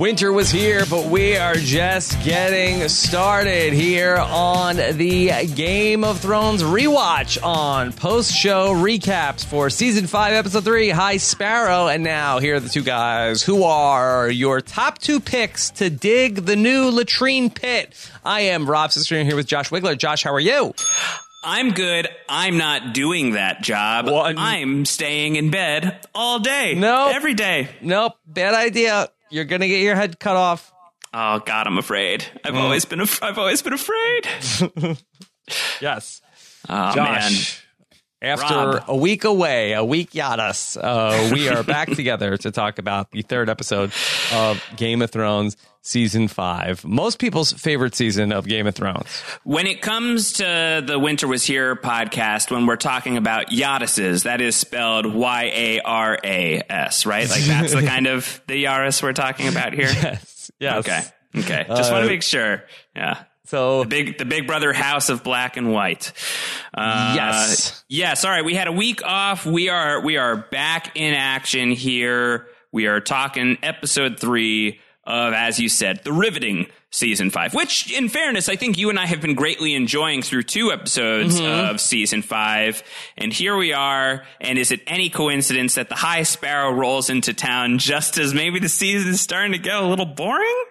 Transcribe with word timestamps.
Winter 0.00 0.32
was 0.32 0.50
here, 0.50 0.86
but 0.88 1.10
we 1.10 1.36
are 1.36 1.52
just 1.52 2.24
getting 2.24 2.88
started 2.88 3.74
here 3.74 4.16
on 4.16 4.76
the 4.76 5.46
Game 5.54 6.04
of 6.04 6.20
Thrones 6.20 6.62
rewatch 6.62 7.36
on 7.44 7.92
post 7.92 8.32
show 8.32 8.72
recaps 8.72 9.44
for 9.44 9.68
season 9.68 10.06
5, 10.06 10.32
episode 10.32 10.64
3, 10.64 10.88
High 10.88 11.18
Sparrow. 11.18 11.88
And 11.88 12.02
now, 12.02 12.38
here 12.38 12.54
are 12.54 12.60
the 12.60 12.70
two 12.70 12.82
guys 12.82 13.42
who 13.42 13.62
are 13.64 14.30
your 14.30 14.62
top 14.62 14.96
two 14.96 15.20
picks 15.20 15.68
to 15.72 15.90
dig 15.90 16.46
the 16.46 16.56
new 16.56 16.90
latrine 16.90 17.50
pit. 17.50 17.94
I 18.24 18.40
am 18.40 18.70
Rob 18.70 18.92
Cesternino 18.92 19.24
here 19.26 19.36
with 19.36 19.48
Josh 19.48 19.68
Wigler. 19.68 19.98
Josh, 19.98 20.24
how 20.24 20.32
are 20.32 20.40
you? 20.40 20.72
I'm 21.44 21.72
good. 21.72 22.08
I'm 22.26 22.56
not 22.56 22.94
doing 22.94 23.32
that 23.32 23.60
job. 23.60 24.08
I'm 24.08 24.86
staying 24.86 25.36
in 25.36 25.50
bed 25.50 26.06
all 26.14 26.38
day. 26.38 26.72
Nope. 26.74 27.14
Every 27.14 27.34
day. 27.34 27.68
Nope, 27.82 28.14
bad 28.26 28.54
idea. 28.54 29.10
You're 29.30 29.44
going 29.44 29.60
to 29.60 29.68
get 29.68 29.80
your 29.82 29.94
head 29.96 30.18
cut 30.18 30.36
off. 30.36 30.72
Oh 31.14 31.38
God, 31.40 31.66
I'm 31.66 31.78
afraid. 31.78 32.24
I've 32.44 32.54
Mm. 32.54 32.60
always 32.62 32.84
been. 32.84 33.00
Af- 33.00 33.22
I've 33.22 33.38
always 33.38 33.62
been 33.62 33.72
afraid. 33.72 34.26
Yes. 35.80 36.22
Oh 36.68 36.94
Josh. 36.94 37.64
After 38.22 38.54
Rob. 38.54 38.84
a 38.86 38.94
week 38.96 39.24
away, 39.24 39.72
a 39.72 39.82
week 39.82 40.10
yadas, 40.10 40.76
uh, 40.76 41.32
we 41.32 41.48
are 41.48 41.62
back 41.62 41.88
together 41.96 42.36
to 42.36 42.50
talk 42.50 42.78
about 42.78 43.10
the 43.12 43.22
third 43.22 43.48
episode 43.48 43.92
of 44.34 44.62
Game 44.76 45.00
of 45.00 45.10
Thrones 45.10 45.56
season 45.80 46.28
five. 46.28 46.84
Most 46.84 47.18
people's 47.18 47.50
favorite 47.54 47.94
season 47.94 48.30
of 48.32 48.46
Game 48.46 48.66
of 48.66 48.74
Thrones. 48.74 49.06
When 49.44 49.66
it 49.66 49.80
comes 49.80 50.34
to 50.34 50.84
the 50.86 50.98
Winter 50.98 51.26
Was 51.28 51.44
Here 51.46 51.74
podcast, 51.74 52.50
when 52.50 52.66
we're 52.66 52.76
talking 52.76 53.16
about 53.16 53.46
Yadises, 53.46 54.24
that 54.24 54.42
is 54.42 54.54
spelled 54.54 55.06
Y 55.06 55.44
A 55.54 55.80
R 55.80 56.18
A 56.22 56.62
S, 56.68 57.06
right? 57.06 57.26
Like 57.30 57.40
that's 57.44 57.72
the 57.74 57.82
kind 57.86 58.06
of 58.06 58.42
the 58.46 58.64
Yaris 58.64 59.02
we're 59.02 59.14
talking 59.14 59.48
about 59.48 59.72
here. 59.72 59.88
Yes. 59.88 60.50
Yes. 60.60 60.76
Okay. 60.86 61.00
Okay. 61.38 61.64
Just 61.68 61.90
want 61.90 62.02
Uh, 62.02 62.06
to 62.06 62.06
make 62.08 62.22
sure. 62.22 62.64
Yeah. 62.94 63.22
So 63.50 63.84
big 63.84 64.16
the 64.16 64.24
big 64.24 64.46
brother 64.46 64.72
house 64.72 65.08
of 65.08 65.24
black 65.24 65.56
and 65.56 65.72
white. 65.72 66.12
Uh, 66.72 67.14
Yes. 67.16 67.82
yes 67.88 68.24
all 68.24 68.30
right 68.30 68.44
we 68.44 68.54
had 68.54 68.68
a 68.68 68.72
week 68.72 69.02
off. 69.04 69.44
We 69.44 69.68
are 69.68 70.00
we 70.00 70.16
are 70.18 70.36
back 70.36 70.92
in 70.94 71.14
action 71.14 71.72
here. 71.72 72.46
We 72.70 72.86
are 72.86 73.00
talking 73.00 73.58
episode 73.64 74.20
three 74.20 74.78
of 75.02 75.32
as 75.32 75.58
you 75.58 75.68
said 75.68 76.04
the 76.04 76.12
riveting 76.12 76.66
season 76.92 77.30
five 77.30 77.54
which 77.54 77.90
in 77.92 78.08
fairness 78.08 78.48
i 78.48 78.56
think 78.56 78.76
you 78.76 78.90
and 78.90 78.98
i 78.98 79.06
have 79.06 79.20
been 79.20 79.34
greatly 79.36 79.74
enjoying 79.74 80.22
through 80.22 80.42
two 80.42 80.72
episodes 80.72 81.40
of 81.40 81.80
season 81.80 82.20
five. 82.20 82.82
And 83.16 83.32
here 83.32 83.56
we 83.56 83.72
are. 83.72 84.24
And 84.40 84.58
is 84.58 84.72
it 84.72 84.80
any 84.88 85.08
coincidence 85.08 85.76
that 85.76 85.88
the 85.88 85.94
high 85.94 86.24
sparrow 86.24 86.72
rolls 86.72 87.08
into 87.08 87.32
town 87.32 87.78
just 87.78 88.18
as 88.18 88.34
maybe 88.34 88.58
the 88.58 88.68
season 88.68 89.10
is 89.10 89.20
starting 89.20 89.52
to 89.52 89.58
get 89.58 89.76
a 89.76 89.86
little 89.86 90.04
boring 90.06 90.64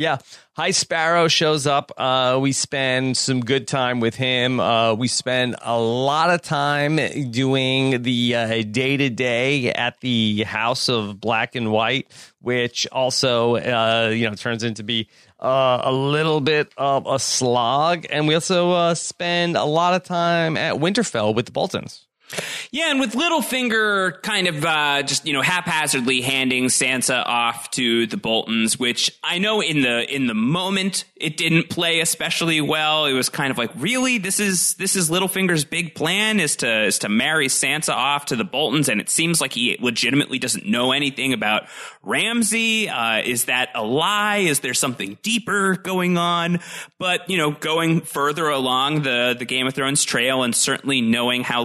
Yeah. 0.00 0.16
High 0.56 0.70
Sparrow 0.70 1.28
shows 1.28 1.66
up. 1.66 1.92
Uh, 1.94 2.38
we 2.40 2.52
spend 2.52 3.18
some 3.18 3.42
good 3.42 3.68
time 3.68 4.00
with 4.00 4.14
him. 4.14 4.58
Uh, 4.58 4.94
we 4.94 5.08
spend 5.08 5.56
a 5.60 5.78
lot 5.78 6.30
of 6.30 6.40
time 6.40 6.96
doing 7.30 8.00
the 8.00 8.64
day 8.64 8.96
to 8.96 9.10
day 9.10 9.70
at 9.70 10.00
the 10.00 10.44
House 10.44 10.88
of 10.88 11.20
Black 11.20 11.54
and 11.54 11.70
White, 11.70 12.10
which 12.40 12.86
also, 12.90 13.56
uh, 13.56 14.08
you 14.08 14.26
know, 14.26 14.34
turns 14.34 14.64
into 14.64 14.82
be 14.84 15.06
uh, 15.38 15.82
a 15.84 15.92
little 15.92 16.40
bit 16.40 16.72
of 16.78 17.06
a 17.06 17.18
slog. 17.18 18.06
And 18.08 18.26
we 18.26 18.32
also 18.32 18.70
uh, 18.70 18.94
spend 18.94 19.54
a 19.54 19.64
lot 19.64 19.92
of 19.92 20.02
time 20.04 20.56
at 20.56 20.76
Winterfell 20.76 21.34
with 21.34 21.44
the 21.44 21.52
Boltons. 21.52 22.06
Yeah, 22.70 22.90
and 22.90 23.00
with 23.00 23.12
Littlefinger 23.12 24.22
kind 24.22 24.46
of 24.46 24.64
uh, 24.64 25.02
just 25.02 25.26
you 25.26 25.32
know 25.32 25.42
haphazardly 25.42 26.20
handing 26.20 26.66
Sansa 26.66 27.24
off 27.26 27.70
to 27.72 28.06
the 28.06 28.16
Boltons, 28.16 28.78
which 28.78 29.16
I 29.22 29.38
know 29.38 29.60
in 29.60 29.82
the 29.82 30.12
in 30.14 30.26
the 30.26 30.34
moment 30.34 31.04
it 31.16 31.36
didn't 31.36 31.68
play 31.68 32.00
especially 32.00 32.60
well. 32.60 33.06
It 33.06 33.12
was 33.12 33.28
kind 33.28 33.50
of 33.50 33.58
like, 33.58 33.70
really, 33.76 34.18
this 34.18 34.40
is 34.40 34.74
this 34.74 34.96
is 34.96 35.10
Littlefinger's 35.10 35.64
big 35.64 35.94
plan 35.94 36.40
is 36.40 36.56
to 36.56 36.84
is 36.84 37.00
to 37.00 37.08
marry 37.08 37.48
Sansa 37.48 37.92
off 37.92 38.26
to 38.26 38.36
the 38.36 38.44
Boltons, 38.44 38.88
and 38.88 39.00
it 39.00 39.10
seems 39.10 39.40
like 39.40 39.52
he 39.52 39.76
legitimately 39.80 40.38
doesn't 40.38 40.66
know 40.66 40.92
anything 40.92 41.32
about 41.32 41.64
Ramsay. 42.02 42.88
Uh, 42.88 43.18
is 43.18 43.46
that 43.46 43.70
a 43.74 43.84
lie? 43.84 44.38
Is 44.38 44.60
there 44.60 44.74
something 44.74 45.18
deeper 45.22 45.76
going 45.76 46.16
on? 46.16 46.60
But 46.98 47.28
you 47.28 47.36
know, 47.36 47.50
going 47.50 48.00
further 48.00 48.48
along 48.48 49.02
the 49.02 49.36
the 49.38 49.44
Game 49.44 49.66
of 49.66 49.74
Thrones 49.74 50.04
trail, 50.04 50.42
and 50.42 50.54
certainly 50.54 51.00
knowing 51.00 51.42
how 51.42 51.62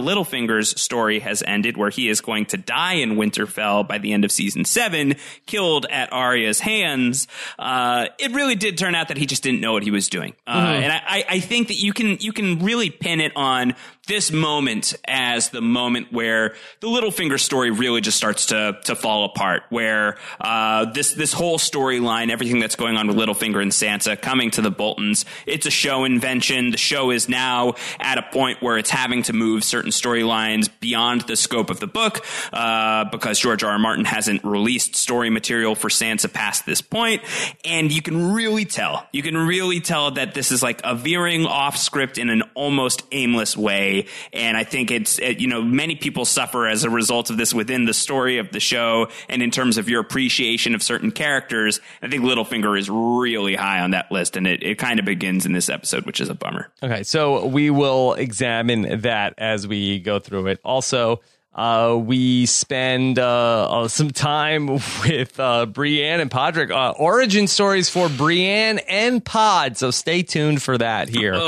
Story 0.62 1.18
has 1.20 1.42
ended, 1.46 1.76
where 1.76 1.90
he 1.90 2.08
is 2.08 2.20
going 2.20 2.46
to 2.46 2.56
die 2.56 2.94
in 2.94 3.16
Winterfell 3.16 3.86
by 3.86 3.98
the 3.98 4.12
end 4.12 4.24
of 4.24 4.32
season 4.32 4.64
seven, 4.64 5.14
killed 5.46 5.86
at 5.90 6.12
Arya's 6.12 6.60
hands. 6.60 7.28
Uh, 7.58 8.06
it 8.18 8.32
really 8.32 8.54
did 8.54 8.78
turn 8.78 8.94
out 8.94 9.08
that 9.08 9.16
he 9.16 9.26
just 9.26 9.42
didn't 9.42 9.60
know 9.60 9.72
what 9.72 9.82
he 9.82 9.90
was 9.90 10.08
doing, 10.08 10.34
uh, 10.46 10.50
and 10.50 10.92
I, 10.92 10.96
I- 11.06 11.24
I 11.28 11.40
think 11.40 11.68
that 11.68 11.74
you 11.74 11.92
can 11.92 12.18
you 12.20 12.32
can 12.32 12.60
really 12.64 12.90
pin 12.90 13.20
it 13.20 13.32
on 13.36 13.74
this 14.06 14.30
moment 14.30 14.94
as 15.06 15.50
the 15.50 15.60
moment 15.60 16.12
where 16.12 16.54
the 16.80 16.88
Littlefinger 16.88 17.38
story 17.38 17.70
really 17.70 18.00
just 18.00 18.16
starts 18.16 18.46
to 18.46 18.78
to 18.84 18.94
fall 18.94 19.24
apart. 19.24 19.64
Where 19.70 20.16
uh, 20.40 20.86
this 20.92 21.14
this 21.14 21.32
whole 21.32 21.58
storyline, 21.58 22.30
everything 22.30 22.60
that's 22.60 22.76
going 22.76 22.96
on 22.96 23.08
with 23.08 23.16
Littlefinger 23.16 23.60
and 23.60 23.72
Sansa 23.72 24.20
coming 24.20 24.50
to 24.52 24.62
the 24.62 24.70
Boltons, 24.70 25.24
it's 25.46 25.66
a 25.66 25.70
show 25.70 26.04
invention. 26.04 26.70
The 26.70 26.76
show 26.76 27.10
is 27.10 27.28
now 27.28 27.74
at 27.98 28.18
a 28.18 28.22
point 28.22 28.62
where 28.62 28.78
it's 28.78 28.90
having 28.90 29.22
to 29.24 29.32
move 29.32 29.64
certain 29.64 29.90
storylines 29.90 30.70
beyond 30.80 31.22
the 31.22 31.36
scope 31.36 31.70
of 31.70 31.80
the 31.80 31.86
book 31.86 32.24
uh, 32.52 33.04
because 33.04 33.38
George 33.38 33.62
R. 33.62 33.72
R. 33.72 33.78
Martin 33.78 34.04
hasn't 34.04 34.44
released 34.44 34.96
story 34.96 35.30
material 35.30 35.74
for 35.74 35.88
Sansa 35.88 36.32
past 36.32 36.64
this 36.64 36.80
point, 36.80 37.22
and 37.64 37.92
you 37.92 38.02
can 38.02 38.32
really 38.32 38.64
tell. 38.64 39.06
You 39.12 39.22
can 39.22 39.36
really 39.36 39.80
tell 39.80 40.12
that 40.12 40.34
this 40.34 40.52
is 40.52 40.62
like 40.62 40.80
a 40.84 40.94
veering 40.94 41.46
off 41.46 41.76
script 41.76 42.18
in 42.18 42.30
an 42.30 42.42
almost 42.54 43.02
aimless 43.12 43.56
way. 43.56 43.95
And 44.32 44.56
I 44.56 44.64
think 44.64 44.90
it's, 44.90 45.18
it, 45.18 45.40
you 45.40 45.48
know, 45.48 45.62
many 45.62 45.96
people 45.96 46.24
suffer 46.24 46.66
as 46.66 46.84
a 46.84 46.90
result 46.90 47.30
of 47.30 47.36
this 47.36 47.54
within 47.54 47.84
the 47.84 47.94
story 47.94 48.38
of 48.38 48.50
the 48.52 48.60
show 48.60 49.08
and 49.28 49.42
in 49.42 49.50
terms 49.50 49.78
of 49.78 49.88
your 49.88 50.00
appreciation 50.00 50.74
of 50.74 50.82
certain 50.82 51.10
characters. 51.10 51.80
I 52.02 52.08
think 52.08 52.22
Littlefinger 52.22 52.78
is 52.78 52.90
really 52.90 53.54
high 53.54 53.80
on 53.80 53.92
that 53.92 54.10
list, 54.12 54.36
and 54.36 54.46
it, 54.46 54.62
it 54.62 54.78
kind 54.78 54.98
of 54.98 55.04
begins 55.04 55.46
in 55.46 55.52
this 55.52 55.68
episode, 55.68 56.04
which 56.06 56.20
is 56.20 56.28
a 56.28 56.34
bummer. 56.34 56.68
Okay, 56.82 57.02
so 57.02 57.46
we 57.46 57.70
will 57.70 58.14
examine 58.14 59.00
that 59.02 59.34
as 59.38 59.66
we 59.66 59.98
go 59.98 60.18
through 60.18 60.48
it. 60.48 60.60
Also, 60.64 61.20
uh, 61.56 61.96
we 61.98 62.44
spend 62.44 63.18
uh, 63.18 63.82
uh, 63.84 63.88
some 63.88 64.10
time 64.10 64.66
with 65.02 65.40
uh, 65.40 65.64
Brienne 65.64 66.20
and 66.20 66.30
Podrick. 66.30 66.70
Uh, 66.70 66.90
origin 66.98 67.46
stories 67.46 67.88
for 67.88 68.10
Brienne 68.10 68.78
and 68.80 69.24
Pod, 69.24 69.78
so 69.78 69.90
stay 69.90 70.22
tuned 70.22 70.62
for 70.62 70.76
that 70.76 71.08
here 71.08 71.32
as 71.32 71.40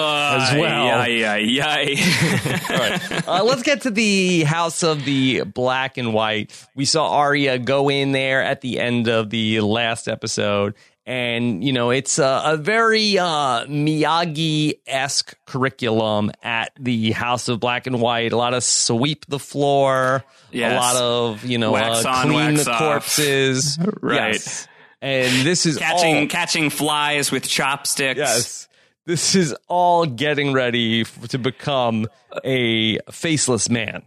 well. 0.57 1.09
Yeah, 1.09 1.37
yeah, 1.37 1.37
yeah. 1.37 2.71
All 2.71 2.79
right. 2.79 3.29
Uh, 3.29 3.45
let's 3.45 3.63
get 3.63 3.83
to 3.83 3.91
the 3.91 4.45
House 4.45 4.83
of 4.83 5.05
the 5.05 5.43
Black 5.43 5.99
and 5.99 6.15
White. 6.15 6.67
We 6.75 6.87
saw 6.87 7.11
Arya 7.11 7.59
go 7.59 7.91
in 7.91 8.13
there 8.13 8.43
at 8.43 8.63
the 8.63 8.81
end 8.81 9.09
of 9.09 9.29
the 9.29 9.61
last 9.61 10.09
episode. 10.09 10.75
And, 11.09 11.65
you 11.65 11.73
know, 11.73 11.89
it's 11.89 12.19
a, 12.19 12.43
a 12.45 12.57
very 12.59 13.19
uh, 13.19 13.65
Miyagi 13.65 14.75
esque 14.87 15.35
curriculum 15.47 16.31
at 16.43 16.73
the 16.79 17.13
House 17.13 17.49
of 17.49 17.61
Black 17.61 17.87
and 17.87 17.99
White. 17.99 18.33
A 18.33 18.37
lot 18.37 18.53
of 18.53 18.63
sweep 18.63 19.25
the 19.27 19.39
floor, 19.39 20.23
Yes. 20.53 20.73
a 20.73 20.77
lot 20.77 20.97
of, 20.97 21.45
you 21.47 21.57
know, 21.57 21.73
Wax 21.73 22.05
uh, 22.05 22.11
on, 22.11 22.27
clean 22.29 22.55
the 22.57 22.71
off. 22.71 22.79
corpses. 22.79 23.79
Right. 24.03 24.35
Yes. 24.35 24.69
And 25.01 25.47
this 25.47 25.65
is 25.65 25.79
catching 25.79 26.17
all, 26.17 26.27
catching 26.27 26.69
flies 26.69 27.33
with 27.33 27.49
chopsticks. 27.49 28.19
Yes. 28.19 28.69
This 29.07 29.35
is 29.35 29.55
all 29.67 30.05
getting 30.05 30.53
ready 30.53 31.05
to 31.05 31.39
become 31.39 32.07
a 32.45 32.99
faceless 33.11 33.71
man. 33.71 34.03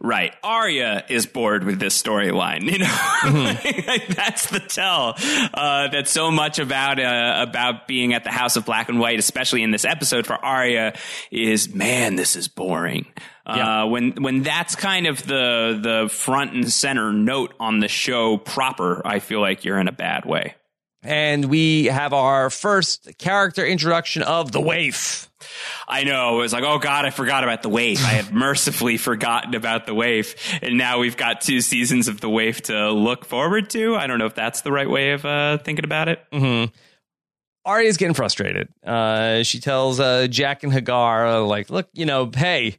Right. 0.00 0.34
Arya 0.42 1.04
is 1.08 1.26
bored 1.26 1.64
with 1.64 1.78
this 1.78 2.00
storyline. 2.00 2.62
You 2.70 2.78
know, 2.78 2.86
Mm-hmm. 2.86 3.86
Like, 3.90 4.06
that's 4.08 4.50
the 4.50 4.60
tell. 4.60 5.14
Uh, 5.52 5.88
that 5.88 6.06
so 6.08 6.30
much 6.30 6.58
about 6.58 6.98
uh, 7.00 7.44
about 7.48 7.86
being 7.88 8.14
at 8.14 8.24
the 8.24 8.30
House 8.30 8.56
of 8.56 8.64
Black 8.64 8.88
and 8.88 8.98
White, 9.00 9.18
especially 9.18 9.62
in 9.62 9.70
this 9.70 9.84
episode 9.84 10.26
for 10.26 10.34
Arya, 10.34 10.94
is 11.30 11.74
man, 11.74 12.16
this 12.16 12.36
is 12.36 12.48
boring. 12.48 13.06
Yeah. 13.46 13.82
Uh, 13.82 13.86
when 13.86 14.22
when 14.22 14.42
that's 14.42 14.76
kind 14.76 15.06
of 15.06 15.26
the 15.26 15.78
the 15.82 16.08
front 16.08 16.52
and 16.52 16.70
center 16.72 17.12
note 17.12 17.52
on 17.58 17.80
the 17.80 17.88
show 17.88 18.36
proper, 18.38 19.02
I 19.04 19.18
feel 19.18 19.40
like 19.40 19.64
you're 19.64 19.78
in 19.78 19.88
a 19.88 19.92
bad 19.92 20.24
way. 20.24 20.54
And 21.02 21.46
we 21.46 21.86
have 21.86 22.12
our 22.12 22.50
first 22.50 23.10
character 23.18 23.64
introduction 23.64 24.22
of 24.22 24.52
the 24.52 24.60
waif. 24.60 25.30
I 25.88 26.04
know. 26.04 26.38
It 26.38 26.42
was 26.42 26.52
like, 26.52 26.64
oh 26.64 26.78
God, 26.78 27.06
I 27.06 27.10
forgot 27.10 27.42
about 27.42 27.62
the 27.62 27.68
waif. 27.68 28.04
I 28.04 28.10
have 28.10 28.32
mercifully 28.32 28.98
forgotten 28.98 29.54
about 29.54 29.86
the 29.86 29.94
waif. 29.94 30.62
And 30.62 30.76
now 30.76 30.98
we've 30.98 31.16
got 31.16 31.40
two 31.40 31.60
seasons 31.60 32.08
of 32.08 32.20
the 32.20 32.28
waif 32.28 32.62
to 32.64 32.90
look 32.90 33.24
forward 33.24 33.70
to. 33.70 33.96
I 33.96 34.06
don't 34.06 34.18
know 34.18 34.26
if 34.26 34.34
that's 34.34 34.60
the 34.60 34.72
right 34.72 34.88
way 34.88 35.12
of 35.12 35.24
uh, 35.24 35.58
thinking 35.58 35.84
about 35.84 36.08
it. 36.08 36.20
Mm-hmm. 36.32 36.74
Arya's 37.64 37.96
getting 37.96 38.14
frustrated. 38.14 38.68
Uh, 38.84 39.42
she 39.42 39.60
tells 39.60 40.00
uh, 40.00 40.26
Jaqen 40.30 40.72
H'ghar, 40.72 41.46
like, 41.46 41.70
look, 41.70 41.88
you 41.92 42.06
know, 42.06 42.30
hey, 42.34 42.78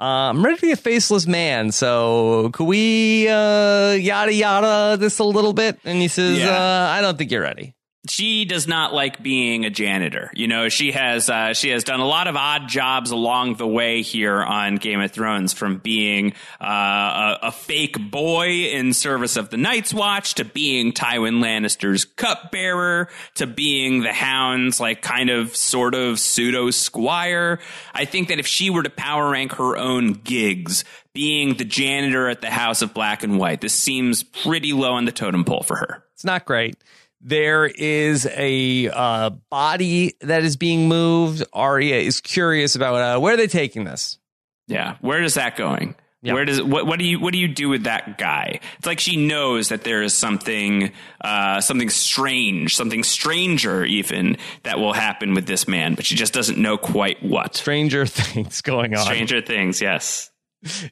Uh, 0.00 0.30
I'm 0.30 0.42
ready 0.42 0.56
to 0.56 0.62
be 0.62 0.72
a 0.72 0.76
faceless 0.76 1.26
man. 1.26 1.72
So 1.72 2.48
could 2.54 2.64
we 2.64 3.28
uh, 3.28 3.92
yada 3.92 4.32
yada 4.32 4.96
this 4.98 5.18
a 5.18 5.24
little 5.24 5.52
bit? 5.52 5.78
And 5.84 6.00
he 6.00 6.08
says, 6.08 6.38
Yeah. 6.38 6.48
uh, 6.56 6.88
I 6.96 7.02
don't 7.02 7.18
think 7.18 7.30
you're 7.30 7.42
ready. 7.42 7.74
She 8.08 8.46
does 8.46 8.66
not 8.66 8.94
like 8.94 9.22
being 9.22 9.66
a 9.66 9.70
janitor. 9.70 10.30
You 10.34 10.48
know, 10.48 10.70
she 10.70 10.92
has 10.92 11.28
uh, 11.28 11.52
she 11.52 11.68
has 11.70 11.84
done 11.84 12.00
a 12.00 12.06
lot 12.06 12.28
of 12.28 12.36
odd 12.36 12.66
jobs 12.66 13.10
along 13.10 13.56
the 13.56 13.66
way 13.66 14.00
here 14.00 14.42
on 14.42 14.76
Game 14.76 15.00
of 15.00 15.12
Thrones, 15.12 15.52
from 15.52 15.78
being 15.78 16.32
uh, 16.60 17.36
a, 17.42 17.48
a 17.48 17.52
fake 17.52 17.98
boy 18.10 18.48
in 18.48 18.94
service 18.94 19.36
of 19.36 19.50
the 19.50 19.58
Night's 19.58 19.92
Watch 19.92 20.34
to 20.36 20.46
being 20.46 20.92
Tywin 20.92 21.42
Lannister's 21.42 22.06
cupbearer 22.06 23.08
to 23.34 23.46
being 23.46 24.00
the 24.00 24.14
Hound's 24.14 24.80
like 24.80 25.02
kind 25.02 25.28
of 25.28 25.54
sort 25.54 25.94
of 25.94 26.18
pseudo 26.18 26.70
squire. 26.70 27.60
I 27.92 28.06
think 28.06 28.28
that 28.28 28.38
if 28.38 28.46
she 28.46 28.70
were 28.70 28.82
to 28.82 28.90
power 28.90 29.30
rank 29.30 29.52
her 29.52 29.76
own 29.76 30.14
gigs. 30.14 30.84
Being 31.12 31.56
the 31.56 31.64
janitor 31.64 32.28
at 32.28 32.40
the 32.40 32.50
House 32.50 32.82
of 32.82 32.94
Black 32.94 33.24
and 33.24 33.36
White, 33.36 33.60
this 33.60 33.74
seems 33.74 34.22
pretty 34.22 34.72
low 34.72 34.92
on 34.92 35.06
the 35.06 35.12
totem 35.12 35.44
pole 35.44 35.64
for 35.64 35.74
her. 35.74 36.04
It's 36.14 36.24
not 36.24 36.44
great. 36.44 36.76
There 37.20 37.66
is 37.66 38.26
a 38.26 38.88
uh, 38.88 39.30
body 39.50 40.14
that 40.22 40.42
is 40.42 40.56
being 40.56 40.88
moved. 40.88 41.44
Arya 41.52 41.96
is 41.96 42.20
curious 42.20 42.74
about 42.74 42.94
uh, 42.94 43.20
where 43.20 43.34
are 43.34 43.36
they 43.36 43.46
taking 43.46 43.84
this. 43.84 44.18
Yeah, 44.66 44.96
where 45.00 45.22
is 45.22 45.34
that 45.34 45.56
going? 45.56 45.96
Yeah. 46.22 46.34
Where 46.34 46.44
does 46.44 46.62
what 46.62 46.86
what 46.86 46.98
do 46.98 47.06
you 47.06 47.18
what 47.18 47.32
do 47.32 47.38
you 47.38 47.48
do 47.48 47.70
with 47.70 47.84
that 47.84 48.18
guy? 48.18 48.60
It's 48.76 48.86
like 48.86 49.00
she 49.00 49.16
knows 49.16 49.70
that 49.70 49.84
there 49.84 50.02
is 50.02 50.12
something 50.12 50.92
uh, 51.22 51.62
something 51.62 51.88
strange, 51.88 52.76
something 52.76 53.02
stranger 53.04 53.84
even 53.84 54.36
that 54.64 54.78
will 54.78 54.92
happen 54.92 55.32
with 55.32 55.46
this 55.46 55.66
man, 55.66 55.94
but 55.94 56.04
she 56.04 56.16
just 56.16 56.34
doesn't 56.34 56.58
know 56.58 56.76
quite 56.76 57.22
what. 57.22 57.56
Stranger 57.56 58.04
things 58.06 58.60
going 58.60 58.94
on 58.94 59.04
Stranger 59.04 59.40
things, 59.40 59.80
yes. 59.80 60.29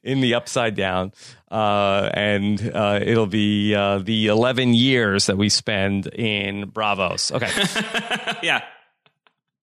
In 0.03 0.23
the 0.23 0.35
upside 0.35 0.77
down, 0.77 1.13
uh, 1.51 2.09
and 2.15 2.73
uh, 2.75 3.01
it'll 3.03 3.27
be 3.27 3.75
uh, 3.75 3.99
the 3.99 4.29
eleven 4.29 4.73
years 4.73 5.27
that 5.27 5.37
we 5.37 5.51
spend 5.51 6.07
in 6.07 6.71
Braavos. 6.71 7.31
Okay. 7.33 8.39
yeah. 8.43 8.63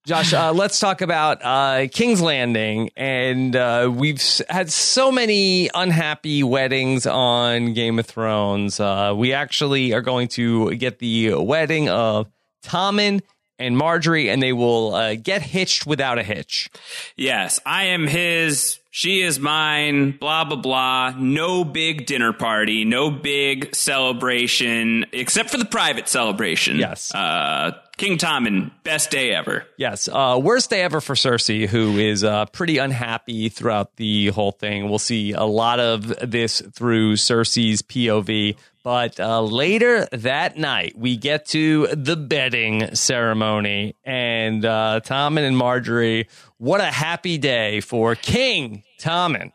Josh, 0.06 0.34
uh, 0.34 0.54
let's 0.54 0.80
talk 0.80 1.02
about 1.02 1.40
uh, 1.44 1.88
King's 1.92 2.22
Landing. 2.22 2.92
And 2.96 3.56
uh, 3.56 3.92
we've 3.92 4.22
had 4.48 4.72
so 4.72 5.12
many 5.12 5.72
unhappy 5.74 6.44
weddings 6.44 7.08
on 7.08 7.74
Game 7.74 7.98
of 7.98 8.06
Thrones. 8.06 8.80
Uh, 8.80 9.16
we 9.18 9.34
actually 9.34 9.94
are 9.94 10.02
going 10.02 10.28
to 10.30 10.76
get 10.76 11.00
the 11.00 11.34
wedding 11.34 11.90
of 11.90 12.28
Tommen 12.62 13.22
and 13.58 13.76
Margaery, 13.76 14.32
and 14.32 14.44
they 14.44 14.54
will 14.54 14.94
uh, 14.94 15.16
get 15.16 15.42
hitched 15.42 15.88
without 15.88 16.20
a 16.20 16.24
hitch. 16.24 16.70
Yes, 17.16 17.60
I 17.66 17.86
am 17.86 18.06
his. 18.06 18.80
She 18.98 19.24
is 19.24 19.42
mine. 19.42 20.12
Blah 20.12 20.46
blah 20.46 20.56
blah. 20.56 21.14
No 21.18 21.66
big 21.66 22.06
dinner 22.06 22.32
party. 22.32 22.86
No 22.86 23.12
big 23.12 23.76
celebration, 23.76 25.06
except 25.12 25.50
for 25.50 25.58
the 25.58 25.66
private 25.66 26.08
celebration. 26.08 26.78
Yes. 26.78 27.14
Uh, 27.14 27.72
King 27.98 28.18
Tommen, 28.18 28.72
best 28.86 29.12
day 29.12 29.32
ever. 29.32 29.66
Yes, 29.76 30.08
uh, 30.08 30.40
worst 30.42 30.70
day 30.70 30.82
ever 30.82 31.02
for 31.02 31.16
Cersei, 31.16 31.68
who 31.68 31.98
is 31.98 32.24
uh, 32.24 32.46
pretty 32.46 32.78
unhappy 32.78 33.50
throughout 33.50 33.98
the 33.98 34.28
whole 34.28 34.54
thing. 34.54 34.88
We'll 34.88 34.98
see 34.98 35.34
a 35.34 35.44
lot 35.44 35.82
of 35.82 36.08
this 36.32 36.62
through 36.62 37.16
Cersei's 37.16 37.82
POV. 37.82 38.56
But 38.86 39.20
uh, 39.20 39.42
later 39.42 40.06
that 40.12 40.58
night, 40.60 40.94
we 40.96 41.18
get 41.18 41.48
to 41.48 41.88
the 41.88 42.16
bedding 42.16 42.94
ceremony, 42.94 43.96
and 44.04 44.64
uh, 44.64 45.02
Tommen 45.04 45.40
and 45.46 45.58
Margaery. 45.58 46.28
What 46.60 46.82
a 46.82 46.86
happy 46.86 47.40
day 47.40 47.82
for 47.82 48.14
King 48.14 48.84
Tommen. 49.02 49.52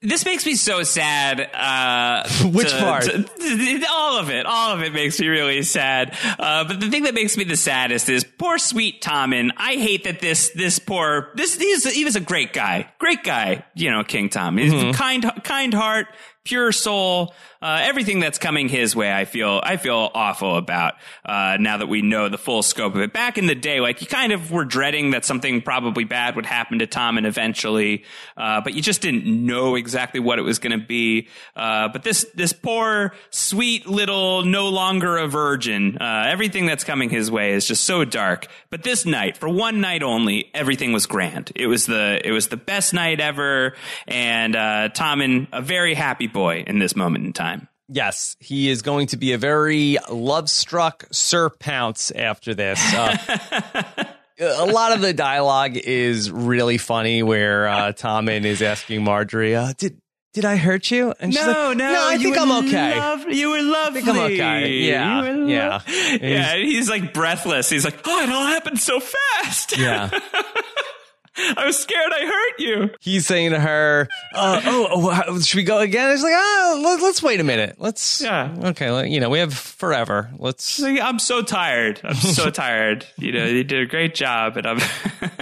This 0.00 0.24
makes 0.26 0.44
me 0.46 0.54
so 0.54 0.82
sad. 0.82 1.40
Uh, 1.54 2.26
Which 2.44 2.70
to- 2.70 2.78
part? 2.78 3.04
to- 3.04 3.84
all 3.90 4.18
of 4.18 4.30
it. 4.30 4.44
All 4.46 4.74
of 4.74 4.82
it 4.82 4.92
makes 4.94 5.18
me 5.20 5.28
really 5.28 5.62
sad. 5.62 6.16
Uh, 6.38 6.64
but 6.64 6.80
the 6.80 6.90
thing 6.90 7.02
that 7.04 7.14
makes 7.14 7.36
me 7.36 7.44
the 7.44 7.56
saddest 7.56 8.08
is 8.08 8.24
poor 8.24 8.56
sweet 8.58 9.02
Tommen. 9.02 9.50
I 9.58 9.74
hate 9.74 10.04
that 10.04 10.20
this 10.20 10.50
this 10.50 10.78
poor 10.78 11.32
this 11.36 11.56
he's, 11.56 11.90
he 11.92 12.04
was 12.04 12.16
a 12.16 12.20
great 12.20 12.52
guy, 12.54 12.90
great 12.98 13.24
guy. 13.24 13.64
You 13.74 13.90
know, 13.90 14.04
King 14.04 14.30
Tom. 14.30 14.56
He's 14.56 14.72
Mm-hmm. 14.72 14.90
kind 14.92 15.30
kind 15.44 15.72
heart, 15.74 16.06
pure 16.44 16.72
soul. 16.72 17.34
Uh, 17.62 17.80
everything 17.80 18.20
that's 18.20 18.38
coming 18.38 18.68
his 18.68 18.94
way, 18.94 19.10
I 19.10 19.24
feel 19.24 19.58
I 19.64 19.78
feel 19.78 20.10
awful 20.14 20.58
about. 20.58 20.96
Uh, 21.24 21.56
now 21.58 21.78
that 21.78 21.86
we 21.86 22.02
know 22.02 22.28
the 22.28 22.36
full 22.36 22.62
scope 22.62 22.94
of 22.94 23.00
it. 23.00 23.14
Back 23.14 23.38
in 23.38 23.46
the 23.46 23.54
day, 23.54 23.80
like 23.80 24.02
you 24.02 24.06
kind 24.06 24.32
of 24.32 24.50
were 24.50 24.66
dreading 24.66 25.12
that 25.12 25.24
something 25.24 25.62
probably 25.62 26.04
bad 26.04 26.36
would 26.36 26.44
happen 26.44 26.80
to 26.80 26.86
Tommen 26.86 27.24
eventually, 27.24 28.04
uh, 28.36 28.60
but 28.60 28.74
you 28.74 28.82
just 28.82 29.00
didn't 29.00 29.24
know 29.24 29.76
exactly 29.76 30.20
what 30.20 30.38
it 30.38 30.42
was 30.42 30.58
going 30.58 30.78
to 30.78 30.86
be. 30.86 31.28
Uh, 31.56 31.88
but 31.88 32.02
this 32.02 32.26
this 32.34 32.52
poor 32.52 33.14
sweet 33.30 33.86
little 33.86 34.44
no 34.44 34.68
longer 34.68 35.16
a 35.16 35.26
virgin. 35.26 35.96
Uh, 35.98 36.24
everything 36.26 36.66
that's 36.66 36.84
coming 36.84 37.08
his 37.08 37.30
way 37.30 37.52
is 37.52 37.66
just 37.66 37.84
so 37.84 38.04
dark. 38.04 38.46
But 38.68 38.82
this 38.82 39.06
night, 39.06 39.38
for 39.38 39.48
one 39.48 39.80
night 39.80 40.02
only, 40.02 40.50
everything 40.52 40.92
was 40.92 41.06
grand. 41.06 41.50
It 41.54 41.68
was 41.68 41.86
the 41.86 42.20
it 42.22 42.32
was 42.32 42.48
the 42.48 42.58
best 42.58 42.92
night 42.92 43.20
ever, 43.20 43.74
and 44.06 44.54
uh, 44.54 44.90
Tommen 44.90 45.48
a 45.50 45.62
very 45.62 45.94
happy 45.94 46.26
boy 46.34 46.64
in 46.66 46.78
this 46.78 46.94
moment 46.94 47.24
in 47.24 47.32
time. 47.32 47.68
Yes, 47.88 48.36
he 48.40 48.68
is 48.68 48.82
going 48.82 49.06
to 49.08 49.16
be 49.16 49.32
a 49.32 49.38
very 49.38 49.98
love 50.10 50.50
struck 50.50 51.06
Sir 51.10 51.48
Pounce 51.48 52.10
after 52.10 52.54
this. 52.54 52.80
Uh, 52.94 53.16
a 54.40 54.66
lot 54.66 54.92
of 54.92 55.00
the 55.00 55.12
dialogue 55.12 55.76
is 55.76 56.30
really 56.30 56.78
funny 56.78 57.22
where 57.22 57.68
uh, 57.68 57.92
Tommen 57.92 58.44
is 58.44 58.62
asking 58.62 59.02
Margaery, 59.02 59.54
uh, 59.54 59.74
did, 59.76 59.98
did 60.32 60.44
I 60.46 60.56
hurt 60.56 60.90
you? 60.90 61.14
And 61.20 61.32
she's 61.32 61.46
like, 61.46 61.54
no, 61.54 61.72
no, 61.74 62.08
I 62.08 62.16
think 62.18 62.36
I'm 62.38 62.66
okay. 62.66 63.34
you 63.34 63.50
were 63.50 63.62
lovely. 63.62 64.00
think 64.00 64.16
I'm 64.16 64.22
okay. 64.24 64.68
Yeah, 64.70 65.22
yeah. 65.22 65.30
lo- 65.30 65.46
yeah. 65.46 65.80
and 66.54 66.62
He's 66.62 66.88
like 66.88 67.12
breathless. 67.12 67.68
He's 67.68 67.84
like, 67.84 68.00
oh, 68.04 68.22
it 68.22 68.30
all 68.30 68.46
happened 68.46 68.80
so 68.80 68.98
fast. 68.98 69.78
yeah. 69.78 70.10
I 71.56 71.64
was 71.66 71.78
scared 71.78 72.12
I 72.12 72.26
hurt 72.26 72.60
you. 72.60 72.90
He's 73.00 73.26
saying 73.26 73.50
to 73.50 73.60
her, 73.60 74.08
uh, 74.34 74.60
oh, 74.64 75.24
oh, 75.28 75.40
should 75.40 75.56
we 75.56 75.64
go 75.64 75.80
again? 75.80 76.10
It's 76.12 76.22
like, 76.22 76.32
oh, 76.34 76.80
let, 76.84 77.02
let's 77.02 77.22
wait 77.22 77.40
a 77.40 77.44
minute. 77.44 77.76
Let's, 77.78 78.20
Yeah. 78.20 78.54
Okay, 78.64 78.90
let- 78.90 79.08
you 79.08 79.20
know, 79.20 79.30
we 79.30 79.38
have 79.40 79.52
forever. 79.54 80.30
Let's, 80.38 80.78
like, 80.80 81.00
I'm 81.00 81.18
so 81.18 81.42
tired. 81.42 82.00
I'm 82.04 82.14
so 82.14 82.50
tired. 82.50 83.06
You 83.16 83.32
know, 83.32 83.46
you 83.46 83.64
did 83.64 83.82
a 83.82 83.86
great 83.86 84.14
job, 84.14 84.56
and 84.56 84.66
I'm. 84.66 84.78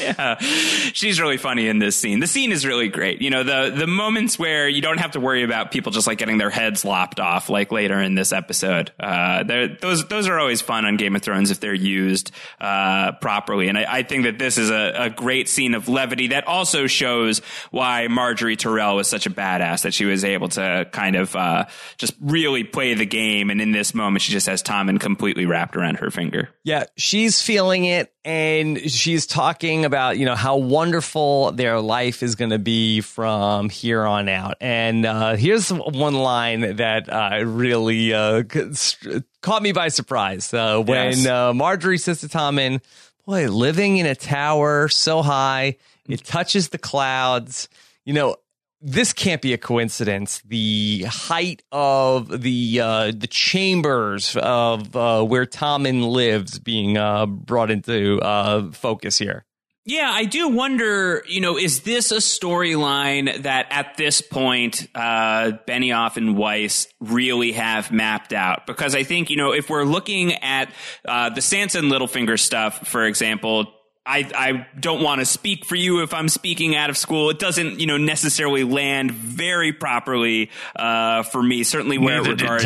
yeah, 0.00 0.36
she's 0.38 1.20
really 1.20 1.36
funny 1.36 1.68
in 1.68 1.78
this 1.78 1.96
scene. 1.96 2.20
The 2.20 2.26
scene 2.26 2.52
is 2.52 2.66
really 2.66 2.88
great. 2.88 3.22
You 3.22 3.30
know, 3.30 3.42
the 3.42 3.72
the 3.76 3.86
moments 3.86 4.38
where 4.38 4.68
you 4.68 4.82
don't 4.82 4.98
have 4.98 5.12
to 5.12 5.20
worry 5.20 5.42
about 5.42 5.70
people 5.70 5.92
just 5.92 6.06
like 6.06 6.18
getting 6.18 6.38
their 6.38 6.50
heads 6.50 6.84
lopped 6.84 7.20
off, 7.20 7.48
like 7.48 7.72
later 7.72 8.00
in 8.00 8.14
this 8.14 8.32
episode. 8.32 8.92
Uh, 9.00 9.42
those 9.80 10.06
those 10.08 10.28
are 10.28 10.38
always 10.38 10.60
fun 10.60 10.84
on 10.84 10.96
Game 10.96 11.16
of 11.16 11.22
Thrones 11.22 11.50
if 11.50 11.60
they're 11.60 11.74
used 11.74 12.30
uh, 12.60 13.12
properly. 13.12 13.68
And 13.68 13.78
I, 13.78 13.86
I 13.98 14.02
think 14.02 14.24
that 14.24 14.38
this 14.38 14.58
is 14.58 14.70
a, 14.70 14.92
a 15.04 15.10
great 15.10 15.29
scene 15.48 15.74
of 15.74 15.88
levity 15.88 16.28
that 16.28 16.46
also 16.46 16.86
shows 16.86 17.40
why 17.70 18.06
Margaery 18.10 18.56
Tyrell 18.58 18.96
was 18.96 19.08
such 19.08 19.26
a 19.26 19.30
badass 19.30 19.82
that 19.82 19.94
she 19.94 20.04
was 20.04 20.24
able 20.24 20.48
to 20.50 20.88
kind 20.92 21.16
of 21.16 21.34
uh, 21.36 21.66
just 21.98 22.14
really 22.20 22.64
play 22.64 22.94
the 22.94 23.06
game. 23.06 23.50
And 23.50 23.60
in 23.60 23.72
this 23.72 23.94
moment, 23.94 24.22
she 24.22 24.32
just 24.32 24.46
has 24.46 24.62
Tommen 24.62 24.98
completely 25.00 25.46
wrapped 25.46 25.76
around 25.76 25.96
her 25.96 26.10
finger. 26.10 26.48
Yeah, 26.64 26.84
she's 26.96 27.40
feeling 27.42 27.84
it 27.84 28.12
and 28.24 28.78
she's 28.90 29.26
talking 29.26 29.84
about, 29.84 30.18
you 30.18 30.26
know, 30.26 30.34
how 30.34 30.56
wonderful 30.56 31.52
their 31.52 31.80
life 31.80 32.22
is 32.22 32.34
going 32.34 32.50
to 32.50 32.58
be 32.58 33.00
from 33.00 33.68
here 33.70 34.04
on 34.04 34.28
out. 34.28 34.56
And 34.60 35.06
uh, 35.06 35.36
here's 35.36 35.70
one 35.70 36.14
line 36.14 36.76
that 36.76 37.08
uh, 37.10 37.44
really 37.46 38.12
uh, 38.12 38.42
caught 39.42 39.62
me 39.62 39.72
by 39.72 39.88
surprise 39.88 40.52
uh, 40.52 40.78
when 40.80 41.16
Yes. 41.18 41.26
uh, 41.26 41.52
Margaery 41.52 41.98
says 41.98 42.20
to 42.20 42.28
Tommen, 42.28 42.80
Boy, 43.30 43.46
living 43.46 43.98
in 43.98 44.06
a 44.06 44.16
tower 44.16 44.88
so 44.88 45.22
high, 45.22 45.76
it 46.08 46.24
touches 46.24 46.70
the 46.70 46.78
clouds. 46.78 47.68
You 48.04 48.12
know, 48.12 48.34
this 48.80 49.12
can't 49.12 49.40
be 49.40 49.52
a 49.52 49.56
coincidence. 49.56 50.42
The 50.44 51.04
height 51.06 51.62
of 51.70 52.42
the 52.42 52.80
uh, 52.80 53.12
the 53.16 53.28
chambers 53.28 54.34
of 54.34 54.96
uh, 54.96 55.22
where 55.22 55.46
Tommen 55.46 56.10
lives 56.10 56.58
being 56.58 56.96
uh, 56.96 57.26
brought 57.26 57.70
into 57.70 58.20
uh, 58.20 58.72
focus 58.72 59.16
here. 59.16 59.44
Yeah, 59.86 60.10
I 60.12 60.24
do 60.24 60.48
wonder, 60.48 61.24
you 61.26 61.40
know, 61.40 61.56
is 61.56 61.80
this 61.80 62.12
a 62.12 62.16
storyline 62.16 63.42
that 63.44 63.68
at 63.70 63.96
this 63.96 64.20
point, 64.20 64.86
uh, 64.94 65.52
Benioff 65.66 66.18
and 66.18 66.36
Weiss 66.36 66.86
really 67.00 67.52
have 67.52 67.90
mapped 67.90 68.34
out? 68.34 68.66
Because 68.66 68.94
I 68.94 69.04
think, 69.04 69.30
you 69.30 69.36
know, 69.36 69.52
if 69.52 69.70
we're 69.70 69.84
looking 69.84 70.34
at, 70.34 70.70
uh, 71.06 71.30
the 71.30 71.40
Sansa 71.40 71.78
and 71.78 71.90
Littlefinger 71.90 72.38
stuff, 72.38 72.88
for 72.88 73.04
example, 73.04 73.72
I, 74.06 74.30
I 74.34 74.66
don't 74.80 75.02
want 75.02 75.20
to 75.20 75.26
speak 75.26 75.66
for 75.66 75.76
you 75.76 76.02
if 76.02 76.14
I'm 76.14 76.30
speaking 76.30 76.74
out 76.74 76.88
of 76.88 76.96
school. 76.96 77.28
It 77.28 77.38
doesn't, 77.38 77.80
you 77.80 77.86
know, 77.86 77.98
necessarily 77.98 78.64
land 78.64 79.10
very 79.10 79.74
properly 79.74 80.50
uh, 80.74 81.22
for 81.22 81.42
me. 81.42 81.64
Certainly 81.64 81.98
where 81.98 82.16
Neither 82.16 82.30
it 82.30 82.40
regards. 82.40 82.64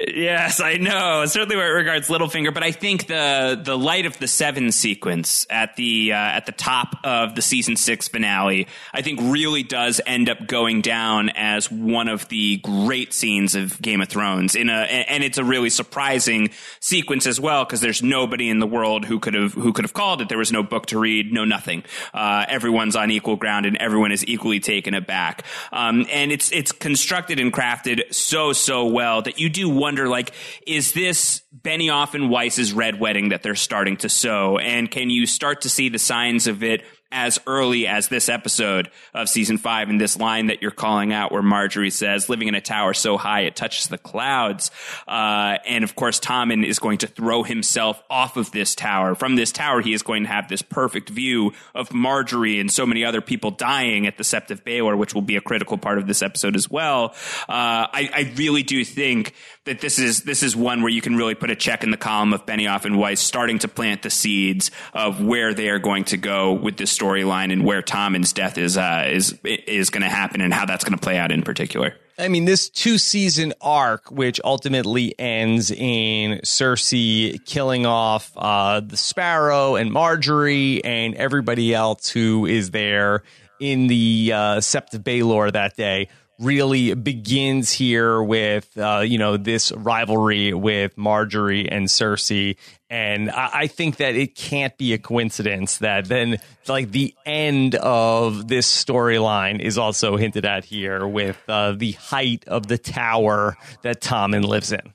Yes, 0.00 0.60
I 0.60 0.74
know. 0.74 1.26
Certainly 1.26 1.56
where 1.56 1.70
it 1.70 1.78
regards 1.78 2.08
Littlefinger, 2.08 2.52
but 2.52 2.62
I 2.62 2.72
think 2.72 3.06
the 3.08 3.60
the 3.62 3.76
light 3.76 4.06
of 4.06 4.18
the 4.18 4.26
seven 4.26 4.72
sequence 4.72 5.46
at 5.50 5.76
the 5.76 6.12
uh, 6.12 6.16
at 6.16 6.46
the 6.46 6.52
top 6.52 6.96
of 7.04 7.34
the 7.34 7.42
season 7.42 7.76
six 7.76 8.08
finale, 8.08 8.66
I 8.92 9.02
think 9.02 9.20
really 9.22 9.62
does 9.62 10.00
end 10.06 10.30
up 10.30 10.46
going 10.46 10.80
down 10.80 11.28
as 11.28 11.70
one 11.70 12.08
of 12.08 12.26
the 12.28 12.56
great 12.56 13.12
scenes 13.12 13.54
of 13.54 13.80
Game 13.82 14.00
of 14.00 14.08
Thrones. 14.08 14.54
In 14.54 14.70
a 14.70 14.72
and 14.74 15.22
it's 15.22 15.38
a 15.38 15.44
really 15.44 15.70
surprising 15.70 16.50
sequence 16.80 17.26
as 17.26 17.38
well 17.38 17.64
because 17.66 17.82
there's 17.82 18.02
nobody 18.02 18.48
in 18.48 18.60
the 18.60 18.66
world 18.66 19.04
who 19.04 19.20
could 19.20 19.34
have 19.34 19.52
who 19.52 19.72
could 19.74 19.84
have 19.84 19.92
called 19.92 20.22
it. 20.22 20.30
There 20.30 20.38
was 20.38 20.50
no 20.50 20.63
book 20.64 20.86
to 20.86 20.98
read, 20.98 21.32
no 21.32 21.44
nothing. 21.44 21.84
Uh, 22.12 22.44
everyone's 22.48 22.96
on 22.96 23.10
equal 23.10 23.36
ground, 23.36 23.66
and 23.66 23.76
everyone 23.76 24.12
is 24.12 24.26
equally 24.26 24.60
taken 24.60 24.94
aback. 24.94 25.44
Um, 25.72 26.06
and 26.10 26.32
it's 26.32 26.50
it's 26.52 26.72
constructed 26.72 27.40
and 27.40 27.52
crafted 27.52 28.12
so 28.12 28.52
so 28.52 28.86
well 28.86 29.22
that 29.22 29.38
you 29.38 29.48
do 29.48 29.68
wonder, 29.68 30.08
like, 30.08 30.32
is 30.66 30.92
this 30.92 31.42
Benioff 31.56 32.14
and 32.14 32.30
Weiss's 32.30 32.72
red 32.72 32.98
wedding 32.98 33.30
that 33.30 33.42
they're 33.42 33.54
starting 33.54 33.96
to 33.98 34.08
sow? 34.08 34.58
And 34.58 34.90
can 34.90 35.10
you 35.10 35.26
start 35.26 35.62
to 35.62 35.68
see 35.68 35.88
the 35.88 35.98
signs 35.98 36.46
of 36.46 36.62
it? 36.62 36.82
As 37.12 37.38
early 37.46 37.86
as 37.86 38.08
this 38.08 38.28
episode 38.28 38.90
of 39.14 39.28
season 39.28 39.56
five 39.56 39.88
and 39.88 40.00
this 40.00 40.18
line 40.18 40.48
that 40.48 40.62
you're 40.62 40.72
calling 40.72 41.12
out 41.12 41.30
where 41.30 41.42
Margaery 41.42 41.92
says, 41.92 42.28
living 42.28 42.48
in 42.48 42.56
a 42.56 42.60
tower 42.60 42.92
so 42.92 43.16
high 43.16 43.42
it 43.42 43.54
touches 43.54 43.86
the 43.86 43.98
clouds. 43.98 44.72
Uh, 45.06 45.58
and 45.64 45.84
of 45.84 45.94
course, 45.94 46.18
Tommen 46.18 46.66
is 46.66 46.80
going 46.80 46.98
to 46.98 47.06
throw 47.06 47.44
himself 47.44 48.02
off 48.10 48.36
of 48.36 48.50
this 48.50 48.74
tower. 48.74 49.14
From 49.14 49.36
this 49.36 49.52
tower, 49.52 49.80
he 49.80 49.92
is 49.92 50.02
going 50.02 50.24
to 50.24 50.28
have 50.28 50.48
this 50.48 50.60
perfect 50.60 51.08
view 51.08 51.52
of 51.72 51.90
Margaery 51.90 52.60
and 52.60 52.68
so 52.68 52.84
many 52.84 53.04
other 53.04 53.20
people 53.20 53.52
dying 53.52 54.08
at 54.08 54.18
the 54.18 54.24
Sept 54.24 54.50
of 54.50 54.64
Baelor, 54.64 54.98
which 54.98 55.14
will 55.14 55.22
be 55.22 55.36
a 55.36 55.40
critical 55.40 55.78
part 55.78 55.98
of 55.98 56.08
this 56.08 56.20
episode 56.20 56.56
as 56.56 56.68
well. 56.68 57.14
Uh, 57.48 57.86
I, 57.92 58.10
I 58.12 58.32
really 58.36 58.64
do 58.64 58.84
think 58.84 59.34
that 59.64 59.80
this 59.80 59.98
is 59.98 60.22
this 60.22 60.42
is 60.42 60.54
one 60.54 60.82
where 60.82 60.90
you 60.90 61.00
can 61.00 61.16
really 61.16 61.34
put 61.34 61.50
a 61.50 61.56
check 61.56 61.82
in 61.82 61.90
the 61.90 61.96
column 61.96 62.32
of 62.32 62.44
Benioff 62.46 62.84
and 62.84 62.98
Weiss 62.98 63.20
starting 63.20 63.58
to 63.60 63.68
plant 63.68 64.02
the 64.02 64.10
seeds 64.10 64.70
of 64.92 65.22
where 65.22 65.54
they 65.54 65.70
are 65.70 65.78
going 65.78 66.04
to 66.04 66.16
go 66.16 66.52
with 66.52 66.76
this 66.76 66.96
storyline 66.96 67.52
and 67.52 67.64
where 67.64 67.82
Tommen's 67.82 68.32
death 68.32 68.58
is 68.58 68.76
uh, 68.76 69.08
is 69.10 69.38
is 69.44 69.90
going 69.90 70.02
to 70.02 70.08
happen 70.08 70.40
and 70.40 70.52
how 70.52 70.66
that's 70.66 70.84
going 70.84 70.96
to 70.96 71.02
play 71.02 71.16
out 71.16 71.32
in 71.32 71.42
particular. 71.42 71.94
I 72.16 72.28
mean, 72.28 72.44
this 72.44 72.68
two 72.68 72.98
season 72.98 73.54
arc, 73.60 74.10
which 74.10 74.40
ultimately 74.44 75.18
ends 75.18 75.72
in 75.72 76.38
Cersei 76.44 77.44
killing 77.44 77.86
off 77.86 78.30
uh, 78.36 78.80
the 78.80 78.96
Sparrow 78.96 79.74
and 79.74 79.90
Margaery 79.90 80.80
and 80.84 81.16
everybody 81.16 81.74
else 81.74 82.08
who 82.08 82.46
is 82.46 82.70
there 82.70 83.24
in 83.58 83.88
the 83.88 84.30
uh, 84.32 84.38
Sept 84.58 84.94
of 84.94 85.02
Baelor 85.02 85.52
that 85.52 85.76
day, 85.76 86.08
really 86.38 86.94
begins 86.94 87.70
here 87.70 88.22
with 88.22 88.76
uh, 88.78 89.00
you 89.04 89.18
know 89.18 89.36
this 89.36 89.72
rivalry 89.72 90.52
with 90.52 90.96
Margaery 90.96 91.68
and 91.70 91.86
Cersei, 91.86 92.56
and 92.88 93.30
I, 93.30 93.50
I 93.52 93.66
think 93.66 93.96
that 93.96 94.14
it 94.14 94.34
can't 94.34 94.76
be 94.78 94.94
a 94.94 94.98
coincidence 94.98 95.78
that 95.78 96.06
then 96.06 96.38
like 96.68 96.90
the 96.90 97.14
end 97.26 97.74
of 97.74 98.48
this 98.48 98.66
storyline 98.66 99.60
is 99.60 99.76
also 99.78 100.16
hinted 100.16 100.44
at 100.44 100.64
here 100.64 101.06
with 101.06 101.38
uh, 101.48 101.72
the 101.72 101.92
height 101.92 102.44
of 102.46 102.66
the 102.66 102.78
tower 102.78 103.56
that 103.82 104.00
Tommen 104.00 104.44
lives 104.44 104.72
in. 104.72 104.93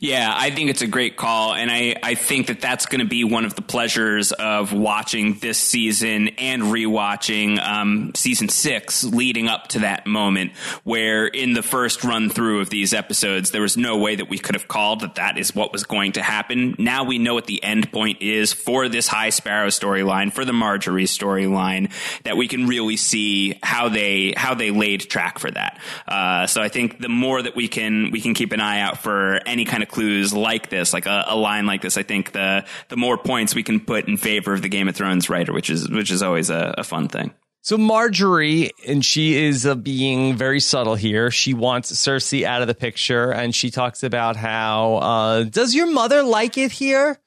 Yeah, 0.00 0.32
I 0.32 0.52
think 0.52 0.70
it's 0.70 0.82
a 0.82 0.86
great 0.86 1.16
call. 1.16 1.54
And 1.54 1.72
I, 1.72 1.96
I 2.00 2.14
think 2.14 2.46
that 2.46 2.60
that's 2.60 2.86
going 2.86 3.00
to 3.00 3.04
be 3.04 3.24
one 3.24 3.44
of 3.44 3.56
the 3.56 3.62
pleasures 3.62 4.30
of 4.30 4.72
watching 4.72 5.40
this 5.40 5.58
season 5.58 6.28
and 6.38 6.62
rewatching 6.62 7.58
um, 7.58 8.12
season 8.14 8.48
six 8.48 9.02
leading 9.02 9.48
up 9.48 9.66
to 9.68 9.80
that 9.80 10.06
moment 10.06 10.52
where 10.84 11.26
in 11.26 11.52
the 11.52 11.64
first 11.64 12.04
run 12.04 12.30
through 12.30 12.60
of 12.60 12.70
these 12.70 12.94
episodes, 12.94 13.50
there 13.50 13.60
was 13.60 13.76
no 13.76 13.98
way 13.98 14.14
that 14.14 14.28
we 14.28 14.38
could 14.38 14.54
have 14.54 14.68
called 14.68 15.00
that 15.00 15.16
that 15.16 15.36
is 15.36 15.52
what 15.52 15.72
was 15.72 15.82
going 15.82 16.12
to 16.12 16.22
happen. 16.22 16.76
Now 16.78 17.02
we 17.02 17.18
know 17.18 17.34
what 17.34 17.46
the 17.46 17.60
end 17.64 17.90
point 17.90 18.22
is 18.22 18.52
for 18.52 18.88
this 18.88 19.08
High 19.08 19.30
Sparrow 19.30 19.66
storyline, 19.66 20.32
for 20.32 20.44
the 20.44 20.52
Margaery 20.52 21.08
storyline, 21.08 21.90
that 22.22 22.36
we 22.36 22.46
can 22.46 22.68
really 22.68 22.96
see 22.96 23.58
how 23.64 23.88
they, 23.88 24.32
how 24.36 24.54
they 24.54 24.70
laid 24.70 25.00
track 25.10 25.40
for 25.40 25.50
that. 25.50 25.80
Uh, 26.06 26.46
so 26.46 26.62
I 26.62 26.68
think 26.68 27.00
the 27.00 27.08
more 27.08 27.42
that 27.42 27.56
we 27.56 27.66
can, 27.66 28.12
we 28.12 28.20
can 28.20 28.34
keep 28.34 28.52
an 28.52 28.60
eye 28.60 28.78
out 28.78 28.98
for 28.98 29.40
any 29.44 29.64
kind 29.64 29.82
of 29.82 29.87
clues 29.88 30.32
like 30.32 30.70
this, 30.70 30.92
like 30.92 31.06
a, 31.06 31.24
a, 31.28 31.36
line 31.36 31.66
like 31.66 31.82
this, 31.82 31.96
I 31.96 32.02
think 32.02 32.32
the 32.32 32.64
the 32.88 32.96
more 32.96 33.18
points 33.18 33.54
we 33.54 33.62
can 33.62 33.80
put 33.80 34.06
in 34.06 34.16
favor 34.16 34.52
of 34.52 34.62
the 34.62 34.68
Game 34.68 34.88
of 34.88 34.96
Thrones 34.96 35.28
writer, 35.28 35.52
which 35.52 35.70
is 35.70 35.88
which 35.88 36.10
is 36.10 36.22
always 36.22 36.50
a, 36.50 36.74
a 36.78 36.84
fun 36.84 37.08
thing. 37.08 37.32
So 37.60 37.76
Margaery, 37.76 38.70
and 38.86 39.04
she 39.04 39.44
is 39.44 39.66
uh, 39.66 39.74
being 39.74 40.36
very 40.36 40.60
subtle 40.60 40.94
here. 40.94 41.30
She 41.30 41.54
wants 41.54 41.92
Cersei 41.92 42.44
out 42.44 42.62
of 42.62 42.68
the 42.68 42.74
picture, 42.74 43.30
and 43.30 43.54
she 43.54 43.70
talks 43.70 44.02
about 44.02 44.36
how 44.36 44.96
uh, 44.96 45.42
does 45.42 45.74
your 45.74 45.90
mother 45.90 46.22
like 46.22 46.56
it 46.56 46.72
here? 46.72 47.18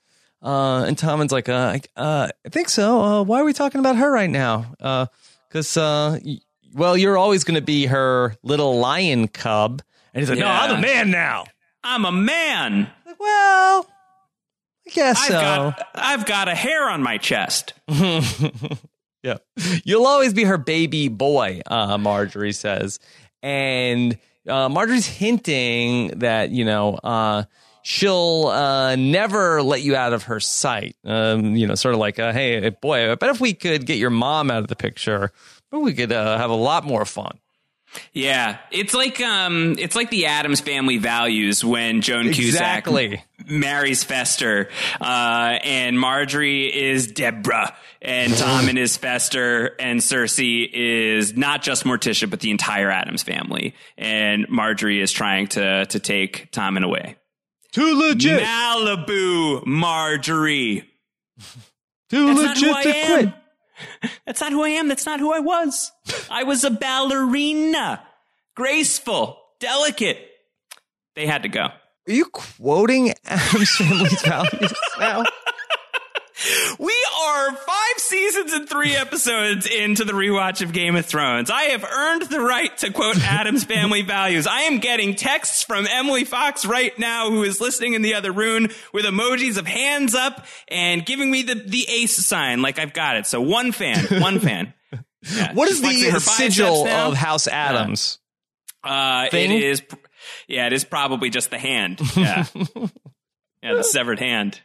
Uh, 0.41 0.83
and 0.87 0.97
Tommen's 0.97 1.31
like, 1.31 1.49
uh, 1.49 1.77
uh, 1.95 2.29
I 2.45 2.49
think 2.49 2.69
so. 2.69 3.01
Uh, 3.01 3.23
why 3.23 3.41
are 3.41 3.43
we 3.43 3.53
talking 3.53 3.79
about 3.79 3.97
her 3.97 4.11
right 4.11 4.29
now? 4.29 4.73
Because, 5.47 5.77
well, 6.73 6.97
you're 6.97 7.17
always 7.17 7.43
going 7.43 7.59
to 7.59 7.61
be 7.61 7.85
her 7.85 8.35
little 8.41 8.79
lion 8.79 9.27
cub. 9.27 9.83
And 10.13 10.21
he's 10.21 10.29
like, 10.29 10.39
Yeah. 10.39 10.45
No, 10.45 10.51
I'm 10.51 10.79
a 10.79 10.81
man 10.81 11.11
now. 11.11 11.45
I'm 11.83 12.05
a 12.05 12.11
man. 12.11 12.89
Well, 13.19 13.87
I 14.87 14.89
guess 14.91 15.19
I've 15.19 15.27
so. 15.27 15.33
got 15.33 15.87
I've 15.95 16.25
got 16.25 16.47
a 16.47 16.55
hair 16.55 16.89
on 16.89 17.01
my 17.01 17.17
chest. 17.17 17.73
yeah. 19.23 19.37
You'll 19.83 20.07
always 20.07 20.33
be 20.33 20.43
her 20.43 20.57
baby 20.57 21.07
boy, 21.07 21.61
uh, 21.67 21.97
Margaery 21.97 22.53
says. 22.53 22.99
And 23.43 24.17
uh, 24.47 24.69
Margaery's 24.69 25.07
hinting 25.07 26.19
that, 26.19 26.51
you 26.51 26.65
know, 26.65 26.95
uh, 26.95 27.43
she'll 27.83 28.47
uh, 28.47 28.95
never 28.95 29.61
let 29.61 29.81
you 29.81 29.95
out 29.95 30.13
of 30.13 30.23
her 30.23 30.39
sight. 30.39 30.95
Um, 31.03 31.55
you 31.55 31.67
know, 31.67 31.75
sort 31.75 31.93
of 31.93 31.99
like, 31.99 32.19
uh, 32.19 32.33
hey, 32.33 32.69
boy, 32.69 33.11
I 33.11 33.15
bet 33.15 33.29
if 33.29 33.41
we 33.41 33.53
could 33.53 33.85
get 33.85 33.97
your 33.97 34.09
mom 34.09 34.51
out 34.51 34.59
of 34.59 34.67
the 34.67 34.75
picture, 34.75 35.31
we 35.71 35.93
could 35.93 36.11
uh, 36.11 36.37
have 36.37 36.49
a 36.49 36.55
lot 36.55 36.83
more 36.83 37.05
fun. 37.05 37.39
Yeah, 38.13 38.57
it's 38.71 38.93
like 38.93 39.19
um, 39.21 39.75
it's 39.77 39.95
like 39.95 40.09
the 40.09 40.27
Addams 40.27 40.61
family 40.61 40.97
values 40.97 41.63
when 41.63 42.01
Joan 42.01 42.27
Exactly. 42.27 43.07
Cusack 43.09 43.49
marries 43.49 44.03
Fester, 44.03 44.69
uh, 44.99 45.59
and 45.63 45.97
Margaery 45.97 46.71
is 46.71 47.07
Deborah, 47.07 47.75
and 48.01 48.31
Tommen 48.33 48.77
is 48.77 48.97
Fester, 48.97 49.75
and 49.79 49.99
Cersei 49.99 50.69
is 50.71 51.35
not 51.35 51.61
just 51.61 51.83
Morticia, 51.83 52.29
but 52.29 52.39
the 52.39 52.51
entire 52.51 52.89
Addams 52.89 53.23
family, 53.23 53.75
and 53.97 54.47
Margaery 54.47 55.01
is 55.01 55.11
trying 55.11 55.47
to 55.47 55.85
to 55.85 55.99
take 55.99 56.51
Tommen 56.51 56.83
away. 56.83 57.17
Too 57.71 57.97
legit. 57.97 58.41
Malibu, 58.41 59.63
Margaery. 59.65 60.83
Too 62.09 62.33
That's 62.35 62.61
legit 62.61 62.83
to 62.83 62.91
quit. 62.91 63.33
That's 64.25 64.41
not 64.41 64.51
who 64.51 64.63
I 64.63 64.69
am. 64.69 64.87
That's 64.87 65.05
not 65.05 65.19
who 65.19 65.33
I 65.33 65.39
was. 65.39 65.91
I 66.31 66.43
was 66.43 66.63
a 66.63 66.71
ballerina, 66.71 68.03
graceful, 68.55 69.37
delicate. 69.59 70.17
They 71.15 71.27
had 71.27 71.43
to 71.43 71.49
go. 71.49 71.61
Are 71.61 72.13
you 72.13 72.25
quoting 72.25 73.13
Addams 73.25 73.75
family's 73.75 74.21
values 74.21 74.73
now? 74.99 75.23
We 76.79 77.05
are 77.23 77.55
five 77.55 77.97
seasons 77.97 78.53
and 78.53 78.67
three 78.67 78.95
episodes 78.95 79.65
into 79.67 80.03
the 80.05 80.13
rewatch 80.13 80.61
of 80.61 80.73
Game 80.73 80.95
of 80.95 81.05
Thrones. 81.05 81.49
I 81.51 81.63
have 81.63 81.83
earned 81.83 82.23
the 82.23 82.39
right 82.39 82.75
to 82.79 82.91
quote 82.91 83.19
Addams 83.21 83.63
family 83.63 84.01
values. 84.03 84.47
I 84.47 84.61
am 84.61 84.79
getting 84.79 85.15
texts 85.15 85.63
from 85.63 85.85
Emily 85.87 86.23
Fox 86.23 86.65
right 86.65 86.97
now, 86.97 87.29
who 87.29 87.43
is 87.43 87.61
listening 87.61 87.93
in 87.93 88.01
the 88.01 88.15
other 88.15 88.31
room 88.31 88.69
with 88.93 89.05
emojis 89.05 89.57
of 89.57 89.67
hands 89.67 90.15
up 90.15 90.45
and 90.67 91.05
giving 91.05 91.29
me 91.29 91.43
the, 91.43 91.55
the 91.55 91.85
ace 91.89 92.15
sign 92.25 92.61
like 92.61 92.79
I've 92.79 92.93
got 92.93 93.17
it. 93.17 93.27
So 93.27 93.41
one 93.41 93.71
fan, 93.71 94.21
one 94.21 94.39
fan. 94.39 94.73
Yeah, 95.23 95.53
What 95.53 95.69
is 95.69 95.81
the 95.81 96.19
sigil 96.19 96.87
of 96.87 97.13
House 97.13 97.47
Addams? 97.47 98.17
Uh, 98.83 99.27
it 99.31 99.51
is, 99.51 99.83
yeah, 100.47 100.65
it 100.65 100.73
is 100.73 100.83
probably 100.83 101.29
just 101.29 101.51
the 101.51 101.59
hand. 101.59 102.01
Yeah. 102.17 102.45
yeah, 103.61 103.73
the 103.75 103.83
severed 103.83 104.17
hand. 104.17 104.59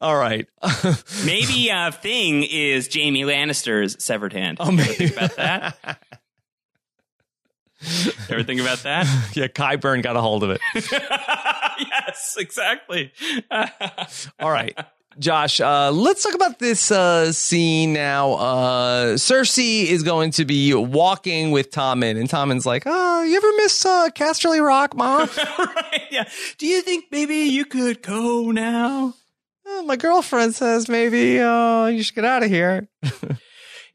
All 0.00 0.16
right. 0.16 0.46
Maybe 1.24 1.70
uh, 1.70 1.90
thing 1.90 2.44
is 2.44 2.88
Jaime 2.92 3.22
Lannister's 3.22 4.02
severed 4.02 4.32
hand. 4.32 4.58
Oh, 4.60 4.70
maybe. 4.70 4.92
think 4.92 5.12
about 5.16 5.36
that? 5.36 5.98
Ever 8.30 8.42
think 8.42 8.60
about 8.60 8.78
that? 8.84 9.06
yeah, 9.34 9.48
Qyburn 9.48 10.02
got 10.02 10.16
a 10.16 10.20
hold 10.20 10.42
of 10.42 10.50
it. 10.50 10.60
yes, 10.74 12.36
exactly. 12.38 13.12
All 14.40 14.50
right. 14.50 14.78
Josh, 15.18 15.60
uh, 15.60 15.90
let's 15.92 16.22
talk 16.24 16.34
about 16.34 16.58
this 16.58 16.90
uh, 16.90 17.30
scene 17.32 17.92
now. 17.92 18.32
Uh, 18.32 19.14
Cersei 19.14 19.84
is 19.84 20.02
going 20.02 20.32
to 20.32 20.44
be 20.44 20.74
walking 20.74 21.52
with 21.52 21.70
Tommen, 21.70 22.18
and 22.18 22.28
Tommen's 22.28 22.66
like, 22.66 22.82
"Oh, 22.84 23.22
you 23.22 23.36
ever 23.36 23.52
miss 23.58 23.84
uh, 23.84 24.08
Casterly 24.08 24.64
Rock, 24.64 24.96
Mom? 24.96 25.28
right? 25.58 26.02
Yeah. 26.10 26.28
Do 26.58 26.66
you 26.66 26.80
think 26.82 27.06
maybe 27.12 27.36
you 27.36 27.64
could 27.64 28.02
go 28.02 28.50
now? 28.50 29.14
Uh, 29.66 29.82
my 29.82 29.96
girlfriend 29.96 30.54
says 30.54 30.88
maybe 30.88 31.40
uh, 31.40 31.86
you 31.86 32.02
should 32.02 32.14
get 32.14 32.24
out 32.24 32.42
of 32.42 32.50
here. 32.50 32.88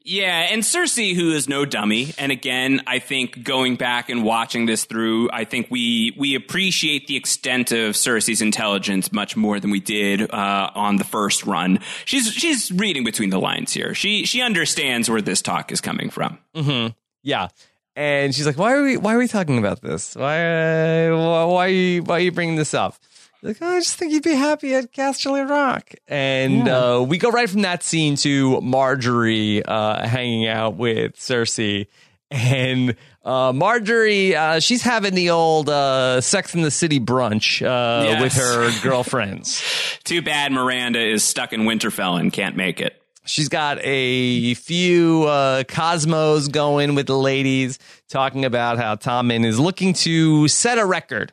Yeah, 0.02 0.48
and 0.50 0.62
Cersei, 0.62 1.14
who 1.14 1.32
is 1.32 1.46
no 1.46 1.66
dummy, 1.66 2.14
and 2.16 2.32
again, 2.32 2.80
I 2.86 3.00
think 3.00 3.42
going 3.44 3.76
back 3.76 4.08
and 4.08 4.24
watching 4.24 4.64
this 4.64 4.86
through, 4.86 5.28
I 5.30 5.44
think 5.44 5.66
we 5.70 6.14
we 6.18 6.34
appreciate 6.34 7.06
the 7.06 7.16
extent 7.16 7.70
of 7.70 7.94
Cersei's 7.94 8.40
intelligence 8.40 9.12
much 9.12 9.36
more 9.36 9.60
than 9.60 9.70
we 9.70 9.78
did 9.78 10.22
uh, 10.32 10.70
on 10.74 10.96
the 10.96 11.04
first 11.04 11.44
run. 11.44 11.80
She's 12.06 12.32
she's 12.32 12.72
reading 12.72 13.04
between 13.04 13.28
the 13.28 13.38
lines 13.38 13.74
here. 13.74 13.94
She 13.94 14.24
she 14.24 14.40
understands 14.40 15.10
where 15.10 15.20
this 15.20 15.42
talk 15.42 15.70
is 15.70 15.82
coming 15.82 16.08
from. 16.08 16.38
Mm-hmm. 16.56 16.92
Yeah, 17.22 17.48
and 17.94 18.34
she's 18.34 18.46
like, 18.46 18.56
"Why 18.56 18.72
are 18.72 18.82
we 18.82 18.96
Why 18.96 19.14
are 19.14 19.18
we 19.18 19.28
talking 19.28 19.58
about 19.58 19.82
this? 19.82 20.16
Why 20.16 21.08
uh, 21.08 21.46
Why 21.46 21.66
are 21.66 21.68
you 21.68 22.02
Why 22.04 22.16
are 22.16 22.20
you 22.20 22.32
bringing 22.32 22.56
this 22.56 22.72
up?" 22.72 22.96
Like, 23.42 23.56
oh, 23.62 23.76
I 23.76 23.80
just 23.80 23.96
think 23.96 24.12
you'd 24.12 24.22
be 24.22 24.34
happy 24.34 24.74
at 24.74 24.92
Casterly 24.92 25.48
Rock. 25.48 25.94
And 26.06 26.66
yeah. 26.66 26.78
uh, 26.78 27.00
we 27.00 27.16
go 27.16 27.30
right 27.30 27.48
from 27.48 27.62
that 27.62 27.82
scene 27.82 28.16
to 28.16 28.60
Margaery 28.60 29.62
uh, 29.66 30.06
hanging 30.06 30.46
out 30.46 30.76
with 30.76 31.16
Cersei. 31.16 31.86
And 32.30 32.96
uh, 33.24 33.52
Margaery, 33.52 34.34
uh, 34.34 34.60
she's 34.60 34.82
having 34.82 35.14
the 35.14 35.30
old 35.30 35.70
uh, 35.70 36.20
Sex 36.20 36.54
in 36.54 36.62
the 36.62 36.70
City 36.70 37.00
brunch 37.00 37.64
uh, 37.64 38.04
yes. 38.04 38.22
with 38.22 38.32
her 38.34 38.82
girlfriends. 38.82 39.62
Too 40.04 40.20
bad 40.20 40.52
Miranda 40.52 41.00
is 41.00 41.24
stuck 41.24 41.52
in 41.52 41.62
Winterfell 41.62 42.20
and 42.20 42.32
can't 42.32 42.56
make 42.56 42.80
it. 42.80 42.96
She's 43.24 43.48
got 43.48 43.78
a 43.82 44.54
few 44.54 45.24
uh, 45.24 45.64
cosmos 45.64 46.48
going 46.48 46.94
with 46.94 47.06
the 47.06 47.18
ladies, 47.18 47.78
talking 48.08 48.44
about 48.44 48.78
how 48.78 48.96
Tommen 48.96 49.44
is 49.44 49.58
looking 49.60 49.92
to 49.94 50.48
set 50.48 50.78
a 50.78 50.84
record 50.84 51.32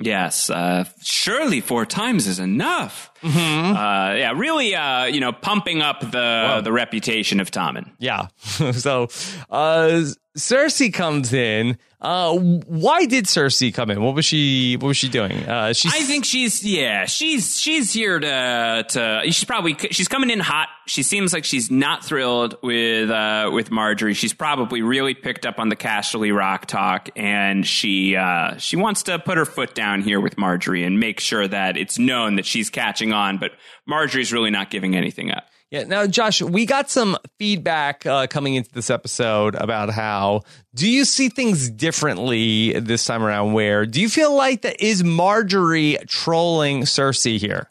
Yes, 0.00 0.48
uh, 0.48 0.84
surely 1.02 1.60
four 1.60 1.84
times 1.84 2.28
is 2.28 2.38
enough. 2.38 3.10
Mm-hmm. 3.20 3.76
Uh, 3.76 4.14
yeah, 4.14 4.32
really, 4.32 4.74
uh, 4.74 5.06
you 5.06 5.20
know, 5.20 5.32
pumping 5.32 5.82
up 5.82 6.00
the 6.00 6.08
Whoa. 6.12 6.60
the 6.62 6.72
reputation 6.72 7.40
of 7.40 7.50
Tommen. 7.50 7.90
Yeah. 7.98 8.28
so, 8.38 9.08
uh, 9.50 10.04
Cersei 10.38 10.92
comes 10.92 11.32
in. 11.32 11.78
Uh, 12.00 12.38
why 12.38 13.06
did 13.06 13.24
Cersei 13.24 13.74
come 13.74 13.90
in? 13.90 14.00
What 14.00 14.14
was 14.14 14.24
she? 14.24 14.76
What 14.76 14.86
was 14.88 14.96
she 14.96 15.08
doing? 15.08 15.32
Uh, 15.32 15.72
she's. 15.72 15.92
I 15.92 15.98
think 15.98 16.24
she's 16.24 16.64
yeah. 16.64 17.06
She's 17.06 17.58
she's 17.60 17.92
here 17.92 18.20
to 18.20 18.84
to. 18.88 19.22
She's 19.24 19.44
probably 19.44 19.76
she's 19.90 20.06
coming 20.06 20.30
in 20.30 20.38
hot. 20.38 20.68
She 20.86 21.02
seems 21.02 21.32
like 21.32 21.44
she's 21.44 21.72
not 21.72 22.04
thrilled 22.04 22.56
with 22.62 23.10
uh, 23.10 23.50
with 23.52 23.70
Margaery. 23.70 24.14
She's 24.14 24.32
probably 24.32 24.80
really 24.80 25.14
picked 25.14 25.44
up 25.44 25.58
on 25.58 25.70
the 25.70 25.76
Casterly 25.76 26.34
Rock 26.34 26.66
talk, 26.66 27.10
and 27.16 27.66
she 27.66 28.14
uh, 28.14 28.56
she 28.58 28.76
wants 28.76 29.02
to 29.04 29.18
put 29.18 29.36
her 29.36 29.44
foot 29.44 29.74
down 29.74 30.02
here 30.02 30.20
with 30.20 30.36
Margaery 30.36 30.86
and 30.86 31.00
make 31.00 31.18
sure 31.18 31.48
that 31.48 31.76
it's 31.76 31.98
known 31.98 32.36
that 32.36 32.46
she's 32.46 32.70
catching 32.70 33.12
on. 33.12 33.38
But 33.38 33.52
Margaery's 33.88 34.32
really 34.32 34.50
not 34.50 34.70
giving 34.70 34.94
anything 34.94 35.32
up. 35.32 35.48
Yeah. 35.70 35.84
Now, 35.84 36.06
Josh, 36.06 36.40
we 36.40 36.64
got 36.64 36.88
some 36.88 37.18
feedback 37.38 38.06
uh, 38.06 38.26
coming 38.26 38.54
into 38.54 38.70
this 38.72 38.88
episode 38.88 39.54
about 39.54 39.90
how 39.90 40.42
do 40.74 40.88
you 40.88 41.04
see 41.04 41.28
things 41.28 41.68
differently 41.68 42.78
this 42.80 43.04
time 43.04 43.22
around? 43.22 43.52
Where 43.52 43.84
do 43.84 44.00
you 44.00 44.08
feel 44.08 44.34
like 44.34 44.62
that 44.62 44.80
is 44.82 45.02
Margaery 45.02 46.06
trolling 46.08 46.82
Cersei 46.82 47.38
here? 47.38 47.68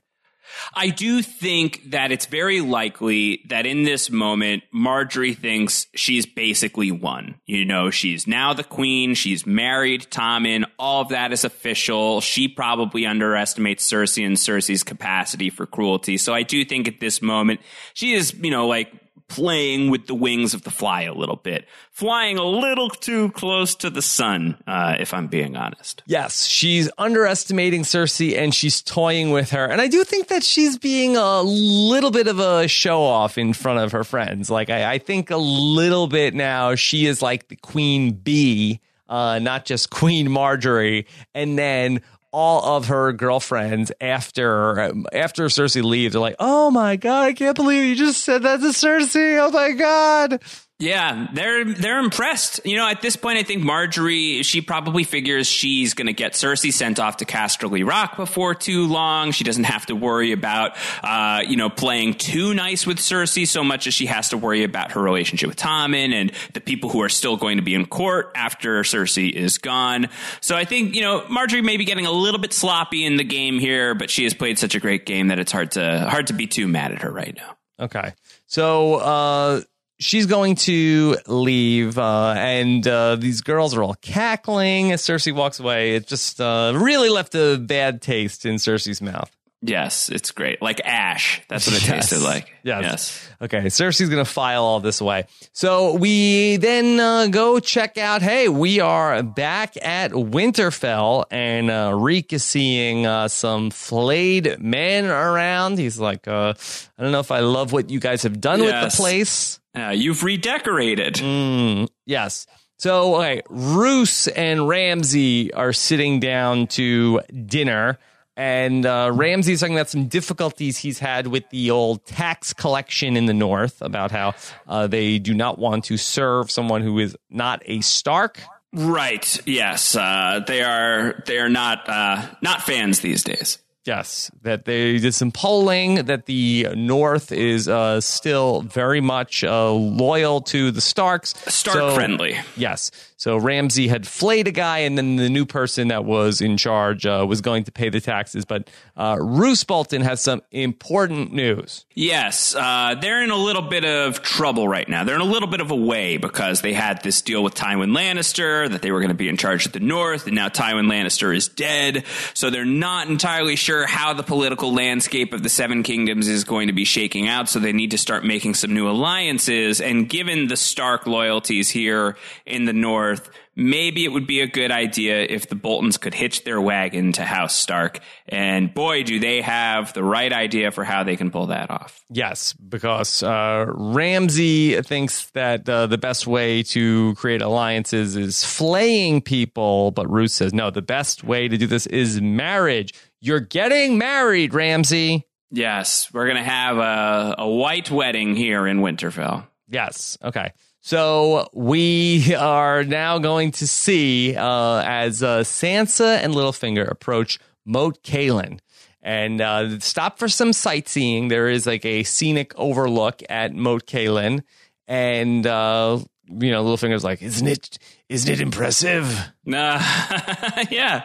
I 0.73 0.89
do 0.89 1.21
think 1.21 1.91
that 1.91 2.11
it's 2.11 2.25
very 2.25 2.61
likely 2.61 3.43
that 3.49 3.65
in 3.65 3.83
this 3.83 4.09
moment, 4.09 4.63
Margaery 4.73 5.37
thinks 5.37 5.87
she's 5.93 6.25
basically 6.25 6.91
won. 6.91 7.35
You 7.45 7.65
know, 7.65 7.89
she's 7.89 8.27
now 8.27 8.53
the 8.53 8.63
queen. 8.63 9.13
She's 9.13 9.45
married 9.45 10.07
Tommen. 10.09 10.65
All 10.77 11.01
of 11.01 11.09
that 11.09 11.31
is 11.31 11.43
official. 11.43 12.21
She 12.21 12.47
probably 12.47 13.05
underestimates 13.05 13.87
Cersei 13.87 14.25
and 14.25 14.37
Cersei's 14.37 14.83
capacity 14.83 15.49
for 15.49 15.65
cruelty. 15.65 16.17
So 16.17 16.33
I 16.33 16.43
do 16.43 16.63
think 16.65 16.87
at 16.87 16.99
this 16.99 17.21
moment, 17.21 17.61
she 17.93 18.13
is, 18.13 18.33
you 18.33 18.51
know, 18.51 18.67
like 18.67 18.91
playing 19.27 19.89
with 19.89 20.07
the 20.07 20.15
wings 20.15 20.53
of 20.53 20.63
the 20.63 20.71
fly 20.71 21.03
a 21.03 21.13
little 21.13 21.35
bit, 21.35 21.67
flying 21.91 22.37
a 22.37 22.43
little 22.43 22.89
too 22.89 23.29
close 23.31 23.75
to 23.75 23.89
the 23.89 24.01
sun, 24.01 24.57
uh, 24.67 24.95
if 24.99 25.13
I'm 25.13 25.27
being 25.27 25.55
honest. 25.55 26.01
Yes, 26.05 26.45
she's 26.45 26.89
underestimating 26.97 27.83
Cersei 27.83 28.37
and 28.37 28.53
she's 28.53 28.81
toying 28.81 29.31
with 29.31 29.51
her. 29.51 29.65
And 29.65 29.81
I 29.81 29.87
do 29.87 30.03
think 30.03 30.27
that 30.27 30.43
she's 30.43 30.77
being 30.77 31.17
a 31.17 31.41
little 31.41 32.11
bit 32.11 32.27
of 32.27 32.39
a 32.39 32.67
show 32.67 33.01
off 33.03 33.37
in 33.37 33.53
front 33.53 33.79
of 33.79 33.91
her 33.91 34.03
friends. 34.03 34.49
Like, 34.49 34.69
I, 34.69 34.93
I 34.93 34.97
think 34.97 35.29
a 35.29 35.37
little 35.37 36.07
bit 36.07 36.33
now 36.33 36.75
she 36.75 37.05
is 37.05 37.21
like 37.21 37.49
the 37.49 37.55
queen 37.57 38.13
bee. 38.13 38.81
Uh, 39.09 39.39
not 39.39 39.63
just 39.63 39.89
Queen 39.89 40.27
Margaery, 40.27 41.05
and 41.33 41.57
then 41.57 42.01
all 42.31 42.77
of 42.77 42.87
her 42.87 43.13
girlfriends 43.13 43.91
after 44.01 44.93
after 45.13 45.45
Cersei 45.45 45.83
leaves 45.83 46.13
They're 46.13 46.21
like, 46.21 46.35
"Oh 46.39 46.71
my 46.71 46.95
god, 46.95 47.25
I 47.25 47.33
can't 47.33 47.55
believe 47.55 47.83
you 47.85 47.95
just 47.95 48.23
said 48.23 48.43
that 48.43 48.59
to 48.59 48.67
Cersei! 48.67 49.39
Oh 49.39 49.51
my 49.51 49.71
god!" 49.71 50.41
Yeah, 50.79 51.25
they're 51.33 51.65
they're 51.65 51.97
impressed. 51.97 52.61
You 52.63 52.75
know, 52.75 52.87
at 52.87 53.01
this 53.01 53.15
point, 53.15 53.39
I 53.39 53.43
think 53.43 53.63
Margaery 53.63 54.45
she 54.45 54.61
probably 54.61 55.03
figures 55.03 55.47
she's 55.47 55.95
going 55.95 56.05
to 56.05 56.13
get 56.13 56.33
Cersei 56.33 56.71
sent 56.71 56.99
off 56.99 57.17
to 57.17 57.25
Casterly 57.25 57.83
Rock 57.83 58.15
before 58.15 58.53
too 58.53 58.85
long. 58.85 59.31
She 59.31 59.43
doesn't 59.43 59.63
have 59.63 59.87
to 59.87 59.95
worry 59.95 60.33
about 60.33 60.77
uh, 61.03 61.41
you 61.47 61.55
know 61.57 61.71
playing 61.71 62.13
too 62.13 62.53
nice 62.53 62.85
with 62.85 62.99
Cersei 62.99 63.47
so 63.47 63.63
much 63.63 63.87
as 63.87 63.95
she 63.95 64.05
has 64.05 64.29
to 64.29 64.37
worry 64.37 64.63
about 64.63 64.91
her 64.91 65.01
relationship 65.01 65.49
with 65.49 65.57
Tommen 65.57 66.13
and 66.13 66.31
the 66.53 66.61
people 66.61 66.91
who 66.91 67.01
are 67.01 67.09
still 67.09 67.37
going 67.37 67.57
to 67.57 67.63
be 67.63 67.73
in 67.73 67.87
court 67.87 68.31
after 68.35 68.81
Cersei 68.83 69.31
is 69.31 69.57
gone. 69.57 70.09
So 70.41 70.55
I 70.55 70.65
think 70.65 70.93
you 70.93 71.01
know 71.01 71.21
Margaery 71.21 71.63
may 71.63 71.77
be 71.77 71.85
getting 71.85 72.05
a 72.05 72.11
little 72.11 72.39
bit 72.39 72.53
sloppy 72.53 73.03
in 73.03 73.17
the 73.17 73.23
game 73.23 73.57
here, 73.57 73.95
but 73.95 74.11
she 74.11 74.25
has 74.25 74.35
played 74.35 74.59
such 74.59 74.75
a 74.75 74.79
great 74.79 75.07
game 75.07 75.29
that 75.29 75.39
it's 75.39 75.51
hard 75.51 75.71
to 75.71 76.07
hard 76.07 76.27
to 76.27 76.33
be 76.33 76.45
too 76.45 76.67
mad 76.67 76.91
at 76.91 77.01
her 77.01 77.11
right 77.11 77.35
now. 77.35 77.57
Okay, 77.79 78.13
so. 78.45 78.93
uh 78.97 79.61
she's 79.99 80.25
going 80.25 80.55
to 80.55 81.17
leave, 81.27 81.97
uh, 81.97 82.33
and 82.37 82.87
uh, 82.87 83.15
these 83.15 83.41
girls 83.41 83.75
are 83.75 83.83
all 83.83 83.95
cackling 83.95 84.91
as 84.91 85.01
Cersei 85.01 85.33
walks 85.33 85.59
away. 85.59 85.95
It 85.95 86.07
just 86.07 86.39
uh, 86.39 86.73
really 86.75 87.09
left 87.09 87.35
a 87.35 87.57
bad 87.57 88.01
taste 88.01 88.45
in 88.45 88.55
Cersei's 88.55 89.01
mouth. 89.01 89.31
Yes, 89.61 90.09
it's 90.09 90.29
great. 90.31 90.61
Like 90.61 90.81
ash. 90.85 91.41
That's 91.49 91.65
what 91.65 91.75
it 91.75 91.81
yes. 91.87 92.09
tasted 92.09 92.23
like. 92.23 92.47
Yes. 92.63 92.83
yes. 92.83 93.29
Okay, 93.41 93.65
Cersei's 93.65 94.09
going 94.09 94.23
to 94.23 94.29
file 94.29 94.63
all 94.63 94.79
this 94.79 95.01
away. 95.01 95.25
So 95.51 95.95
we 95.95 96.57
then 96.57 96.99
uh, 96.99 97.27
go 97.27 97.59
check 97.59 97.97
out, 97.97 98.21
hey, 98.21 98.49
we 98.49 98.79
are 98.81 99.23
back 99.23 99.75
at 99.81 100.11
Winterfell, 100.11 101.25
and 101.31 101.71
uh, 101.71 101.91
Reek 101.95 102.33
is 102.33 102.43
seeing 102.43 103.07
uh, 103.07 103.29
some 103.29 103.71
flayed 103.71 104.59
men 104.59 105.05
around. 105.05 105.79
He's 105.79 105.99
like, 105.99 106.27
uh, 106.27 106.53
I 106.97 107.03
don't 107.03 107.11
know 107.11 107.19
if 107.19 107.31
I 107.31 107.39
love 107.39 107.73
what 107.73 107.89
you 107.89 107.99
guys 107.99 108.23
have 108.23 108.39
done 108.39 108.61
yes. 108.61 108.83
with 108.83 108.91
the 108.93 108.97
place. 108.97 109.59
Uh, 109.77 109.91
you've 109.91 110.23
redecorated. 110.23 111.15
Mm, 111.15 111.89
yes. 112.05 112.47
So, 112.77 113.15
okay, 113.15 113.41
Roose 113.49 114.27
and 114.27 114.67
Ramsay 114.67 115.53
are 115.53 115.73
sitting 115.73 116.19
down 116.19 116.67
to 116.67 117.21
dinner 117.45 117.97
and 118.37 118.85
uh, 118.85 119.09
Ramsay's 119.11 119.61
talking 119.61 119.75
about 119.75 119.89
some 119.89 120.05
difficulties 120.05 120.77
he's 120.77 120.99
had 120.99 121.25
with 121.25 121.49
the 121.49 121.71
old 121.71 122.05
tax 122.05 122.53
collection 122.53 123.17
in 123.17 123.25
the 123.25 123.33
North, 123.33 123.81
about 123.81 124.11
how 124.11 124.35
uh, 124.67 124.85
they 124.85 125.17
do 125.17 125.33
not 125.33 125.57
want 125.57 125.85
to 125.85 125.97
serve 125.97 126.51
someone 126.51 126.83
who 126.83 126.99
is 126.99 127.17
not 127.31 127.63
a 127.65 127.81
Stark. 127.81 128.39
Right. 128.71 129.39
Yes. 129.47 129.95
Uh, 129.95 130.43
they 130.45 130.61
are. 130.61 131.23
They 131.25 131.39
are 131.39 131.49
not 131.49 131.89
uh, 131.89 132.27
not 132.43 132.61
fans 132.61 132.99
these 132.99 133.23
days. 133.23 133.57
Yes, 133.87 134.29
that 134.41 134.65
they 134.65 134.97
did 134.97 135.13
some 135.13 135.31
polling 135.31 135.95
that 136.05 136.25
the 136.25 136.67
North 136.75 137.31
is 137.31 137.69
uh, 137.69 138.01
still 138.01 138.61
very 138.63 138.99
much 138.99 139.45
uh, 139.45 139.71
loyal 139.71 140.41
to 140.41 140.71
the 140.71 140.81
Starks. 140.81 141.33
Stark 141.47 141.77
so, 141.77 141.95
friendly. 141.95 142.37
Yes. 142.57 142.91
So 143.17 143.35
Ramsay 143.35 143.87
had 143.87 144.05
flayed 144.05 144.47
a 144.47 144.51
guy, 144.51 144.79
and 144.79 144.95
then 144.95 145.15
the 145.15 145.27
new 145.27 145.45
person 145.45 145.87
that 145.87 146.05
was 146.05 146.39
in 146.39 146.55
charge 146.55 147.03
uh, 147.07 147.25
was 147.27 147.41
going 147.41 147.63
to 147.63 147.71
pay 147.71 147.89
the 147.89 147.99
taxes. 147.99 148.45
But 148.45 148.69
uh, 148.95 149.17
Roose 149.19 149.63
Bolton 149.63 150.03
has 150.03 150.21
some 150.21 150.43
important 150.51 151.33
news. 151.33 151.85
Yes, 151.95 152.53
uh, 152.53 152.93
they're 153.01 153.23
in 153.23 153.31
a 153.31 153.35
little 153.35 153.63
bit 153.63 153.85
of 153.85 154.21
trouble 154.21 154.67
right 154.67 154.87
now. 154.87 155.03
They're 155.03 155.15
in 155.15 155.21
a 155.21 155.23
little 155.23 155.49
bit 155.49 155.61
of 155.61 155.71
a 155.71 155.75
way 155.75 156.17
because 156.17 156.61
they 156.61 156.73
had 156.73 157.01
this 157.01 157.23
deal 157.23 157.43
with 157.43 157.55
Tywin 157.55 157.97
Lannister 157.97 158.69
that 158.69 158.83
they 158.83 158.91
were 158.91 158.99
going 158.99 159.09
to 159.09 159.15
be 159.15 159.29
in 159.29 159.35
charge 159.35 159.65
of 159.65 159.71
the 159.71 159.79
North, 159.79 160.27
and 160.27 160.35
now 160.35 160.49
Tywin 160.49 160.85
Lannister 160.85 161.35
is 161.35 161.47
dead. 161.47 162.03
So 162.35 162.51
they're 162.51 162.65
not 162.65 163.07
entirely 163.07 163.55
sure 163.55 163.87
how 163.87 164.13
the 164.13 164.21
political 164.21 164.71
landscape 164.71 165.33
of 165.33 165.41
the 165.41 165.49
Seven 165.49 165.81
Kingdoms 165.81 166.27
is 166.27 166.43
going 166.43 166.67
to 166.67 166.73
be 166.73 166.85
shaking 166.85 167.27
out. 167.27 167.49
So 167.49 167.57
they 167.57 167.73
need 167.73 167.91
to 167.91 167.97
start 167.97 168.23
making 168.23 168.53
some 168.53 168.75
new 168.75 168.87
alliances. 168.87 169.81
And 169.81 170.07
given 170.07 170.49
the 170.49 170.55
Stark 170.55 171.07
loyalties 171.07 171.69
here 171.71 172.15
in 172.45 172.65
the 172.65 172.73
North, 172.73 173.06
North, 173.07 173.29
maybe 173.55 174.05
it 174.05 174.09
would 174.09 174.27
be 174.27 174.41
a 174.41 174.47
good 174.47 174.71
idea 174.71 175.23
if 175.23 175.47
the 175.47 175.55
Boltons 175.55 175.97
could 175.97 176.13
hitch 176.13 176.43
their 176.43 176.59
wagon 176.59 177.13
to 177.13 177.23
House 177.23 177.55
Stark. 177.55 177.99
And 178.27 178.73
boy, 178.73 179.03
do 179.03 179.19
they 179.19 179.41
have 179.41 179.93
the 179.93 180.03
right 180.03 180.31
idea 180.31 180.71
for 180.71 180.83
how 180.83 181.03
they 181.03 181.15
can 181.15 181.31
pull 181.31 181.47
that 181.47 181.69
off. 181.69 182.03
Yes, 182.09 182.53
because 182.53 183.23
uh, 183.23 183.65
Ramsay 183.69 184.81
thinks 184.81 185.29
that 185.31 185.67
uh, 185.67 185.87
the 185.87 185.97
best 185.97 186.27
way 186.27 186.63
to 186.63 187.15
create 187.15 187.41
alliances 187.41 188.15
is 188.15 188.43
flaying 188.43 189.21
people, 189.21 189.91
but 189.91 190.09
Roose 190.09 190.33
says 190.33 190.53
no, 190.53 190.69
the 190.69 190.81
best 190.81 191.23
way 191.23 191.47
to 191.47 191.57
do 191.57 191.67
this 191.67 191.85
is 191.87 192.21
marriage. 192.21 192.93
You're 193.21 193.39
getting 193.39 193.97
married, 193.97 194.53
Ramsay. 194.53 195.25
Yes, 195.49 196.09
we're 196.13 196.27
gonna 196.27 196.43
have 196.43 196.77
a, 196.77 197.35
a 197.37 197.49
white 197.49 197.89
wedding 197.89 198.35
here 198.35 198.67
in 198.67 198.79
Winterfell. 198.79 199.47
Yes. 199.69 200.17
Okay. 200.23 200.51
So 200.87 201.49
we 201.51 202.33
are 202.33 202.85
now 202.85 203.19
going 203.19 203.51
to 203.51 203.67
see 203.67 204.37
uh, 204.37 204.81
as 204.85 205.21
uh, 205.21 205.39
Sansa 205.39 206.23
and 206.23 206.33
Littlefinger 206.33 206.89
approach 206.89 207.39
Moat 207.65 208.01
Cailin 208.03 208.61
and 209.01 209.41
uh, 209.41 209.81
stop 209.81 210.17
for 210.17 210.29
some 210.29 210.53
sightseeing. 210.53 211.27
There 211.27 211.49
is 211.49 211.67
like 211.67 211.83
a 211.83 212.03
scenic 212.03 212.57
overlook 212.57 213.21
at 213.29 213.53
Moat 213.53 213.85
Cailin, 213.85 214.43
and 214.87 215.45
uh, 215.45 215.99
you 216.29 216.51
know 216.51 216.63
Littlefinger's 216.63 217.03
like, 217.03 217.21
"Isn't 217.21 217.47
it? 217.47 217.77
Isn't 218.07 218.31
it 218.31 218.39
impressive?" 218.39 219.11
Uh, 219.45 220.63
yeah, 220.71 221.03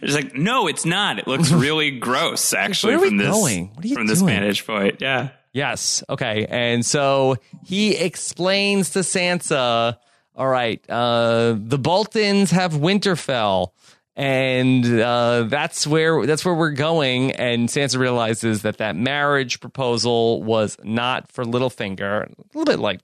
it's 0.00 0.14
like 0.14 0.34
no, 0.34 0.66
it's 0.66 0.86
not. 0.86 1.18
It 1.18 1.28
looks 1.28 1.52
really 1.52 1.90
gross, 1.90 2.54
actually. 2.54 2.94
Where 2.94 3.00
are 3.00 3.02
we 3.02 3.08
from 3.08 3.18
this, 3.18 3.28
going? 3.28 3.70
What 3.74 3.84
are 3.84 3.88
you 3.88 3.94
from 3.96 4.06
this 4.06 4.20
doing? 4.20 4.34
vantage 4.34 4.66
point? 4.66 5.02
Yeah. 5.02 5.28
Yes. 5.52 6.02
Okay. 6.08 6.46
And 6.48 6.84
so 6.86 7.36
he 7.64 7.96
explains 7.96 8.90
to 8.90 9.00
Sansa, 9.00 9.96
all 10.36 10.48
right, 10.48 10.84
uh, 10.88 11.56
the 11.58 11.78
Boltons 11.78 12.50
have 12.52 12.72
Winterfell. 12.74 13.72
And 14.16 14.84
uh, 15.00 15.44
that's 15.44 15.86
where 15.86 16.26
that's 16.26 16.44
where 16.44 16.54
we're 16.54 16.72
going. 16.72 17.30
And 17.32 17.68
Sansa 17.68 17.98
realizes 17.98 18.62
that 18.62 18.78
that 18.78 18.94
marriage 18.94 19.60
proposal 19.60 20.42
was 20.42 20.76
not 20.82 21.30
for 21.32 21.44
Littlefinger. 21.44 22.26
A 22.26 22.58
little 22.58 22.70
bit 22.70 22.80
like, 22.80 23.00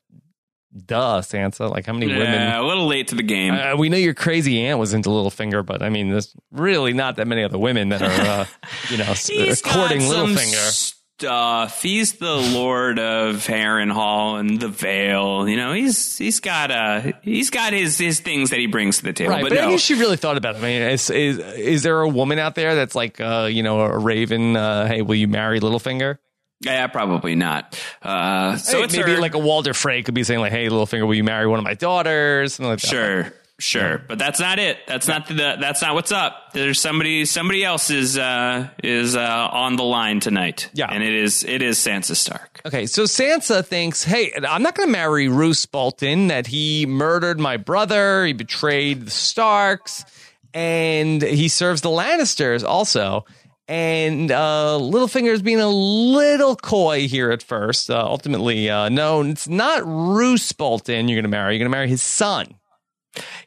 duh, 0.85 1.22
Sansa. 1.22 1.70
Like 1.70 1.87
how 1.87 1.94
many 1.94 2.09
Yeah, 2.12 2.18
women? 2.18 2.52
a 2.52 2.62
little 2.66 2.87
late 2.87 3.09
to 3.09 3.14
the 3.14 3.22
game. 3.22 3.54
Uh, 3.54 3.76
we 3.76 3.88
know 3.88 3.96
your 3.96 4.12
crazy 4.14 4.61
aunt 4.66 4.78
was 4.78 4.92
into 4.92 5.09
Littlefinger, 5.09 5.64
but 5.64 5.80
I 5.80 5.88
mean, 5.88 6.11
there's 6.11 6.35
really 6.50 6.92
not 6.92 7.16
that 7.16 7.26
many 7.26 7.44
other 7.44 7.56
women 7.59 7.88
that 7.90 8.02
are, 8.02 8.40
uh, 8.40 8.44
you 8.90 8.98
know, 8.98 9.06
courting 9.64 10.00
Littlefinger. 10.02 10.94
Stuff. 11.18 11.81
He's 11.81 12.12
the 12.14 12.35
Lord 12.37 12.98
of 12.98 13.37
Harrenhal 13.46 14.38
and 14.38 14.61
the 14.61 14.68
Vale. 14.68 15.48
You 15.48 15.57
know, 15.57 15.72
he's 15.72 16.18
he's 16.18 16.40
got 16.40 16.70
uh 16.70 17.12
he's 17.22 17.48
got 17.48 17.72
his 17.72 17.96
his 17.96 18.20
things 18.20 18.50
that 18.50 18.59
he 18.59 18.66
brings 18.66 18.98
to 18.98 19.05
the 19.05 19.14
table. 19.14 19.31
Right, 19.33 19.42
but, 19.42 19.48
but, 19.48 19.59
I 19.59 19.62
no, 19.62 19.68
think 19.68 19.81
she 19.81 19.94
really 19.94 20.18
thought 20.18 20.37
about 20.37 20.57
it. 20.57 20.59
I 20.59 20.62
mean, 20.62 20.83
is 20.83 21.09
is, 21.09 21.38
is 21.38 21.83
there 21.85 22.02
a 22.02 22.09
woman 22.09 22.38
out 22.38 22.55
there 22.55 22.74
that's 22.74 22.94
like, 22.94 23.18
uh, 23.18 23.48
you 23.50 23.62
know, 23.62 23.81
a 23.81 23.96
raven? 23.98 24.57
Uh, 24.59 24.87
hey, 24.88 25.00
will 25.00 25.14
you 25.14 25.26
marry 25.26 25.59
Littlefinger? 25.59 26.18
yeah, 26.61 26.87
probably 26.88 27.35
not. 27.35 27.81
Uh, 28.02 28.57
so 28.59 28.79
Hey, 28.79 28.85
it's 28.85 28.94
maybe 28.94 29.12
her- 29.14 29.20
like 29.20 29.35
a 29.35 29.38
Walder 29.38 29.72
Frey 29.72 30.02
could 30.02 30.14
be 30.14 30.22
saying 30.22 30.40
like, 30.40 30.52
hey, 30.52 30.68
Littlefinger, 30.68 31.07
will 31.07 31.14
you 31.14 31.24
marry 31.24 31.46
one 31.46 31.59
of 31.59 31.64
my 31.64 31.74
daughters? 31.74 32.61
Like 32.61 32.81
that. 32.81 33.33
Sure, 33.59 33.81
sure, 33.81 33.99
but 34.07 34.19
that's 34.19 34.38
not 34.38 34.59
it. 34.59 34.79
That's 34.87 35.09
not 35.09 35.29
the. 35.29 35.57
That's 35.59 35.81
not 35.81 35.95
what's 35.95 36.12
up. 36.12 36.53
There's 36.53 36.79
somebody. 36.79 37.25
Somebody 37.25 37.64
else 37.64 37.88
is 37.88 38.19
uh, 38.19 38.69
is 38.85 39.16
uh, 39.16 39.49
on 39.51 39.77
the 39.77 39.83
line 39.83 40.21
tonight. 40.21 40.69
Yeah. 40.75 40.88
and 40.90 41.03
it 41.03 41.14
is 41.14 41.42
it 41.42 41.62
is 41.62 41.79
Sansa 41.79 42.16
Stark. 42.16 42.61
Okay, 42.66 42.85
so 42.85 43.05
Sansa 43.05 43.64
thinks, 43.64 44.05
hey, 44.05 44.31
I'm 44.47 44.62
not 44.62 44.75
going 44.75 44.88
to 44.88 44.92
marry 44.92 45.29
Roose 45.29 45.64
Bolton. 45.64 46.27
That 46.27 46.47
he 46.47 46.85
murdered 46.85 47.40
my 47.40 47.57
brother, 47.57 48.27
he 48.27 48.35
betrayed 48.35 49.07
the 49.07 49.11
Starks, 49.11 50.05
and 50.53 51.23
he 51.23 51.49
serves 51.49 51.81
the 51.81 51.88
Lannisters 51.88 52.62
also. 52.62 53.25
And 53.69 54.31
uh, 54.31 54.79
Littlefinger's 54.81 55.42
being 55.42 55.61
a 55.61 55.69
little 55.69 56.57
coy 56.57 57.09
here 57.09 57.31
at 57.31 57.42
first. 57.42 57.90
Uh, 57.90 58.05
ultimately, 58.07 58.69
uh, 58.69 58.90
no, 58.90 59.23
it's 59.23 59.49
not 59.49 59.85
Roose 59.85 60.53
Bolton 60.53 61.09
you're 61.09 61.16
going 61.16 61.25
to 61.25 61.29
marry. 61.31 61.55
You're 61.55 61.61
going 61.61 61.73
to 61.73 61.77
marry 61.77 61.88
his 61.88 62.03
son. 62.03 62.55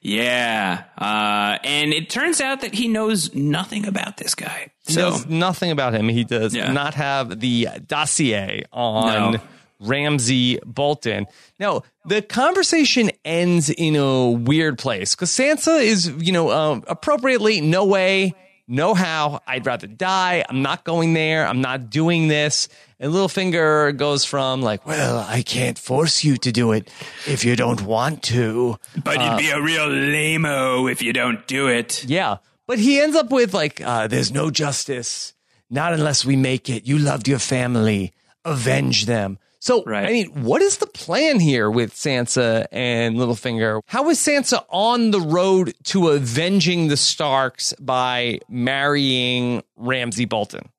Yeah, 0.01 0.83
uh, 0.97 1.57
and 1.63 1.93
it 1.93 2.09
turns 2.09 2.39
out 2.41 2.61
that 2.61 2.73
he 2.73 2.87
knows 2.87 3.33
nothing 3.35 3.85
about 3.85 4.17
this 4.17 4.35
guy. 4.35 4.71
He 4.87 4.93
So 4.93 5.09
knows 5.09 5.25
nothing 5.27 5.71
about 5.71 5.93
him. 5.93 6.07
He 6.09 6.23
does 6.23 6.55
Yeah. 6.55 6.71
not 6.71 6.93
have 6.95 7.39
the 7.39 7.67
dossier 7.85 8.63
on 8.71 9.33
No. 9.33 9.39
Ramsay 9.81 10.59
Bolton. 10.65 11.25
Now, 11.59 11.83
the 12.05 12.21
conversation 12.21 13.11
ends 13.23 13.69
in 13.69 13.95
a 13.95 14.29
weird 14.29 14.77
place 14.77 15.15
because 15.15 15.31
Sansa 15.31 15.81
is, 15.81 16.07
you 16.19 16.31
know, 16.31 16.51
um, 16.51 16.83
appropriately, 16.87 17.61
no 17.61 17.85
way, 17.85 18.33
no 18.69 18.93
how. 18.93 19.41
I'd 19.47 19.65
rather 19.65 19.87
die. 19.87 20.45
I'm 20.47 20.61
not 20.61 20.83
going 20.83 21.13
there. 21.13 21.45
I'm 21.45 21.61
not 21.61 21.89
doing 21.89 22.27
this. 22.27 22.69
And 22.99 23.11
Littlefinger 23.13 23.95
goes 23.97 24.25
from 24.25 24.61
like, 24.61 24.85
well, 24.85 25.25
I 25.27 25.41
can't 25.41 25.77
force 25.77 26.23
you 26.23 26.37
to 26.37 26.51
do 26.51 26.71
it 26.71 26.91
if 27.25 27.43
you 27.43 27.55
don't 27.55 27.81
want 27.81 28.23
to. 28.23 28.77
But 29.03 29.19
you'd 29.19 29.37
be 29.37 29.49
a 29.49 29.61
real 29.61 29.87
lameo 29.87 30.91
if 30.91 31.01
you 31.01 31.13
don't 31.13 31.45
do 31.47 31.67
it. 31.67 32.05
Yeah. 32.05 32.37
But 32.67 32.77
he 32.79 32.99
ends 33.01 33.15
up 33.15 33.31
with 33.31 33.53
like, 33.53 33.81
uh, 33.81 34.07
there's 34.07 34.31
no 34.31 34.51
justice. 34.51 35.33
Not 35.69 35.93
unless 35.93 36.25
we 36.25 36.35
make 36.35 36.69
it. 36.69 36.87
You 36.87 36.97
loved 36.97 37.27
your 37.27 37.39
family. 37.39 38.13
Avenge 38.45 39.05
them. 39.05 39.37
So, 39.59 39.83
Right. 39.85 40.07
I 40.07 40.11
mean, 40.11 40.43
what 40.43 40.61
is 40.61 40.77
the 40.77 40.87
plan 40.87 41.39
here 41.39 41.69
with 41.69 41.93
Sansa 41.93 42.65
and 42.71 43.17
Littlefinger? 43.17 43.81
How 43.87 44.09
is 44.09 44.17
Sansa 44.19 44.63
on 44.69 45.11
the 45.11 45.19
road 45.19 45.73
to 45.85 46.09
avenging 46.09 46.87
the 46.87 46.97
Starks 46.97 47.73
by 47.79 48.39
marrying 48.47 49.63
Ramsay 49.75 50.25
Bolton? 50.25 50.69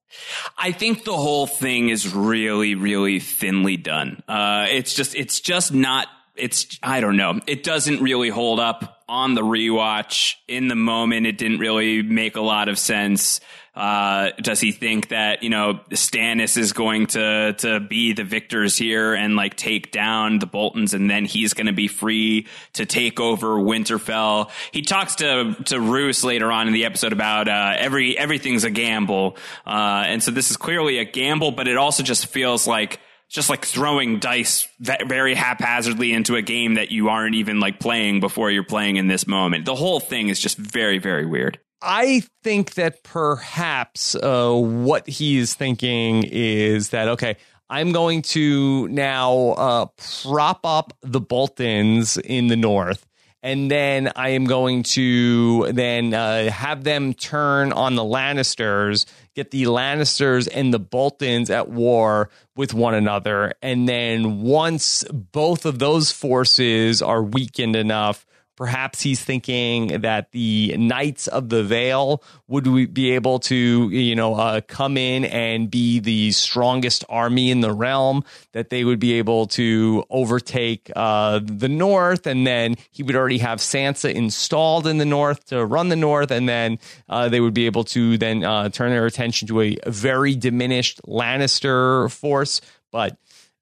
I 0.59 0.73
think 0.73 1.05
the 1.05 1.17
whole 1.17 1.47
thing 1.47 1.89
is 1.89 2.13
really, 2.15 2.75
really 2.75 3.21
thinly 3.21 3.77
done. 3.77 4.23
Uh, 4.27 4.67
it's 4.69 4.95
just, 4.95 5.15
it's 5.15 5.41
just 5.41 5.73
not. 5.73 6.09
It's, 6.35 6.79
I 6.83 7.01
don't 7.01 7.17
know. 7.17 7.39
It 7.47 7.63
doesn't 7.63 8.01
really 8.03 8.31
hold 8.31 8.61
up 8.61 9.03
on 9.09 9.35
the 9.35 9.43
rewatch. 9.43 10.37
In 10.49 10.69
the 10.69 10.75
moment, 10.75 11.27
it 11.27 11.37
didn't 11.37 11.59
really 11.59 12.03
make 12.03 12.37
a 12.37 12.41
lot 12.41 12.69
of 12.69 12.79
sense. 12.79 13.41
Uh, 13.81 14.33
does 14.43 14.61
he 14.61 14.73
think 14.73 15.09
that 15.09 15.43
you 15.43 15.49
know 15.49 15.81
Stannis 15.93 16.59
is 16.59 16.75
going 16.75 17.07
to 17.07 17.55
to 17.55 17.81
be 17.81 18.13
the 18.13 18.25
victors 18.25 18.77
here 18.77 19.15
and 19.15 19.37
like 19.37 19.57
take 19.57 19.91
down 19.91 20.39
the 20.39 20.45
Boltons, 20.45 20.93
and 20.93 21.09
then 21.09 21.25
he's 21.25 21.55
going 21.55 21.67
to 21.67 21.73
be 21.73 21.89
free 21.89 22.47
to 22.75 22.85
take 22.85 23.19
over 23.21 23.55
Winterfell? 23.55 24.51
He 24.71 24.83
talks 24.83 25.15
to 25.17 25.55
to 25.65 25.81
Roose 25.81 26.23
later 26.25 26.53
on 26.53 26.67
in 26.67 26.75
the 26.75 26.85
episode 26.85 27.15
about 27.15 27.49
uh, 27.49 27.73
every 27.79 28.19
everything's 28.19 28.65
a 28.65 28.71
gamble, 28.71 29.39
uh, 29.67 30.05
and 30.07 30.23
so 30.23 30.31
this 30.31 30.51
is 30.51 30.59
clearly 30.59 30.99
a 30.99 31.07
gamble, 31.07 31.51
but 31.51 31.67
it 31.67 31.79
also 31.79 32.03
just 32.03 32.27
feels 32.27 32.67
like 32.67 33.01
just 33.31 33.49
like 33.49 33.65
throwing 33.65 34.19
dice 34.19 34.69
very 34.79 35.35
haphazardly 35.35 36.13
into 36.13 36.37
a 36.37 36.43
game 36.43 36.75
that 36.75 36.91
you 36.91 37.09
aren't 37.09 37.35
even 37.35 37.61
like 37.61 37.81
playing 37.81 38.21
before 38.21 38.51
you're 38.51 38.63
playing 38.63 38.97
in 38.97 39.07
this 39.07 39.27
moment. 39.27 39.65
The 39.65 39.75
whole 39.75 40.01
thing 40.01 40.29
is 40.29 40.39
just 40.39 40.59
very 40.59 40.99
very 40.99 41.25
weird. 41.25 41.59
I 41.83 42.23
think 42.43 42.75
that 42.75 43.03
perhaps 43.03 44.15
uh, 44.15 44.53
what 44.55 45.09
he's 45.09 45.55
thinking 45.55 46.25
is 46.25 46.91
that 46.91 47.09
okay, 47.09 47.37
I'm 47.71 47.93
going 47.93 48.23
to 48.23 48.89
now 48.89 49.33
uh, 49.51 49.87
prop 50.23 50.61
up 50.65 50.93
the 51.03 51.21
Boltons 51.21 52.19
in 52.19 52.49
the 52.49 52.57
north, 52.57 53.07
and 53.43 53.71
then 53.71 54.13
I 54.15 54.31
am 54.31 54.45
going 54.45 54.83
to 54.95 55.73
then 55.73 56.13
uh, 56.13 56.51
have 56.51 56.85
them 56.85 57.15
turn 57.15 57.73
on 57.73 57.95
the 57.95 58.03
Lannisters, 58.03 59.07
get 59.35 59.51
the 59.51 59.65
Lannisters 59.65 60.49
and 60.53 60.75
the 60.75 60.79
Boltons 60.81 61.49
at 61.49 61.71
war 61.71 62.29
with 62.57 62.75
one 62.75 62.95
another, 62.95 63.55
and 63.63 63.89
then 63.89 64.43
once 64.43 65.05
both 65.11 65.65
of 65.65 65.79
those 65.79 66.13
forces 66.13 67.01
are 67.01 67.23
weakened 67.23 67.77
enough 67.77 68.27
Perhaps 68.61 69.01
he's 69.01 69.25
thinking 69.25 70.03
that 70.03 70.33
the 70.33 70.77
Knights 70.77 71.29
of 71.29 71.49
the 71.49 71.65
Vale 71.65 72.23
would 72.47 72.93
be 72.93 73.13
able 73.13 73.39
to, 73.39 73.89
you 73.89 74.15
know, 74.15 74.35
uh, 74.35 74.61
come 74.61 74.99
in 74.99 75.25
and 75.25 75.71
be 75.71 75.99
the 75.99 76.31
strongest 76.33 77.03
army 77.09 77.51
in 77.51 77.63
the 77.63 77.73
realm. 77.73 78.23
That 78.53 78.69
they 78.69 78.85
would 78.85 78.99
be 78.99 79.15
able 79.15 79.47
to 79.47 80.05
overtake 80.11 80.91
uh, 80.95 81.41
the 81.43 81.71
North, 81.71 82.27
and 82.27 82.47
then 82.47 82.77
he 82.91 83.03
would 83.03 83.17
already 83.17 83.39
have 83.39 83.61
Sansa 83.61 84.13
installed 84.13 84.87
in 84.87 84.99
the 84.99 85.07
North 85.07 85.47
to 85.47 85.65
run 85.65 85.89
the 85.89 85.97
North, 85.97 86.31
and 86.31 86.47
then 86.47 86.79
uh, 87.09 87.31
they 87.31 87.41
would 87.41 87.55
be 87.55 87.65
able 87.65 87.85
to 87.85 88.19
then 88.19 88.45
uh, 88.45 88.69
turn 88.69 88.91
their 88.91 89.07
attention 89.07 89.49
to 89.49 89.63
a 89.63 89.79
very 89.87 90.35
diminished 90.35 91.01
Lannister 91.07 92.13
force. 92.13 92.61
But 92.93 93.17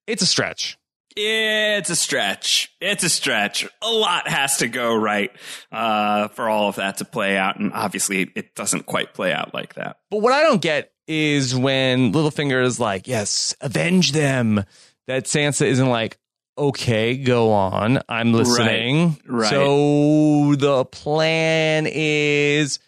it's 0.09 0.23
a 0.23 0.27
stretch. 0.27 0.78
It's 1.21 1.91
a 1.91 1.97
stretch. 1.97 2.73
It's 2.81 3.03
a 3.03 3.09
stretch. 3.09 3.67
A 3.83 3.91
lot 3.91 4.29
has 4.29 4.59
to 4.59 4.69
go 4.69 4.95
right 4.95 5.31
uh, 5.73 6.29
for 6.29 6.49
all 6.49 6.69
of 6.69 6.77
that 6.77 6.99
to 6.99 7.05
play 7.05 7.37
out, 7.37 7.59
and 7.59 7.73
obviously, 7.73 8.31
it 8.37 8.55
doesn't 8.55 8.87
quite 8.87 9.15
play 9.15 9.33
out 9.33 9.53
like 9.53 9.75
that. 9.75 9.99
But 10.11 10.19
what 10.21 10.33
I 10.33 10.43
don't 10.43 10.63
get 10.63 10.93
is 11.09 11.55
when 11.57 12.13
Littlefinger 12.13 12.63
is 12.63 12.79
like, 12.79 13.09
yes, 13.09 13.55
avenge 13.61 14.13
them, 14.13 14.65
that 15.09 15.25
Sansa 15.25 15.67
isn't 15.67 15.89
like, 15.89 16.19
okay, 16.57 17.17
go 17.17 17.51
on. 17.53 18.01
I'm 18.09 18.33
listening. 18.33 19.19
right. 19.27 19.51
So 19.51 20.55
the 20.55 20.85
plan 20.85 21.87
is 21.89 22.79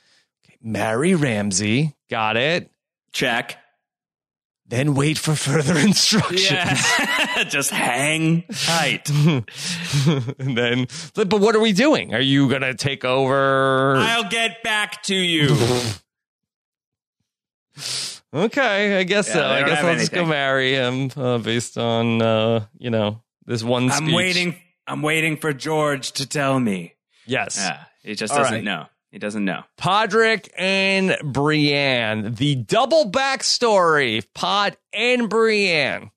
okay, 0.47 0.57
marry 0.62 1.14
Ramsay. 1.14 1.97
Got 2.11 2.37
it. 2.37 2.71
Check. 3.12 3.57
Then 4.70 4.94
wait 4.94 5.18
for 5.18 5.35
further 5.35 5.76
instructions. 5.87 6.48
Yeah, 6.50 7.44
just 7.48 7.70
hang 7.72 8.44
tight. 8.52 9.11
and 10.38 10.56
then, 10.56 10.87
but 11.14 11.33
what 11.40 11.56
are 11.56 11.61
we 11.61 11.72
doing? 11.72 12.14
Are 12.14 12.20
you 12.20 12.48
going 12.48 12.62
to 12.62 12.74
take 12.74 13.04
over? 13.04 13.96
I'll 13.96 14.28
get 14.30 14.62
back 14.62 15.02
to 15.04 15.14
you. 15.16 15.56
Okay, 18.33 19.00
I 19.00 19.02
guess 19.02 19.26
Yeah, 19.28 19.35
so. 19.35 19.46
I 19.48 19.62
guess 19.64 19.83
I'll 19.83 19.96
just 19.96 20.12
go 20.12 20.24
marry 20.24 20.74
him 20.74 21.11
uh, 21.16 21.38
based 21.38 21.76
on 21.76 22.22
uh, 22.22 22.66
you 22.78 22.90
know 22.90 23.22
this 23.46 23.64
one. 23.64 23.90
I'm 23.90 24.12
waiting. 24.12 24.54
I'm 24.87 25.02
waiting 25.02 25.37
for 25.37 25.52
George 25.52 26.12
to 26.12 26.26
tell 26.28 26.61
me. 26.61 26.94
Yes, 27.26 27.59
Yeah, 27.59 27.85
he 28.04 28.14
just 28.14 28.33
All 28.33 28.38
doesn't 28.38 28.54
right. 28.54 28.64
know. 28.64 28.87
He 29.11 29.18
doesn't 29.18 29.44
know. 29.44 29.64
Podrick 29.79 30.49
and 30.57 31.16
Brienne, 31.25 32.35
the 32.35 32.55
double 32.55 33.11
backstory. 33.11 34.25
Pod 34.35 34.77
and 34.92 35.29
Brienne. 35.29 36.11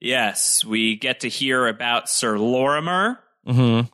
Yes, 0.00 0.64
we 0.64 0.96
get 0.96 1.20
to 1.20 1.28
hear 1.28 1.66
about 1.66 2.08
Sir 2.08 2.38
Lorimer, 2.38 3.18
Mm-hmm. 3.46 3.88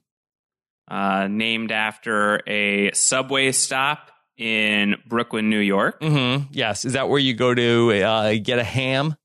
uh, 0.94 1.26
named 1.28 1.72
after 1.72 2.42
a 2.46 2.92
subway 2.92 3.52
stop 3.52 4.10
in 4.36 4.96
Brooklyn, 5.06 5.48
New 5.48 5.58
York. 5.58 6.00
Mm-hmm. 6.00 6.44
Yes, 6.50 6.84
is 6.84 6.92
that 6.94 7.08
where 7.08 7.18
you 7.18 7.34
go 7.34 7.54
to 7.54 7.92
uh, 8.02 8.34
get 8.42 8.58
a 8.58 8.64
ham? 8.64 9.16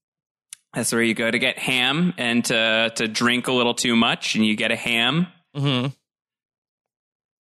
That's 0.73 0.91
where 0.91 1.01
you 1.03 1.13
go 1.13 1.29
to 1.29 1.38
get 1.39 1.60
ham 1.60 2.13
and 2.17 2.43
to 2.45 2.91
to 2.95 3.08
drink 3.08 3.47
a 3.47 3.51
little 3.51 3.73
too 3.75 3.95
much, 3.95 4.36
and 4.36 4.45
you 4.45 4.56
get 4.56 4.71
a 4.71 4.75
ham. 4.75 5.27
Mm-hmm. 5.56 5.88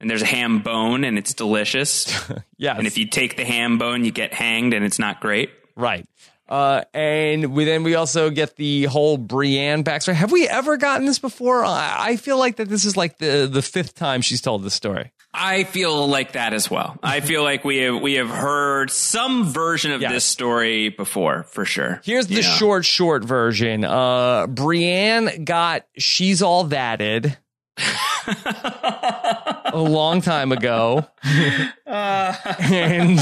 And 0.03 0.09
there's 0.09 0.21
a 0.21 0.25
ham 0.25 0.59
bone, 0.59 1.05
and 1.05 1.17
it's 1.17 1.33
delicious. 1.33 2.05
Yes, 2.57 2.77
and 2.77 2.85
if 2.87 2.97
you 2.97 3.07
take 3.07 3.35
the 3.37 3.43
ham 3.45 3.77
bone, 3.77 4.03
you 4.05 4.11
get 4.11 4.33
hanged, 4.33 4.73
and 4.73 4.85
it's 4.85 4.99
not 4.99 5.19
great. 5.21 5.49
right. 5.75 6.05
Uh, 6.47 6.83
and 6.93 7.53
we, 7.53 7.63
then 7.65 7.83
we 7.83 7.95
also 7.95 8.29
get 8.29 8.57
the 8.57 8.83
whole 8.83 9.17
Brienne 9.17 9.83
backstory. 9.83 10.13
Have 10.13 10.31
we 10.33 10.47
ever 10.47 10.75
gotten 10.77 11.05
this 11.07 11.17
before? 11.19 11.63
I, 11.65 11.95
I 11.99 12.15
feel 12.17 12.37
like 12.37 12.57
that 12.57 12.67
this 12.69 12.83
is 12.85 12.95
like 12.97 13.17
the 13.17 13.49
the 13.51 13.61
fifth 13.61 13.95
time 13.95 14.21
she's 14.21 14.41
told 14.41 14.63
this 14.63 14.73
story. 14.73 15.11
I 15.33 15.63
feel 15.63 16.05
like 16.07 16.33
that 16.33 16.53
as 16.53 16.69
well. 16.69 16.97
I 17.01 17.21
feel 17.21 17.43
like 17.43 17.63
we 17.65 17.77
have 17.77 18.01
we 18.01 18.15
have 18.15 18.29
heard 18.29 18.91
some 18.91 19.45
version 19.45 19.91
of 19.93 20.01
Yes. 20.01 20.11
this 20.11 20.25
story 20.25 20.89
before, 20.89 21.43
for 21.43 21.63
sure. 21.65 22.01
Here's 22.03 22.27
the 22.27 22.35
know? 22.35 22.41
short, 22.41 22.85
short 22.85 23.23
version. 23.23 23.83
Uh, 23.85 24.45
Brienne 24.47 25.43
got 25.45 25.85
she's 25.97 26.41
all 26.41 26.65
thatted 26.67 27.37
a 29.73 29.81
long 29.81 30.21
time 30.21 30.51
ago, 30.51 31.05
and 31.85 33.19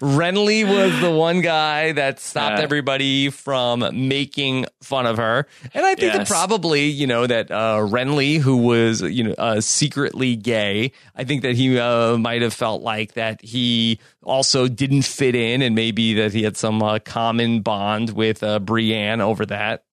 Renly 0.00 0.64
was 0.66 1.00
the 1.02 1.10
one 1.10 1.42
guy 1.42 1.92
that 1.92 2.18
stopped 2.18 2.58
Uh. 2.58 2.62
everybody 2.62 3.28
from 3.28 3.84
making 4.08 4.64
fun 4.82 5.04
of 5.04 5.18
her. 5.18 5.46
And 5.74 5.84
I 5.84 5.94
think 5.94 6.14
that 6.14 6.26
probably, 6.28 6.84
you 6.86 7.06
know, 7.06 7.26
that 7.26 7.50
uh, 7.50 7.80
Renly, 7.80 8.38
who 8.38 8.56
was, 8.56 9.02
you 9.02 9.24
know, 9.24 9.34
uh, 9.36 9.60
secretly 9.60 10.34
gay, 10.34 10.92
I 11.14 11.24
think 11.24 11.42
that 11.42 11.56
he 11.56 11.78
uh, 11.78 12.16
might 12.16 12.40
have 12.40 12.54
felt 12.54 12.82
like 12.82 13.12
that 13.14 13.42
he 13.42 13.98
also 14.22 14.66
didn't 14.66 15.02
fit 15.02 15.34
in, 15.34 15.60
and 15.60 15.74
maybe 15.74 16.14
that 16.14 16.32
he 16.32 16.42
had 16.42 16.56
some 16.56 16.82
uh, 16.82 16.98
common 17.00 17.60
bond 17.60 18.10
with 18.14 18.42
uh, 18.42 18.58
Brienne 18.60 19.20
over 19.20 19.44
that. 19.46 19.84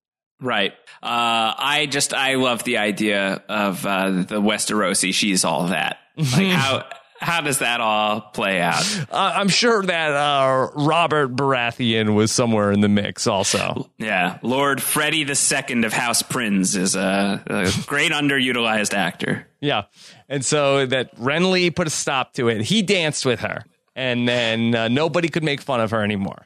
Right. 0.44 0.72
Uh, 1.02 1.54
I 1.58 1.88
just 1.90 2.12
I 2.14 2.34
love 2.34 2.64
the 2.64 2.78
idea 2.78 3.42
of 3.48 3.84
uh, 3.84 4.10
the 4.10 4.40
Westerosi. 4.40 5.12
She's 5.12 5.44
all 5.44 5.68
that. 5.68 5.98
Like 6.16 6.28
how 6.48 6.84
how 7.18 7.40
does 7.40 7.60
that 7.60 7.80
all 7.80 8.20
play 8.20 8.60
out? 8.60 8.84
Uh, 9.10 9.32
I'm 9.36 9.48
sure 9.48 9.82
that 9.82 10.10
uh, 10.12 10.68
Robert 10.74 11.34
Baratheon 11.34 12.14
was 12.14 12.30
somewhere 12.30 12.70
in 12.72 12.80
the 12.80 12.88
mix 12.88 13.26
also. 13.26 13.90
Yeah, 13.98 14.38
Lord 14.42 14.82
Freddie 14.82 15.24
the 15.24 15.34
Second 15.34 15.84
of 15.84 15.92
House 15.92 16.22
Prince 16.22 16.74
is 16.74 16.94
a, 16.96 17.42
a 17.46 17.70
great 17.86 18.12
underutilized 18.12 18.92
actor. 18.92 19.46
Yeah. 19.60 19.84
And 20.28 20.44
so 20.44 20.84
that 20.84 21.16
Renly 21.16 21.74
put 21.74 21.86
a 21.86 21.90
stop 21.90 22.34
to 22.34 22.48
it. 22.48 22.60
He 22.62 22.82
danced 22.82 23.24
with 23.24 23.40
her. 23.40 23.64
And 23.96 24.28
then 24.28 24.74
uh, 24.74 24.88
nobody 24.88 25.28
could 25.28 25.44
make 25.44 25.60
fun 25.62 25.80
of 25.80 25.92
her 25.92 26.02
anymore. 26.02 26.44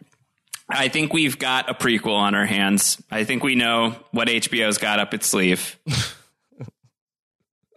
I 0.68 0.88
think 0.88 1.12
we've 1.12 1.38
got 1.38 1.70
a 1.70 1.74
prequel 1.74 2.14
on 2.14 2.35
our 2.35 2.44
hands. 2.44 3.02
I 3.11 3.24
think 3.24 3.42
we 3.42 3.54
know 3.54 3.96
what 4.11 4.28
HBO's 4.28 4.78
got 4.78 5.00
up 5.00 5.14
its 5.14 5.26
sleeve. 5.26 5.78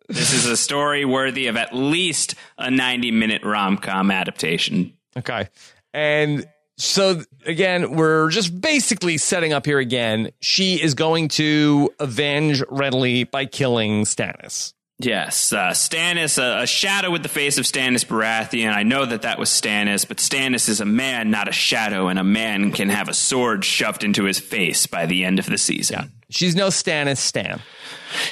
this 0.10 0.34
is 0.34 0.46
a 0.46 0.58
story 0.58 1.06
worthy 1.06 1.48
of 1.48 1.56
at 1.56 1.74
least 1.74 2.36
a 2.58 2.70
90 2.70 3.12
minute 3.12 3.44
rom 3.44 3.78
com 3.78 4.12
adaptation. 4.12 4.94
Okay. 5.18 5.48
And 5.94 6.46
so 6.78 7.22
again, 7.46 7.96
we're 7.96 8.30
just 8.30 8.60
basically 8.60 9.18
setting 9.18 9.54
up 9.54 9.66
here 9.66 9.80
again. 9.80 10.32
She 10.42 10.82
is 10.82 10.94
going 10.94 11.30
to 11.30 11.92
avenge 12.00 12.62
Renly 12.64 13.30
by 13.30 13.46
killing 13.46 14.04
Stannis. 14.04 14.74
Yes, 15.04 15.52
uh, 15.52 15.70
Stannis, 15.72 16.38
a, 16.38 16.64
a 16.64 16.68
shadow 16.68 17.10
with 17.10 17.24
the 17.24 17.30
face 17.30 17.58
of 17.58 17.66
Stannis 17.66 18.06
Baratheon. 18.06 18.74
I 18.74 18.84
know 18.84 19.06
that 19.06 19.24
that 19.24 19.40
was 19.40 19.50
Stannis, 19.50 20.08
but 20.08 20.18
Stannis 20.18 20.70
is 20.70 20.80
a 20.80 20.86
man, 20.86 21.32
not 21.32 21.48
a 21.48 21.52
shadow, 21.52 22.08
and 22.08 22.20
a 22.20 22.24
man 22.24 22.72
can 22.72 22.90
have 22.90 23.10
a 23.10 23.14
sword 23.14 23.66
shoved 23.66 24.04
into 24.04 24.26
his 24.26 24.40
face 24.40 24.86
by 24.86 25.06
the 25.06 25.26
end 25.26 25.40
of 25.40 25.48
the 25.48 25.58
season. 25.58 26.12
She's 26.30 26.56
no 26.56 26.68
Stannis 26.68 27.18
Stan. 27.18 27.62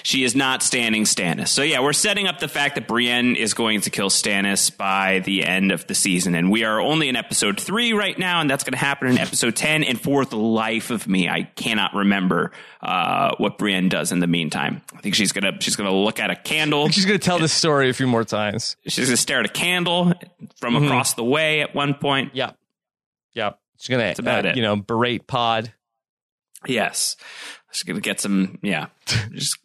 She 0.04 0.24
is 0.24 0.36
not 0.36 0.64
standing 0.64 1.04
Stannis. 1.04 1.50
So 1.50 1.62
yeah, 1.62 1.80
we're 1.82 1.94
setting 1.94 2.28
up 2.28 2.40
the 2.40 2.48
fact 2.48 2.76
that 2.76 2.88
Brienne 2.88 3.36
is 3.36 3.54
going 3.54 3.82
to 3.82 3.90
kill 3.90 4.10
Stannis 4.10 4.76
by 4.76 5.20
the 5.20 5.44
end 5.46 5.72
of 5.72 5.86
the 5.88 5.96
season, 5.96 6.36
and 6.36 6.52
we 6.52 6.64
are 6.64 6.80
only 6.80 7.10
in 7.10 7.16
episode 7.16 7.60
three 7.60 7.94
right 7.94 8.18
now, 8.18 8.42
and 8.42 8.50
that's 8.50 8.64
going 8.64 8.74
to 8.74 8.78
happen 8.78 9.08
in 9.10 9.18
episode 9.18 9.56
ten. 9.56 9.84
And 9.84 10.00
for 10.00 10.26
the 10.26 10.38
life 10.38 10.90
of 10.90 11.08
me, 11.08 11.30
I 11.30 11.44
cannot 11.44 11.94
remember 11.94 12.52
uh, 12.82 13.36
what 13.38 13.58
Brienne 13.58 13.90
does 13.90 14.12
in 14.12 14.20
the 14.20 14.28
meantime. 14.28 14.82
I 14.96 15.02
think 15.02 15.16
she's 15.16 15.32
gonna 15.32 15.60
she's 15.62 15.76
gonna 15.76 15.94
look 15.94 16.20
at 16.20 16.30
a 16.32 16.36
candle. 16.36 16.90
She's 16.90 17.06
going 17.06 17.20
to 17.20 17.26
tell 17.26 17.40
this 17.40 17.54
story 17.54 17.90
a 17.90 17.94
few 17.94 18.08
more 18.08 18.24
times. 18.24 18.76
She's 18.88 19.06
gonna 19.06 19.18
stare 19.18 19.40
at 19.40 19.46
a 19.46 19.50
candle 19.50 20.14
from 20.58 20.76
Mm-hmm. 20.76 20.86
across 20.86 21.14
the 21.16 21.24
way 21.24 21.62
at 21.62 21.74
one 21.76 21.94
point. 21.94 22.36
Yep. 22.36 22.56
Yep. 23.34 23.60
She's 23.80 23.90
going 23.90 24.14
to, 24.16 24.22
about 24.22 24.46
uh, 24.46 24.50
it. 24.50 24.56
you 24.58 24.62
know, 24.62 24.76
berate 24.76 25.26
Pod. 25.28 25.74
Yes, 26.68 27.16
she's 27.72 27.84
gonna 27.84 28.00
get 28.02 28.20
some. 28.20 28.60
Yeah, 28.62 28.88
just 29.32 29.58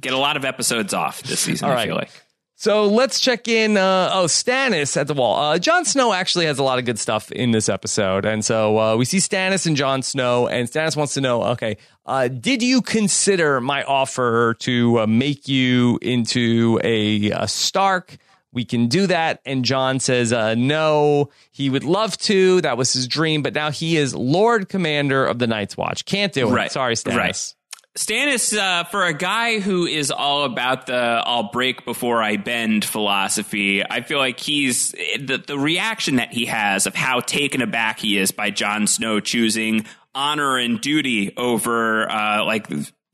get 0.00 0.12
a 0.12 0.18
lot 0.18 0.36
of 0.36 0.44
episodes 0.44 0.94
off 0.94 1.22
this 1.22 1.40
season. 1.40 1.68
All 1.68 1.76
I 1.76 1.86
feel 1.86 1.96
like. 1.96 2.10
So 2.58 2.86
let's 2.86 3.20
check 3.20 3.48
in. 3.48 3.76
Uh, 3.76 4.10
oh, 4.14 4.24
Stannis 4.24 4.96
at 4.96 5.08
the 5.08 5.12
wall. 5.12 5.36
Uh, 5.36 5.58
Jon 5.58 5.84
Snow 5.84 6.14
actually 6.14 6.46
has 6.46 6.58
a 6.58 6.62
lot 6.62 6.78
of 6.78 6.86
good 6.86 6.98
stuff 6.98 7.30
in 7.30 7.50
this 7.50 7.68
episode. 7.68 8.24
And 8.24 8.42
so 8.42 8.78
uh, 8.78 8.96
we 8.96 9.04
see 9.04 9.18
Stannis 9.18 9.66
and 9.66 9.76
Jon 9.76 10.00
Snow, 10.00 10.48
and 10.48 10.66
Stannis 10.66 10.96
wants 10.96 11.12
to 11.14 11.20
know 11.20 11.42
okay, 11.42 11.76
uh, 12.06 12.28
did 12.28 12.62
you 12.62 12.80
consider 12.80 13.60
my 13.60 13.84
offer 13.84 14.54
to 14.60 15.00
uh, 15.00 15.06
make 15.06 15.48
you 15.48 15.98
into 16.00 16.80
a, 16.82 17.30
uh 17.32 17.46
Stark? 17.46 18.16
We 18.56 18.64
can 18.64 18.86
do 18.88 19.06
that. 19.08 19.42
And 19.44 19.66
Jon 19.66 20.00
says, 20.00 20.32
uh, 20.32 20.54
no, 20.54 21.28
he 21.52 21.68
would 21.68 21.84
love 21.84 22.16
to. 22.20 22.62
That 22.62 22.78
was 22.78 22.90
his 22.90 23.06
dream. 23.06 23.42
But 23.42 23.52
now 23.52 23.70
he 23.70 23.98
is 23.98 24.14
Lord 24.14 24.70
Commander 24.70 25.26
of 25.26 25.38
the 25.38 25.46
Night's 25.46 25.76
Watch. 25.76 26.06
Can't 26.06 26.32
do 26.32 26.48
it. 26.48 26.52
Right. 26.52 26.72
Sorry, 26.72 26.94
Stannis. 26.94 27.16
Right. 27.16 27.54
Stannis, 27.98 28.56
uh, 28.56 28.84
for 28.84 29.04
a 29.04 29.12
guy 29.12 29.60
who 29.60 29.84
is 29.86 30.10
all 30.10 30.44
about 30.44 30.86
the 30.86 30.94
"I'll 30.94 31.50
break 31.50 31.84
before 31.84 32.22
I 32.22 32.36
bend" 32.36 32.84
philosophy, 32.84 33.82
I 33.84 34.00
feel 34.00 34.18
like 34.18 34.40
he's 34.40 34.92
the 34.92 35.42
the 35.46 35.58
reaction 35.58 36.16
that 36.16 36.32
he 36.32 36.46
has 36.46 36.86
of 36.86 36.94
how 36.94 37.20
taken 37.20 37.60
aback 37.60 37.98
he 37.98 38.16
is 38.16 38.32
by 38.32 38.50
Jon 38.50 38.86
Snow 38.86 39.20
choosing 39.20 39.84
honor 40.14 40.56
and 40.56 40.80
duty 40.80 41.34
over 41.36 42.10
uh, 42.10 42.44
like 42.44 42.68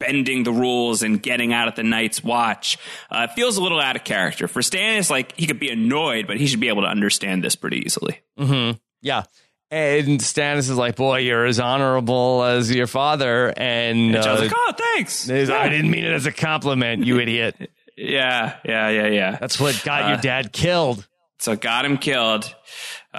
bending 0.07 0.43
the 0.43 0.53
rules 0.53 1.03
and 1.03 1.23
getting 1.23 1.53
out 1.53 1.69
of 1.69 1.75
the 1.77 1.83
Night's 1.83 2.23
Watch 2.25 2.77
uh, 3.11 3.27
feels 3.29 3.57
a 3.57 3.63
little 3.63 3.81
out 3.81 3.97
of 3.97 4.05
character. 4.05 4.49
For 4.49 4.61
Stannis, 4.63 5.09
like 5.11 5.39
he 5.39 5.47
could 5.47 5.59
be 5.61 5.71
annoyed, 5.71 6.27
but 6.27 6.37
he 6.39 6.47
should 6.47 6.61
be 6.61 6.69
able 6.69 6.83
to 6.83 6.89
understand 6.89 7.43
this 7.45 7.55
pretty 7.57 7.79
easily. 7.85 8.21
Yeah. 9.01 9.23
And 9.71 10.21
Stannis 10.21 10.69
is 10.69 10.77
like, 10.77 10.97
boy, 10.97 11.19
you're 11.21 11.47
as 11.47 11.59
honorable 11.59 12.43
as 12.45 12.71
your 12.75 12.87
father. 12.87 13.49
And, 13.57 14.15
And 14.15 14.17
uh, 14.17 14.37
like, 14.39 14.53
"Oh, 14.55 14.73
thanks." 14.77 15.31
I 15.31 15.69
didn't 15.71 15.91
mean 15.91 16.05
it 16.05 16.13
as 16.13 16.27
a 16.27 16.33
compliment, 16.33 17.07
you 17.07 17.19
idiot. 17.25 17.57
Yeah, 17.97 18.57
yeah, 18.65 18.89
yeah, 18.91 19.07
yeah. 19.07 19.39
That's 19.41 19.59
what 19.59 19.81
got 19.85 20.05
Uh, 20.05 20.09
your 20.09 20.17
dad 20.19 20.53
killed. 20.53 21.07
So 21.39 21.57
got 21.57 21.85
him 21.87 21.97
killed. 21.97 22.55
Uh, 23.15 23.19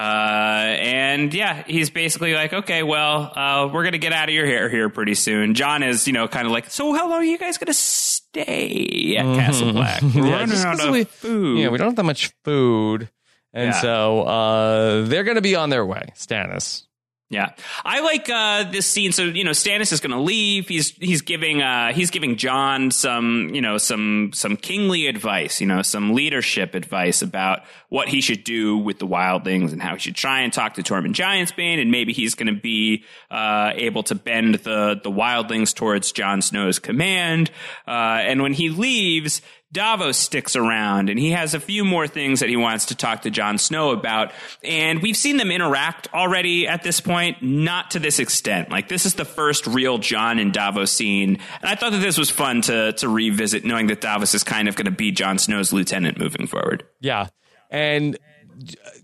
and 0.79 1.33
yeah, 1.33 1.63
he's 1.67 1.89
basically 1.91 2.33
like, 2.33 2.51
okay, 2.51 2.81
well, 2.83 3.31
uh, 3.35 3.69
we're 3.71 3.83
going 3.83 3.91
to 3.93 3.99
get 3.99 4.11
out 4.13 4.27
of 4.27 4.33
your 4.33 4.45
hair 4.47 4.67
here 4.69 4.89
pretty 4.89 5.13
soon. 5.13 5.53
Jon 5.53 5.83
is, 5.83 6.07
you 6.07 6.13
know, 6.13 6.27
kind 6.27 6.47
of 6.47 6.51
like, 6.51 6.69
so 6.71 6.93
how 6.93 7.07
long 7.07 7.19
are 7.19 7.23
you 7.23 7.37
guys 7.37 7.57
going 7.59 7.67
to 7.67 7.73
stay 7.75 9.15
at 9.17 9.25
Castle 9.37 9.71
Black? 9.73 10.01
We're 10.01 10.07
Mm-hmm. 10.09 10.25
Yeah, 10.25 10.31
running 10.31 10.47
just 10.49 10.65
out 10.65 10.77
'cause 10.77 10.85
of 10.87 10.91
we- 10.93 11.03
food. 11.03 11.59
Yeah, 11.59 11.69
we 11.69 11.77
don't 11.77 11.87
have 11.87 11.95
that 11.97 12.03
much 12.03 12.31
food. 12.43 13.09
And 13.53 13.67
Yeah. 13.67 13.81
so 13.81 14.21
uh, 14.23 15.05
they're 15.05 15.23
going 15.23 15.35
to 15.35 15.41
be 15.41 15.55
on 15.55 15.69
their 15.69 15.85
way, 15.85 16.09
Stannis. 16.15 16.85
Yeah, 17.33 17.53
I 17.83 18.01
like 18.01 18.29
uh, 18.29 18.69
this 18.69 18.85
scene. 18.85 19.11
So 19.11 19.23
you 19.23 19.43
know, 19.43 19.51
Stannis 19.51 19.91
is 19.91 19.99
going 19.99 20.11
to 20.11 20.19
leave. 20.19 20.67
He's 20.67 20.91
he's 20.91 21.23
giving 21.23 21.63
uh, 21.63 21.91
he's 21.91 22.11
giving 22.11 22.37
Jon 22.37 22.91
some 22.91 23.49
you 23.51 23.59
know 23.59 23.79
some 23.79 24.29
some 24.35 24.55
kingly 24.55 25.07
advice. 25.07 25.59
You 25.59 25.65
know, 25.65 25.81
some 25.81 26.13
leadership 26.13 26.75
advice 26.75 27.23
about 27.23 27.63
what 27.89 28.07
he 28.07 28.21
should 28.21 28.43
do 28.43 28.77
with 28.77 28.99
the 28.99 29.07
wildlings 29.07 29.71
and 29.71 29.81
how 29.81 29.93
he 29.93 29.99
should 29.99 30.15
try 30.15 30.41
and 30.41 30.53
talk 30.53 30.75
to 30.75 30.83
Tormund 30.83 31.15
Giantsbane, 31.15 31.81
and 31.81 31.89
maybe 31.89 32.13
he's 32.13 32.35
going 32.35 32.53
to 32.53 32.61
be 32.61 33.03
uh, 33.31 33.71
able 33.73 34.03
to 34.03 34.13
bend 34.13 34.53
the 34.55 35.01
the 35.03 35.11
wildlings 35.11 35.73
towards 35.73 36.11
Jon 36.11 36.39
Snow's 36.43 36.77
command. 36.77 37.49
Uh, 37.87 38.21
and 38.21 38.43
when 38.43 38.53
he 38.53 38.69
leaves. 38.69 39.41
Davos 39.73 40.17
sticks 40.17 40.55
around 40.55 41.09
and 41.09 41.17
he 41.17 41.31
has 41.31 41.55
a 41.55 41.59
few 41.59 41.83
more 41.83 42.07
things 42.07 42.41
that 42.41 42.49
he 42.49 42.55
wants 42.55 42.85
to 42.85 42.95
talk 42.95 43.23
to 43.23 43.31
Jon 43.31 43.57
Snow 43.57 43.89
about. 43.89 44.31
And 44.63 45.01
we've 45.01 45.17
seen 45.17 45.37
them 45.37 45.49
interact 45.49 46.07
already 46.13 46.67
at 46.67 46.83
this 46.83 47.01
point, 47.01 47.41
not 47.41 47.91
to 47.91 47.99
this 47.99 48.19
extent. 48.19 48.69
Like 48.69 48.87
this 48.87 49.07
is 49.07 49.15
the 49.15 49.25
first 49.25 49.65
real 49.65 49.97
Jon 49.97 50.37
and 50.37 50.53
Davos 50.53 50.91
scene. 50.91 51.39
And 51.61 51.69
I 51.69 51.73
thought 51.73 51.91
that 51.91 52.01
this 52.01 52.19
was 52.19 52.29
fun 52.29 52.61
to, 52.63 52.93
to 52.93 53.09
revisit 53.09 53.65
knowing 53.65 53.87
that 53.87 53.99
Davos 53.99 54.35
is 54.35 54.43
kind 54.43 54.67
of 54.67 54.75
going 54.75 54.85
to 54.85 54.91
be 54.91 55.11
Jon 55.11 55.39
Snow's 55.39 55.73
lieutenant 55.73 56.19
moving 56.19 56.45
forward. 56.45 56.85
Yeah. 57.01 57.29
And 57.71 58.19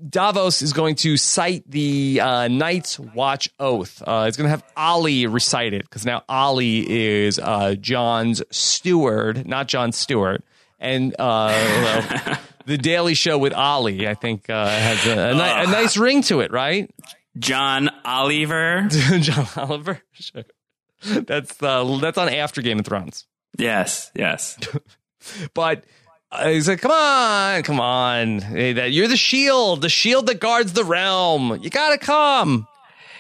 Davos 0.08 0.62
is 0.62 0.74
going 0.74 0.96
to 0.98 1.18
cite 1.18 1.64
the 1.70 2.22
uh, 2.22 2.48
Night's 2.48 3.00
Watch 3.00 3.50
Oath. 3.60 4.04
Uh, 4.06 4.26
it's 4.28 4.38
going 4.38 4.46
to 4.46 4.52
have 4.52 4.64
Olly 4.78 5.26
recite 5.26 5.74
it 5.74 5.82
because 5.82 6.06
now 6.06 6.24
Olly 6.30 6.88
is 6.88 7.40
uh, 7.40 7.74
Jon's 7.74 8.44
steward, 8.52 9.48
not 9.48 9.68
Jon 9.68 9.92
Stewart. 9.92 10.44
And 10.80 11.14
uh, 11.20 11.54
well, 11.54 12.40
the 12.66 12.78
Daily 12.78 13.14
Show 13.14 13.38
with 13.38 13.54
Olly, 13.54 14.08
I 14.08 14.14
think, 14.14 14.50
uh, 14.50 14.68
has 14.68 15.06
a, 15.06 15.32
a, 15.32 15.34
ni- 15.34 15.40
a, 15.40 15.72
nice 15.72 15.98
ring 15.98 16.22
to 16.24 16.40
it, 16.40 16.52
right? 16.52 16.90
John 17.38 17.90
Oliver. 18.06 18.88
John 19.20 19.48
Oliver. 19.58 20.02
That's 21.04 21.62
uh, 21.62 21.98
that's 22.02 22.18
on 22.18 22.30
after 22.30 22.62
Game 22.62 22.80
of 22.80 22.86
Thrones. 22.86 23.26
Yes, 23.58 24.12
yes. 24.16 24.58
but 25.54 25.84
uh, 26.32 26.50
he's 26.50 26.68
like, 26.68 26.82
"Come 26.82 26.92
on, 26.92 27.64
come 27.64 27.80
on! 27.80 28.40
Hey, 28.40 28.74
that 28.74 28.92
you're 28.92 29.08
the 29.08 29.18
shield, 29.18 29.82
the 29.82 29.90
shield 29.90 30.28
that 30.28 30.40
guards 30.40 30.74
the 30.74 30.84
realm. 30.84 31.60
You 31.62 31.70
gotta 31.70 31.98
come." 31.98 32.68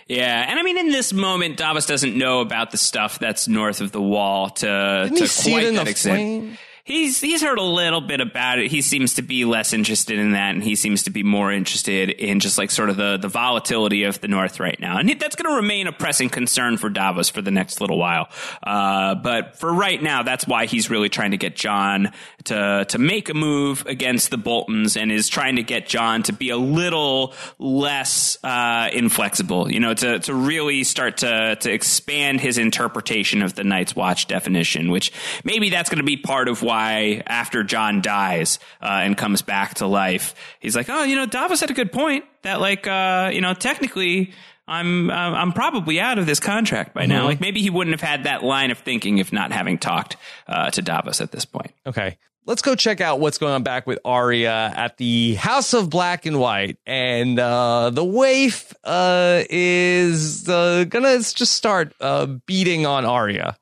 Yeah, 0.07 0.45
and 0.49 0.59
I 0.59 0.63
mean, 0.63 0.77
in 0.77 0.89
this 0.89 1.13
moment, 1.13 1.57
Davos 1.57 1.85
doesn't 1.85 2.17
know 2.17 2.41
about 2.41 2.71
the 2.71 2.77
stuff 2.77 3.19
that's 3.19 3.47
north 3.47 3.79
of 3.79 3.91
the 3.91 4.01
wall 4.01 4.49
to 4.49 5.03
Didn't 5.03 5.17
to 5.19 5.27
see 5.27 5.53
it 5.53 5.65
in 5.65 5.75
that 5.75 5.85
the 5.85 5.91
extent. 5.91 6.15
flame? 6.17 6.57
He's 6.89 7.21
he's 7.21 7.43
heard 7.43 7.59
a 7.59 7.63
little 7.63 8.01
bit 8.01 8.19
about 8.19 8.57
it. 8.57 8.71
He 8.71 8.81
seems 8.81 9.13
to 9.13 9.21
be 9.21 9.45
less 9.45 9.73
interested 9.73 10.17
in 10.17 10.31
that, 10.31 10.55
and 10.55 10.63
he 10.63 10.73
seems 10.73 11.03
to 11.03 11.11
be 11.11 11.21
more 11.21 11.51
interested 11.51 12.09
in 12.09 12.39
just 12.39 12.57
like 12.57 12.71
sort 12.71 12.89
of 12.89 12.97
the 12.97 13.17
the 13.17 13.27
volatility 13.27 14.05
of 14.05 14.19
the 14.21 14.27
North 14.27 14.59
right 14.59 14.79
now, 14.79 14.97
and 14.97 15.07
that's 15.19 15.35
going 15.35 15.47
to 15.47 15.55
remain 15.55 15.85
a 15.85 15.91
pressing 15.91 16.29
concern 16.29 16.77
for 16.77 16.89
Davos 16.89 17.29
for 17.29 17.43
the 17.43 17.51
next 17.51 17.79
little 17.79 17.99
while. 17.99 18.27
Uh, 18.63 19.13
but 19.13 19.55
for 19.59 19.71
right 19.71 20.01
now, 20.01 20.23
that's 20.23 20.47
why 20.47 20.65
he's 20.65 20.89
really 20.89 21.09
trying 21.09 21.29
to 21.29 21.37
get 21.37 21.55
Jon 21.55 22.11
to 22.45 22.85
to 22.89 22.97
make 22.97 23.29
a 23.29 23.35
move 23.35 23.85
against 23.85 24.31
the 24.31 24.39
Boltons, 24.39 24.97
and 24.97 25.11
is 25.11 25.29
trying 25.29 25.57
to 25.57 25.63
get 25.63 25.85
Jon 25.85 26.23
to 26.23 26.33
be 26.33 26.49
a 26.49 26.57
little 26.57 27.35
less 27.59 28.43
uh, 28.43 28.89
inflexible. 28.91 29.71
You 29.71 29.79
know, 29.79 29.93
to 29.93 30.17
to 30.17 30.33
really 30.33 30.83
start 30.83 31.17
to 31.17 31.55
to 31.55 31.71
expand 31.71 32.41
his 32.41 32.57
interpretation 32.57 33.43
of 33.43 33.53
the 33.53 33.63
Night's 33.63 33.95
Watch 33.95 34.25
definition, 34.25 34.89
which 34.89 35.11
maybe 35.43 35.69
that's 35.69 35.91
going 35.91 35.99
to 35.99 36.03
be 36.03 36.17
part 36.17 36.47
of 36.47 36.63
why 36.63 36.78
after 36.79 37.63
Jon 37.63 38.01
dies 38.01 38.59
uh, 38.81 39.01
and 39.03 39.17
comes 39.17 39.41
back 39.41 39.75
to 39.75 39.87
life, 39.87 40.35
he's 40.59 40.75
like, 40.75 40.89
oh, 40.89 41.03
you 41.03 41.15
know, 41.15 41.25
Davos 41.25 41.59
had 41.59 41.69
a 41.69 41.73
good 41.73 41.91
point 41.91 42.25
that 42.43 42.59
like, 42.61 42.87
uh, 42.87 43.29
you 43.33 43.41
know, 43.41 43.53
technically. 43.53 44.33
I'm 44.71 45.09
uh, 45.09 45.13
I'm 45.13 45.51
probably 45.51 45.99
out 45.99 46.19
of 46.19 46.27
this 46.27 46.39
contract 46.39 46.93
by 46.93 47.07
now. 47.07 47.25
Like 47.25 47.41
maybe 47.41 47.59
he 47.59 47.71
wouldn't 47.71 47.99
have 47.99 48.07
had 48.07 48.25
that 48.25 48.43
line 48.43 48.69
of 48.69 48.77
thinking 48.77 49.17
if 49.17 49.33
not 49.33 49.51
having 49.51 49.79
talked 49.79 50.15
uh, 50.47 50.69
to 50.69 50.83
Davos 50.83 51.21
at 51.21 51.31
this 51.31 51.43
point. 51.43 51.71
Okay. 51.87 52.19
Let's 52.45 52.63
go 52.63 52.73
check 52.73 52.99
out 52.99 53.19
what's 53.19 53.37
going 53.37 53.53
on 53.53 53.61
back 53.61 53.85
with 53.85 53.99
Arya 54.03 54.73
at 54.75 54.97
the 54.97 55.35
House 55.35 55.73
of 55.73 55.89
Black 55.89 56.25
and 56.25 56.39
White. 56.39 56.77
And 56.87 57.37
uh, 57.37 57.91
the 57.91 58.03
waif 58.03 58.73
uh, 58.83 59.43
is 59.49 60.49
uh, 60.49 60.85
gonna 60.85 61.19
just 61.19 61.53
start 61.53 61.93
uh, 62.01 62.25
beating 62.47 62.87
on 62.87 63.05
Arya. 63.05 63.55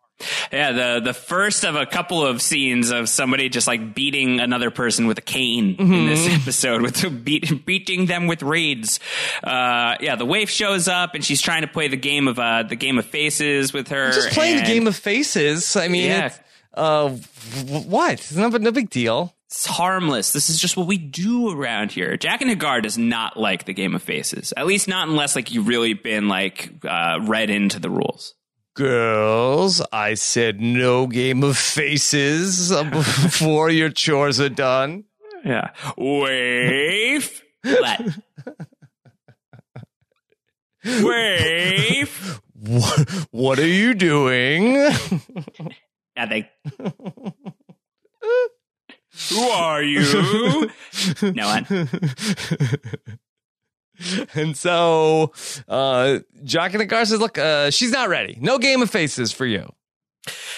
Yeah, 0.51 0.71
the 0.71 1.01
the 1.03 1.13
first 1.13 1.63
of 1.63 1.75
a 1.75 1.85
couple 1.85 2.25
of 2.25 2.41
scenes 2.41 2.89
of 2.91 3.07
somebody 3.09 3.49
just 3.49 3.67
like 3.67 3.93
beating 3.93 4.39
another 4.39 4.71
person 4.71 5.05
with 5.07 5.17
a 5.19 5.21
cane 5.21 5.75
in 5.77 6.07
this 6.07 6.27
episode, 6.41 6.81
with 6.81 7.23
beat, 7.23 7.65
beating 7.65 8.07
them 8.07 8.27
with 8.27 8.41
raids. 8.41 8.99
Uh, 9.43 9.95
yeah, 10.01 10.15
the 10.15 10.25
waif 10.25 10.49
shows 10.49 10.87
up 10.87 11.13
and 11.13 11.23
she's 11.23 11.41
trying 11.41 11.61
to 11.61 11.67
play 11.67 11.87
the 11.87 11.97
game 11.97 12.27
of 12.27 12.39
uh, 12.39 12.63
the 12.63 12.75
game 12.75 12.97
of 12.97 13.05
faces 13.05 13.73
with 13.73 13.89
her. 13.89 14.11
Just 14.11 14.29
playing 14.31 14.57
the 14.57 14.63
game 14.65 14.87
of 14.87 14.95
faces. 14.95 15.75
I 15.75 15.87
mean, 15.87 16.05
Yeah. 16.05 16.25
it's, 16.27 16.39
uh, 16.73 17.09
what? 17.87 18.13
It's 18.13 18.35
no, 18.35 18.49
no 18.49 18.71
big 18.71 18.89
deal. 18.89 19.33
It's 19.45 19.65
harmless. 19.65 20.33
This 20.33 20.49
is 20.49 20.59
just 20.59 20.75
what 20.75 20.87
we 20.87 20.97
do 20.97 21.51
around 21.51 21.91
here. 21.91 22.17
Jaqen 22.17 22.53
H'ghar 22.53 22.81
does 22.83 22.97
not 22.97 23.37
like 23.37 23.63
the 23.65 23.73
game 23.73 23.95
of 23.95 24.03
faces. 24.03 24.53
At 24.57 24.65
least 24.67 24.87
not 24.87 25.07
unless 25.07 25.35
like 25.35 25.51
you've 25.53 25.67
really 25.67 25.93
been 25.93 26.27
like 26.27 26.71
uh, 26.83 27.19
read 27.21 27.49
into 27.49 27.79
the 27.79 27.89
rules. 27.89 28.33
Girls, 28.77 29.81
I 29.91 30.13
said 30.13 30.61
no 30.61 31.07
game 31.07 31.43
of 31.43 31.57
faces 31.57 32.71
before 32.91 33.71
your 33.71 33.89
chores 33.89 34.39
are 34.39 34.49
done. 34.49 35.05
Yeah. 35.43 35.71
Wave. 35.97 37.41
What? 37.63 38.01
Wave. 40.85 42.39
What, 42.53 43.27
what 43.31 43.57
are 43.57 43.65
you 43.65 43.95
doing? 43.95 44.73
Nothing. 46.15 46.45
Who 49.31 49.39
are 49.39 49.81
you? 49.81 50.69
no 51.23 51.47
one. 51.47 51.89
and 54.35 54.55
so 54.55 55.31
uh 55.67 56.19
Jaqen 56.43 56.81
H'ghar 56.87 57.05
says, 57.05 57.19
look, 57.19 57.37
uh, 57.37 57.69
she's 57.71 57.91
not 57.91 58.09
ready. 58.09 58.37
No 58.39 58.57
game 58.57 58.81
of 58.81 58.89
faces 58.89 59.31
for 59.31 59.45
you. 59.45 59.71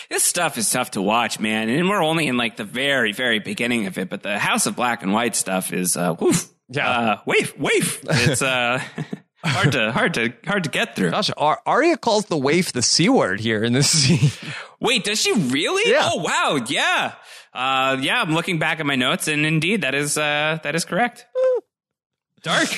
This 0.09 0.23
stuff 0.23 0.57
is 0.57 0.69
tough 0.69 0.91
to 0.91 1.01
watch, 1.01 1.39
man. 1.39 1.69
And 1.69 1.87
we're 1.87 2.03
only 2.03 2.27
in 2.27 2.37
like 2.37 2.57
the 2.57 2.63
very, 2.63 3.11
very 3.11 3.39
beginning 3.39 3.85
of 3.85 3.97
it. 3.99 4.09
But 4.09 4.23
the 4.23 4.39
House 4.39 4.65
of 4.65 4.75
Black 4.75 5.03
and 5.03 5.13
White 5.13 5.35
stuff 5.35 5.71
is, 5.71 5.95
uh, 5.95 6.15
woof. 6.19 6.49
Yeah. 6.67 6.89
Uh, 6.89 7.17
wave, 7.25 7.53
wave. 7.59 7.99
It's, 8.09 8.41
uh, 8.41 8.81
hard 9.43 9.71
to, 9.73 9.91
hard 9.91 10.15
to, 10.15 10.33
hard 10.45 10.63
to 10.63 10.69
get 10.71 10.95
through. 10.95 11.11
Gosh, 11.11 11.29
Ar- 11.37 11.61
Arya 11.65 11.97
calls 11.97 12.25
the 12.25 12.37
waif 12.37 12.71
the 12.73 12.81
C 12.81 13.09
word 13.09 13.39
here 13.39 13.63
in 13.63 13.73
this 13.73 13.89
scene. 14.03 14.31
Wait, 14.79 15.03
does 15.03 15.21
she 15.21 15.33
really? 15.33 15.91
Yeah. 15.91 16.09
Oh, 16.11 16.21
wow. 16.23 16.65
Yeah. 16.67 17.13
Uh, 17.53 17.97
yeah, 18.01 18.21
I'm 18.21 18.33
looking 18.33 18.57
back 18.57 18.79
at 18.79 18.85
my 18.87 18.95
notes 18.95 19.27
and 19.27 19.45
indeed 19.45 19.81
that 19.81 19.93
is, 19.93 20.17
uh, 20.17 20.57
that 20.63 20.73
is 20.75 20.85
correct. 20.85 21.27
Dark. 22.41 22.69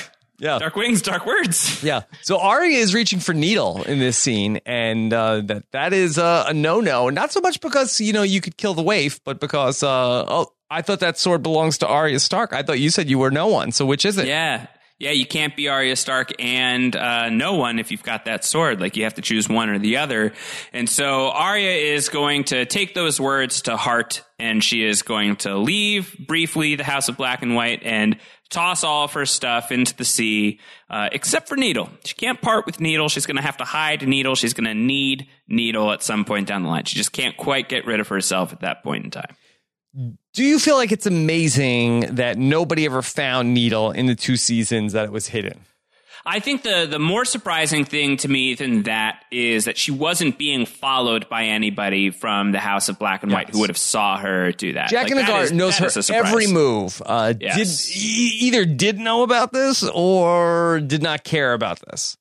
Yeah. 0.42 0.58
Dark 0.58 0.74
wings, 0.74 1.02
dark 1.02 1.24
words. 1.24 1.82
Yeah. 1.84 2.02
So 2.22 2.38
Arya 2.38 2.78
is 2.78 2.94
reaching 2.94 3.20
for 3.20 3.32
Needle 3.32 3.82
in 3.84 3.98
this 4.00 4.18
scene, 4.18 4.60
and 4.66 5.12
uh, 5.12 5.40
that 5.42 5.70
that 5.70 5.92
is 5.92 6.18
uh, 6.18 6.46
a 6.48 6.52
no 6.54 6.80
no. 6.80 7.10
Not 7.10 7.32
so 7.32 7.40
much 7.40 7.60
because 7.60 8.00
you 8.00 8.12
know 8.12 8.22
you 8.22 8.40
could 8.40 8.56
kill 8.56 8.74
the 8.74 8.82
waif, 8.82 9.22
but 9.24 9.40
because 9.40 9.82
uh, 9.82 10.24
oh, 10.26 10.52
I 10.68 10.82
thought 10.82 11.00
that 11.00 11.18
sword 11.18 11.42
belongs 11.42 11.78
to 11.78 11.86
Arya 11.86 12.18
Stark. 12.18 12.52
I 12.52 12.62
thought 12.62 12.80
you 12.80 12.90
said 12.90 13.08
you 13.08 13.18
were 13.18 13.30
no 13.30 13.46
one. 13.46 13.70
So 13.72 13.86
which 13.86 14.04
is 14.04 14.18
it? 14.18 14.26
Yeah. 14.26 14.66
Yeah, 15.02 15.10
you 15.10 15.26
can't 15.26 15.56
be 15.56 15.66
Arya 15.66 15.96
Stark 15.96 16.30
and 16.38 16.94
uh, 16.94 17.28
no 17.28 17.54
one 17.54 17.80
if 17.80 17.90
you've 17.90 18.04
got 18.04 18.26
that 18.26 18.44
sword. 18.44 18.80
Like 18.80 18.96
you 18.96 19.02
have 19.02 19.14
to 19.14 19.20
choose 19.20 19.48
one 19.48 19.68
or 19.68 19.80
the 19.80 19.96
other. 19.96 20.32
And 20.72 20.88
so 20.88 21.30
Arya 21.30 21.72
is 21.72 22.08
going 22.08 22.44
to 22.44 22.66
take 22.66 22.94
those 22.94 23.20
words 23.20 23.62
to 23.62 23.76
heart 23.76 24.22
and 24.38 24.62
she 24.62 24.84
is 24.84 25.02
going 25.02 25.34
to 25.38 25.56
leave 25.56 26.16
briefly 26.24 26.76
the 26.76 26.84
House 26.84 27.08
of 27.08 27.16
Black 27.16 27.42
and 27.42 27.56
White 27.56 27.82
and 27.82 28.16
toss 28.48 28.84
all 28.84 29.02
of 29.02 29.14
her 29.14 29.26
stuff 29.26 29.72
into 29.72 29.96
the 29.96 30.04
sea, 30.04 30.60
uh, 30.88 31.08
except 31.10 31.48
for 31.48 31.56
Needle. 31.56 31.90
She 32.04 32.14
can't 32.14 32.40
part 32.40 32.64
with 32.64 32.78
Needle. 32.78 33.08
She's 33.08 33.26
going 33.26 33.38
to 33.38 33.42
have 33.42 33.56
to 33.56 33.64
hide 33.64 34.06
Needle. 34.06 34.36
She's 34.36 34.54
going 34.54 34.68
to 34.68 34.74
need 34.74 35.26
Needle 35.48 35.90
at 35.90 36.04
some 36.04 36.24
point 36.24 36.46
down 36.46 36.62
the 36.62 36.68
line. 36.68 36.84
She 36.84 36.94
just 36.94 37.10
can't 37.10 37.36
quite 37.36 37.68
get 37.68 37.86
rid 37.86 37.98
of 37.98 38.06
herself 38.06 38.52
at 38.52 38.60
that 38.60 38.84
point 38.84 39.04
in 39.04 39.10
time. 39.10 39.34
Do 39.94 40.42
you 40.44 40.58
feel 40.58 40.76
like 40.76 40.90
it's 40.92 41.06
amazing 41.06 42.14
that 42.14 42.38
nobody 42.38 42.86
ever 42.86 43.02
found 43.02 43.52
Needle 43.52 43.90
in 43.90 44.06
the 44.06 44.14
two 44.14 44.36
seasons 44.36 44.92
that 44.94 45.04
it 45.04 45.12
was 45.12 45.26
hidden? 45.28 45.60
I 46.24 46.38
think 46.38 46.62
the 46.62 46.86
the 46.88 47.00
more 47.00 47.24
surprising 47.24 47.84
thing 47.84 48.16
to 48.18 48.28
me 48.28 48.54
than 48.54 48.84
that 48.84 49.24
is 49.32 49.64
that 49.64 49.76
she 49.76 49.90
wasn't 49.90 50.38
being 50.38 50.66
followed 50.66 51.28
by 51.28 51.44
anybody 51.46 52.10
from 52.10 52.52
the 52.52 52.60
House 52.60 52.88
of 52.88 52.96
Black 52.98 53.24
and 53.24 53.32
White 53.32 53.48
Yes. 53.48 53.54
who 53.54 53.60
would 53.60 53.70
have 53.70 53.76
saw 53.76 54.16
her 54.18 54.52
do 54.52 54.74
that. 54.74 54.88
Jack 54.88 55.02
Like, 55.04 55.10
and 55.10 55.20
that 55.20 55.28
Agar 55.28 55.42
is- 55.42 55.52
knows 55.52 55.78
that 55.78 55.96
is 55.96 56.08
a 56.08 56.14
her 56.14 56.20
every 56.24 56.46
move. 56.46 57.02
Uh, 57.04 57.34
Yes. 57.40 57.56
Did 57.88 57.96
e- 57.98 58.38
either 58.46 58.64
did 58.64 58.98
know 59.00 59.24
about 59.24 59.52
this 59.52 59.82
or 59.92 60.80
did 60.86 61.02
not 61.02 61.24
care 61.24 61.54
about 61.54 61.80
this. 61.90 62.16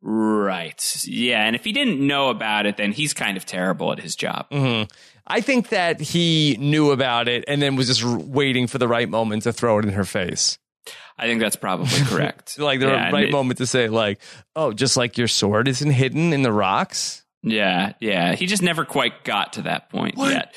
Right. 0.00 1.02
Yeah, 1.04 1.44
and 1.44 1.54
if 1.54 1.64
he 1.64 1.72
didn't 1.72 2.04
know 2.04 2.28
about 2.30 2.66
it, 2.66 2.76
then 2.76 2.92
he's 2.92 3.12
kind 3.14 3.36
of 3.36 3.44
terrible 3.46 3.92
at 3.92 4.00
his 4.00 4.16
job. 4.16 4.46
Mm-hmm. 4.50 4.90
I 5.26 5.40
think 5.40 5.68
that 5.68 6.00
he 6.00 6.56
knew 6.58 6.90
about 6.90 7.28
it 7.28 7.44
and 7.46 7.62
then 7.62 7.76
was 7.76 7.86
just 7.86 8.04
waiting 8.04 8.66
for 8.66 8.78
the 8.78 8.88
right 8.88 9.08
moment 9.08 9.44
to 9.44 9.52
throw 9.52 9.78
it 9.78 9.84
in 9.84 9.92
her 9.92 10.04
face. 10.04 10.58
I 11.18 11.26
think 11.26 11.40
that's 11.40 11.56
probably 11.56 11.88
correct. 12.06 12.58
Like 12.58 12.80
the 12.80 12.86
Yeah, 12.88 13.10
right 13.10 13.26
it- 13.28 13.32
moment 13.32 13.58
to 13.58 13.66
say, 13.66 13.88
like, 13.88 14.20
oh, 14.56 14.72
just 14.72 14.96
like 14.96 15.16
your 15.18 15.28
sword 15.28 15.68
isn't 15.68 15.90
hidden 15.90 16.32
in 16.32 16.42
the 16.42 16.52
rocks. 16.52 17.24
Yeah, 17.44 17.92
yeah. 18.00 18.34
He 18.34 18.46
just 18.46 18.62
never 18.62 18.84
quite 18.84 19.24
got 19.24 19.54
to 19.54 19.62
that 19.62 19.90
point 19.90 20.16
What? 20.16 20.32
yet. 20.32 20.54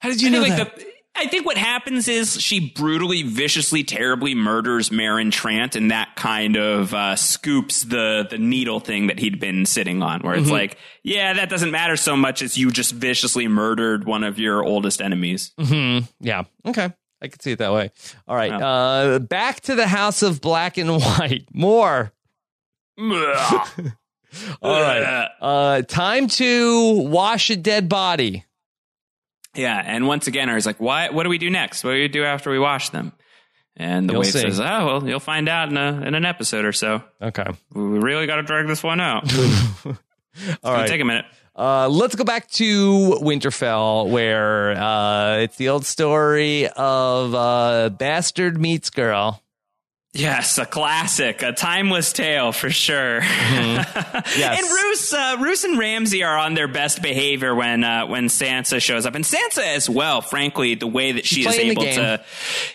How 0.00 0.08
did 0.10 0.18
I 0.18 0.30
think 0.42 0.58
like 0.58 0.74
the 0.76 0.86
I 1.20 1.26
think 1.26 1.44
what 1.46 1.56
happens 1.58 2.08
is 2.08 2.40
she 2.40 2.70
brutally, 2.70 3.22
viciously, 3.22 3.84
terribly 3.84 4.34
murders 4.34 4.88
Meryn 4.90 5.30
Trant, 5.30 5.76
and 5.76 5.90
that 5.90 6.16
kind 6.16 6.56
of 6.56 6.94
uh, 6.94 7.14
scoops 7.16 7.82
the 7.82 8.26
the 8.28 8.38
needle 8.38 8.80
thing 8.80 9.08
that 9.08 9.18
he'd 9.18 9.38
been 9.38 9.66
sitting 9.66 10.02
on. 10.02 10.20
Where 10.20 10.34
it's 10.34 10.44
Mm-hmm. 10.44 10.52
like, 10.52 10.78
yeah, 11.02 11.34
that 11.34 11.50
doesn't 11.50 11.70
matter 11.70 11.96
so 11.96 12.16
much 12.16 12.40
as 12.42 12.56
you 12.56 12.70
just 12.70 12.92
viciously 12.92 13.46
murdered 13.48 14.04
one 14.04 14.24
of 14.24 14.38
your 14.38 14.64
oldest 14.64 15.00
enemies. 15.00 15.52
Yeah. 16.20 16.44
Okay. 16.66 16.90
I 17.22 17.28
can 17.28 17.38
see 17.40 17.52
it 17.52 17.58
that 17.58 17.72
way. 17.72 17.90
All 18.26 18.34
right. 18.34 18.50
Yeah. 18.50 18.66
Uh, 18.66 19.18
back 19.18 19.60
to 19.62 19.74
the 19.74 19.86
House 19.86 20.22
of 20.22 20.40
Black 20.40 20.78
and 20.78 20.90
White. 21.02 21.44
More. 21.52 22.12
All 22.98 24.80
right. 24.82 25.28
Uh, 25.40 25.82
time 25.82 26.28
to 26.28 26.92
wash 27.08 27.50
a 27.50 27.56
dead 27.56 27.88
body. 27.88 28.44
Yeah, 29.54 29.82
and 29.84 30.06
once 30.06 30.26
again, 30.26 30.48
I 30.48 30.54
was 30.54 30.66
like, 30.66 30.78
"What? 30.80 31.12
What 31.12 31.24
do 31.24 31.28
we 31.28 31.38
do 31.38 31.50
next? 31.50 31.82
What 31.84 31.92
do 31.92 31.98
we 31.98 32.08
do 32.08 32.24
after 32.24 32.50
we 32.50 32.58
wash 32.58 32.90
them?" 32.90 33.12
And 33.76 34.08
the 34.08 34.12
You'll 34.14 34.22
waif 34.22 34.32
see. 34.32 34.40
says, 34.40 34.60
"Oh 34.60 34.86
well, 34.86 35.08
you'll 35.08 35.20
find 35.20 35.48
out 35.48 35.68
in 35.70 35.76
a 35.76 36.02
in 36.06 36.14
an 36.14 36.24
episode 36.24 36.64
or 36.64 36.72
so. 36.72 37.02
Okay. 37.20 37.46
We 37.74 37.82
really 37.82 38.26
got 38.26 38.36
to 38.36 38.42
drag 38.42 38.66
this 38.68 38.82
one 38.82 39.00
out. 39.00 39.32
All 40.62 40.72
right. 40.74 40.88
take 40.88 41.00
a 41.00 41.04
minute." 41.04 41.24
Uh, 41.56 41.88
let's 41.88 42.14
go 42.14 42.24
back 42.24 42.48
to 42.52 43.18
Winterfell, 43.20 44.08
where 44.08 44.70
uh, 44.72 45.38
it's 45.38 45.56
the 45.56 45.68
old 45.68 45.84
story 45.84 46.68
of 46.68 47.34
uh, 47.34 47.90
bastard 47.90 48.58
meets 48.58 48.88
girl. 48.88 49.42
Yes, 50.12 50.58
a 50.58 50.66
classic, 50.66 51.40
a 51.42 51.52
timeless 51.52 52.12
tale 52.12 52.50
for 52.52 52.68
sure. 52.70 53.20
Yes. 54.36 54.62
and 54.62 54.70
Roose, 54.70 55.12
uh, 55.12 55.36
Roose 55.40 55.64
and 55.64 55.78
Ramsay 55.78 56.22
are 56.22 56.36
on 56.36 56.54
their 56.54 56.68
best 56.68 57.02
behavior 57.02 57.54
when 57.54 57.82
uh, 57.84 58.06
when 58.06 58.26
Sansa 58.26 58.80
shows 58.80 59.04
up, 59.06 59.14
and 59.14 59.24
Sansa 59.24 59.62
as 59.62 59.88
well. 59.88 60.20
Frankly, 60.20 60.74
the 60.74 60.86
way 60.86 61.12
that 61.12 61.26
she 61.26 61.46
is 61.46 61.56
able 61.56 61.82
to, 61.82 62.22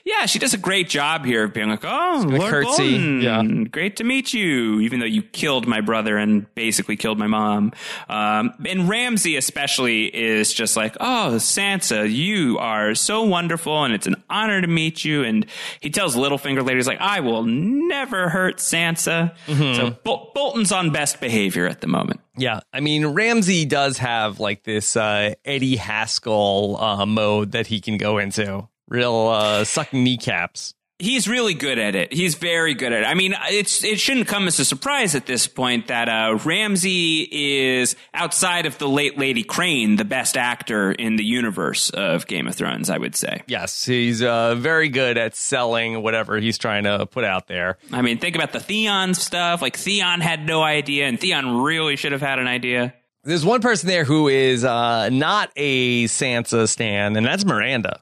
yeah, 0.03 0.25
she 0.25 0.39
does 0.39 0.53
a 0.53 0.57
great 0.57 0.89
job 0.89 1.25
here 1.25 1.43
of 1.45 1.53
being 1.53 1.69
like, 1.69 1.83
"Oh, 1.83 2.25
Lord 2.27 2.49
curtsy, 2.51 2.97
Bolton, 2.97 3.21
yeah. 3.21 3.43
great 3.69 3.97
to 3.97 4.03
meet 4.03 4.33
you," 4.33 4.79
even 4.81 4.99
though 4.99 5.05
you 5.05 5.21
killed 5.21 5.67
my 5.67 5.81
brother 5.81 6.17
and 6.17 6.53
basically 6.55 6.95
killed 6.97 7.17
my 7.17 7.27
mom. 7.27 7.71
Um, 8.09 8.53
and 8.67 8.89
Ramsay 8.89 9.35
especially 9.37 10.05
is 10.05 10.53
just 10.53 10.75
like, 10.75 10.95
"Oh, 10.99 11.35
Sansa, 11.37 12.11
you 12.11 12.57
are 12.59 12.95
so 12.95 13.23
wonderful, 13.23 13.83
and 13.83 13.93
it's 13.93 14.07
an 14.07 14.21
honor 14.29 14.61
to 14.61 14.67
meet 14.67 15.05
you." 15.05 15.23
And 15.23 15.45
he 15.79 15.89
tells 15.89 16.15
Littlefinger 16.15 16.65
later, 16.65 16.77
he's 16.77 16.87
like, 16.87 17.01
"I 17.01 17.21
will 17.25 17.43
never 17.43 18.29
hurt 18.29 18.57
Sansa." 18.57 19.35
Mm-hmm. 19.47 19.75
So 19.75 19.97
Bol- 20.03 20.31
Bolton's 20.33 20.71
on 20.71 20.91
best 20.91 21.19
behavior 21.19 21.67
at 21.67 21.81
the 21.81 21.87
moment. 21.87 22.21
Yeah, 22.37 22.61
I 22.71 22.79
mean 22.79 23.05
Ramsay 23.07 23.65
does 23.65 23.97
have 23.97 24.39
like 24.39 24.63
this 24.63 24.95
uh, 24.95 25.33
Eddie 25.43 25.75
Haskell 25.75 26.77
uh, 26.77 27.05
mode 27.05 27.51
that 27.51 27.67
he 27.67 27.81
can 27.81 27.97
go 27.97 28.17
into, 28.17 28.67
real 28.87 29.27
uh, 29.27 29.63
sucking 29.63 30.03
kneecaps. 30.03 30.73
He's 30.97 31.27
really 31.27 31.53
good 31.53 31.77
at 31.77 31.93
it. 31.93 32.13
He's 32.13 32.35
very 32.35 32.73
good 32.73 32.93
at 32.93 33.03
it. 33.03 33.05
I 33.05 33.15
mean, 33.15 33.35
it's 33.49 33.83
it 33.83 33.99
shouldn't 33.99 34.27
come 34.27 34.47
as 34.47 34.59
a 34.59 34.65
surprise 34.65 35.13
at 35.13 35.25
this 35.25 35.45
point 35.45 35.87
that 35.87 36.07
uh, 36.07 36.39
Ramsay 36.45 37.27
is 37.29 37.97
outside 38.13 38.65
of 38.65 38.77
the 38.77 38.87
late 38.87 39.17
Lady 39.17 39.43
Crane, 39.43 39.97
the 39.97 40.05
best 40.05 40.37
actor 40.37 40.93
in 40.93 41.17
the 41.17 41.25
universe 41.25 41.89
of 41.89 42.27
Game 42.27 42.47
of 42.47 42.55
Thrones. 42.55 42.89
I 42.89 42.97
would 42.97 43.13
say. 43.13 43.43
Yes, 43.47 43.83
he's 43.83 44.23
uh, 44.23 44.55
very 44.55 44.87
good 44.87 45.17
at 45.17 45.35
selling 45.35 46.01
whatever 46.01 46.37
he's 46.37 46.57
trying 46.57 46.85
to 46.85 47.05
put 47.05 47.25
out 47.25 47.47
there. 47.47 47.77
I 47.91 48.01
mean, 48.01 48.17
think 48.19 48.37
about 48.37 48.53
the 48.53 48.61
Theon 48.61 49.15
stuff. 49.15 49.61
Like 49.61 49.75
Theon 49.75 50.21
had 50.21 50.45
no 50.45 50.63
idea, 50.63 51.07
and 51.07 51.19
Theon 51.19 51.57
really 51.61 51.97
should 51.97 52.13
have 52.13 52.21
had 52.21 52.39
an 52.39 52.47
idea. 52.47 52.93
There's 53.25 53.43
one 53.43 53.59
person 53.59 53.89
there 53.89 54.05
who 54.05 54.29
is 54.29 54.63
uh, 54.63 55.09
not 55.09 55.51
a 55.57 56.05
Sansa 56.05 56.69
stan, 56.69 57.17
and 57.17 57.25
that's 57.25 57.43
Myranda. 57.43 57.99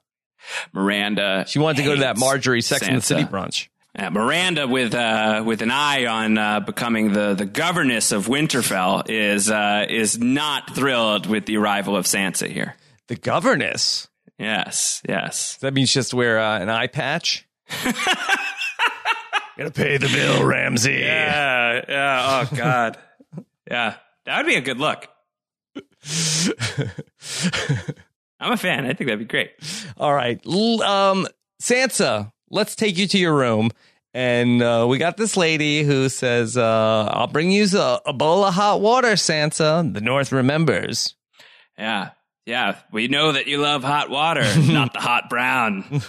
Miranda. 0.71 1.45
She 1.47 1.59
wanted 1.59 1.77
to 1.77 1.83
go 1.83 1.95
to 1.95 2.01
that 2.01 2.17
Marjorie 2.17 2.61
Sex 2.61 2.87
and 2.87 2.97
the 2.97 3.01
City 3.01 3.23
brunch. 3.23 3.67
Yeah, 3.95 4.09
Myranda, 4.09 4.67
with 4.67 4.95
uh, 4.95 5.43
with 5.45 5.61
an 5.61 5.69
eye 5.69 6.07
on 6.07 6.37
uh, 6.37 6.59
becoming 6.61 7.13
the 7.13 7.35
the 7.35 7.45
governess 7.45 8.11
of 8.11 8.25
Winterfell, 8.25 9.07
is 9.07 9.51
uh, 9.51 9.85
is 9.87 10.17
not 10.17 10.75
thrilled 10.75 11.27
with 11.27 11.45
the 11.45 11.57
arrival 11.57 11.95
of 11.95 12.05
Sansa 12.05 12.47
here. 12.47 12.75
The 13.07 13.15
governess. 13.15 14.07
Yes, 14.39 15.01
yes. 15.07 15.57
That 15.57 15.75
means 15.75 15.93
just 15.93 16.13
wear 16.13 16.39
uh, 16.39 16.59
an 16.59 16.69
eye 16.69 16.87
patch. 16.87 17.47
Gotta 19.57 19.71
pay 19.71 19.97
the 19.97 20.07
bill, 20.07 20.43
Ramsay. 20.43 20.93
Yeah, 20.93 21.81
yeah. 21.87 22.47
Oh 22.51 22.55
God. 22.55 22.97
yeah, 23.69 23.95
that 24.25 24.37
would 24.37 24.47
be 24.47 24.55
a 24.55 24.61
good 24.61 24.79
look. 24.79 25.07
I'm 28.43 28.53
a 28.53 28.57
fan. 28.57 28.85
I 28.85 28.93
think 28.93 29.07
that'd 29.07 29.19
be 29.19 29.25
great. 29.25 29.51
All 29.97 30.13
right. 30.13 30.39
Um, 30.45 31.27
Sansa, 31.61 32.31
let's 32.49 32.75
take 32.75 32.97
you 32.97 33.07
to 33.07 33.17
your 33.17 33.33
room. 33.35 33.71
And 34.13 34.61
uh, 34.61 34.85
we 34.87 34.99
got 34.99 35.17
this 35.17 35.35
lady 35.35 35.83
who 35.83 36.07
says, 36.09 36.55
uh, 36.55 37.09
I'll 37.11 37.27
bring 37.27 37.51
you 37.51 37.65
a, 37.75 38.01
a 38.05 38.13
bowl 38.13 38.43
of 38.43 38.53
hot 38.53 38.79
water, 38.79 39.13
Sansa. 39.13 39.91
The 39.91 40.01
North 40.01 40.31
remembers. 40.31 41.15
Yeah, 41.77 42.11
yeah. 42.45 42.77
We 42.91 43.07
know 43.07 43.31
that 43.31 43.47
you 43.47 43.57
love 43.57 43.83
hot 43.83 44.11
water, 44.11 44.43
not 44.59 44.93
the 44.93 44.99
hot 44.99 45.29
brown. 45.29 45.83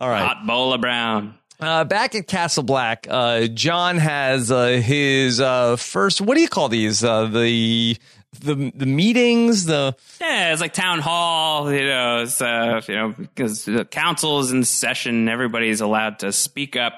All 0.00 0.08
right. 0.08 0.26
Hot 0.26 0.46
bowl 0.46 0.74
of 0.74 0.82
brown. 0.82 1.34
Uh, 1.58 1.84
back 1.84 2.14
at 2.14 2.26
Castle 2.26 2.62
Black, 2.62 3.06
uh, 3.08 3.46
Jon 3.46 3.96
has 3.96 4.50
uh, 4.50 4.66
his 4.66 5.40
uh, 5.40 5.76
first. 5.76 6.20
What 6.20 6.34
do 6.34 6.42
you 6.42 6.48
call 6.48 6.68
these? 6.68 7.02
Uh, 7.02 7.26
the 7.28 7.96
the 8.40 8.72
the 8.74 8.86
meetings. 8.86 9.64
The 9.66 9.96
Yeah, 10.20 10.52
it's 10.52 10.60
like 10.60 10.72
town 10.72 11.00
hall, 11.00 11.72
you 11.72 11.86
know, 11.86 12.22
it's, 12.22 12.40
uh, 12.40 12.80
you 12.88 12.94
know, 12.94 13.14
because 13.16 13.64
the 13.64 13.84
council 13.84 14.40
is 14.40 14.52
in 14.52 14.64
session. 14.64 15.28
Everybody's 15.28 15.80
allowed 15.80 16.20
to 16.20 16.32
speak 16.32 16.76
up, 16.76 16.94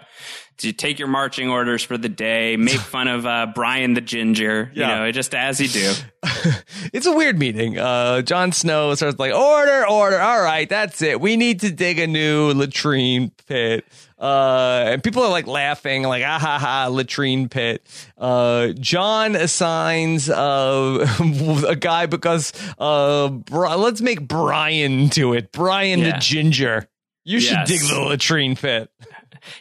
to 0.59 0.73
take 0.73 0.99
your 0.99 1.09
marching 1.09 1.49
orders 1.49 1.83
for 1.83 1.97
the 1.99 2.09
day, 2.09 2.57
make 2.57 2.79
fun 2.81 3.09
of 3.09 3.27
uh, 3.27 3.47
Brian 3.55 3.95
the 3.95 4.01
Ginger, 4.01 4.71
Yeah. 4.75 4.89
you 4.89 4.95
know, 5.07 5.13
just 5.13 5.35
as 5.35 5.61
you 5.61 5.69
do. 5.69 5.93
it's 6.93 7.07
a 7.07 7.13
weird 7.13 7.39
meeting. 7.39 7.79
Uh, 7.79 8.23
Jon 8.23 8.53
Snow 8.53 8.95
starts 8.95 9.19
like 9.19 9.33
order, 9.33 9.87
order. 9.89 10.21
All 10.21 10.43
right, 10.43 10.69
that's 10.69 11.01
it. 11.03 11.21
We 11.21 11.37
need 11.37 11.61
to 11.61 11.71
dig 11.73 11.99
a 11.99 12.07
new 12.07 12.53
latrine 12.55 13.31
pit. 13.47 13.85
Uh, 14.19 14.83
and 14.89 15.05
people 15.05 15.23
are 15.23 15.31
like 15.31 15.47
laughing, 15.47 16.03
like 16.03 16.25
ah 16.27 16.41
ha 16.41 16.59
ha, 16.59 16.89
latrine 16.91 17.49
pit. 17.49 17.87
Uh, 18.19 18.69
Jon 18.81 19.37
assigns 19.37 20.29
uh, 20.29 21.07
a 21.69 21.77
guy 21.77 22.07
because 22.07 22.53
uh, 22.81 23.29
Bri- 23.29 23.75
let's 23.77 24.01
make 24.01 24.27
Brian 24.27 25.07
do 25.07 25.35
it. 25.35 25.53
Brian 25.53 26.01
the 26.03 26.13
ginger. 26.19 26.89
You 27.25 27.41
should 27.41 27.59
Yes. 27.59 27.69
dig 27.69 27.81
the 27.83 28.01
latrine 28.01 28.57
pit. 28.57 28.91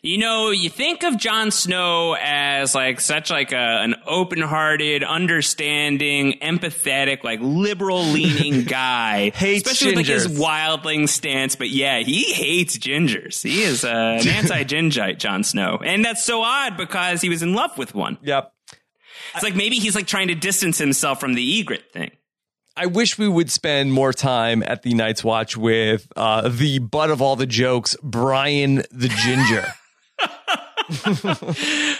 You 0.02 0.18
know, 0.18 0.52
you 0.52 0.70
think 0.70 1.04
of 1.04 1.18
Jon 1.18 1.52
Snow 1.52 2.16
as 2.20 2.74
like 2.76 3.00
such 3.00 3.30
like 3.30 3.52
a, 3.52 3.56
an 3.56 3.96
open-hearted, 4.06 5.04
understanding, 5.04 6.40
empathetic, 6.42 7.24
like 7.24 7.40
liberal-leaning 7.42 8.64
guy, 8.66 9.32
Hates 9.32 9.68
especially 9.68 9.96
with 9.96 9.98
like 9.98 10.06
his 10.08 10.28
wildling 10.28 11.08
stance. 11.08 11.56
But 11.56 11.70
yeah, 11.70 12.00
he 12.00 12.34
hates 12.34 12.78
gingers. 12.78 13.44
He 13.44 13.64
is 13.64 13.84
uh, 13.84 14.20
an 14.22 14.28
anti-gingite, 14.28 15.20
Jon 15.20 15.44
Snow, 15.44 15.80
and 15.84 16.04
that's 16.04 16.24
so 16.24 16.42
odd 16.42 16.78
because 16.78 17.22
he 17.22 17.30
was 17.30 17.42
in 17.42 17.54
love 17.54 17.78
with 17.78 17.96
one. 17.96 18.18
Yep. 18.22 18.54
It's 19.36 19.44
like 19.44 19.56
maybe 19.56 19.76
he's 19.78 19.96
like 19.96 20.08
trying 20.08 20.30
to 20.30 20.36
distance 20.36 20.78
himself 20.78 21.20
from 21.20 21.34
the 21.34 21.64
Ygritte 21.64 21.92
thing. 21.92 22.12
I 22.78 22.86
wish 22.86 23.18
we 23.18 23.28
would 23.28 23.50
spend 23.50 23.92
more 23.92 24.14
time 24.14 24.64
at 24.64 24.84
the 24.84 24.94
Night's 24.94 25.24
Watch 25.24 25.58
with 25.58 26.08
uh, 26.16 26.48
the 26.48 26.80
butt 26.80 27.10
of 27.10 27.22
all 27.22 27.36
the 27.36 27.48
jokes, 27.48 27.96
Brian 28.04 28.84
the 28.92 29.10
Ginger. 29.10 29.66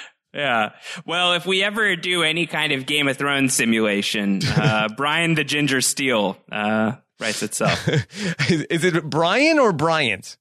Yeah. 0.34 0.74
Well, 1.06 1.34
if 1.34 1.48
we 1.48 1.64
ever 1.64 1.96
do 1.96 2.22
any 2.22 2.46
kind 2.46 2.72
of 2.72 2.86
Game 2.86 3.08
of 3.08 3.18
Thrones 3.18 3.56
simulation, 3.56 4.42
uh, 4.46 4.88
Brian 4.98 5.34
the 5.34 5.44
Ginger 5.44 5.82
Steel 5.82 6.38
uh, 6.52 6.94
writes 7.20 7.42
itself. 7.42 7.88
is, 7.88 8.62
is 8.70 8.84
it 8.84 9.04
Brian 9.10 9.58
or 9.58 9.74
Bryant? 9.74 10.38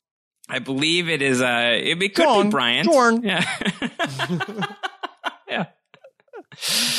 I 0.51 0.59
believe 0.59 1.09
it 1.09 1.23
is. 1.23 1.41
Uh, 1.41 1.79
it, 1.81 2.03
it 2.03 2.15
could 2.15 2.27
Go 2.27 2.43
be 2.43 2.51
Bryant. 2.51 2.87
Dorn. 2.87 3.23
Yeah. 3.23 3.43
yeah. 5.49 5.67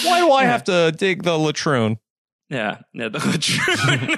Why 0.04 0.20
do 0.20 0.32
I 0.32 0.46
have 0.46 0.64
to 0.66 0.92
dig 0.92 1.22
the 1.24 1.38
latrine? 1.38 2.00
Yeah. 2.50 2.80
The 2.94 3.10
latrine. 3.10 4.18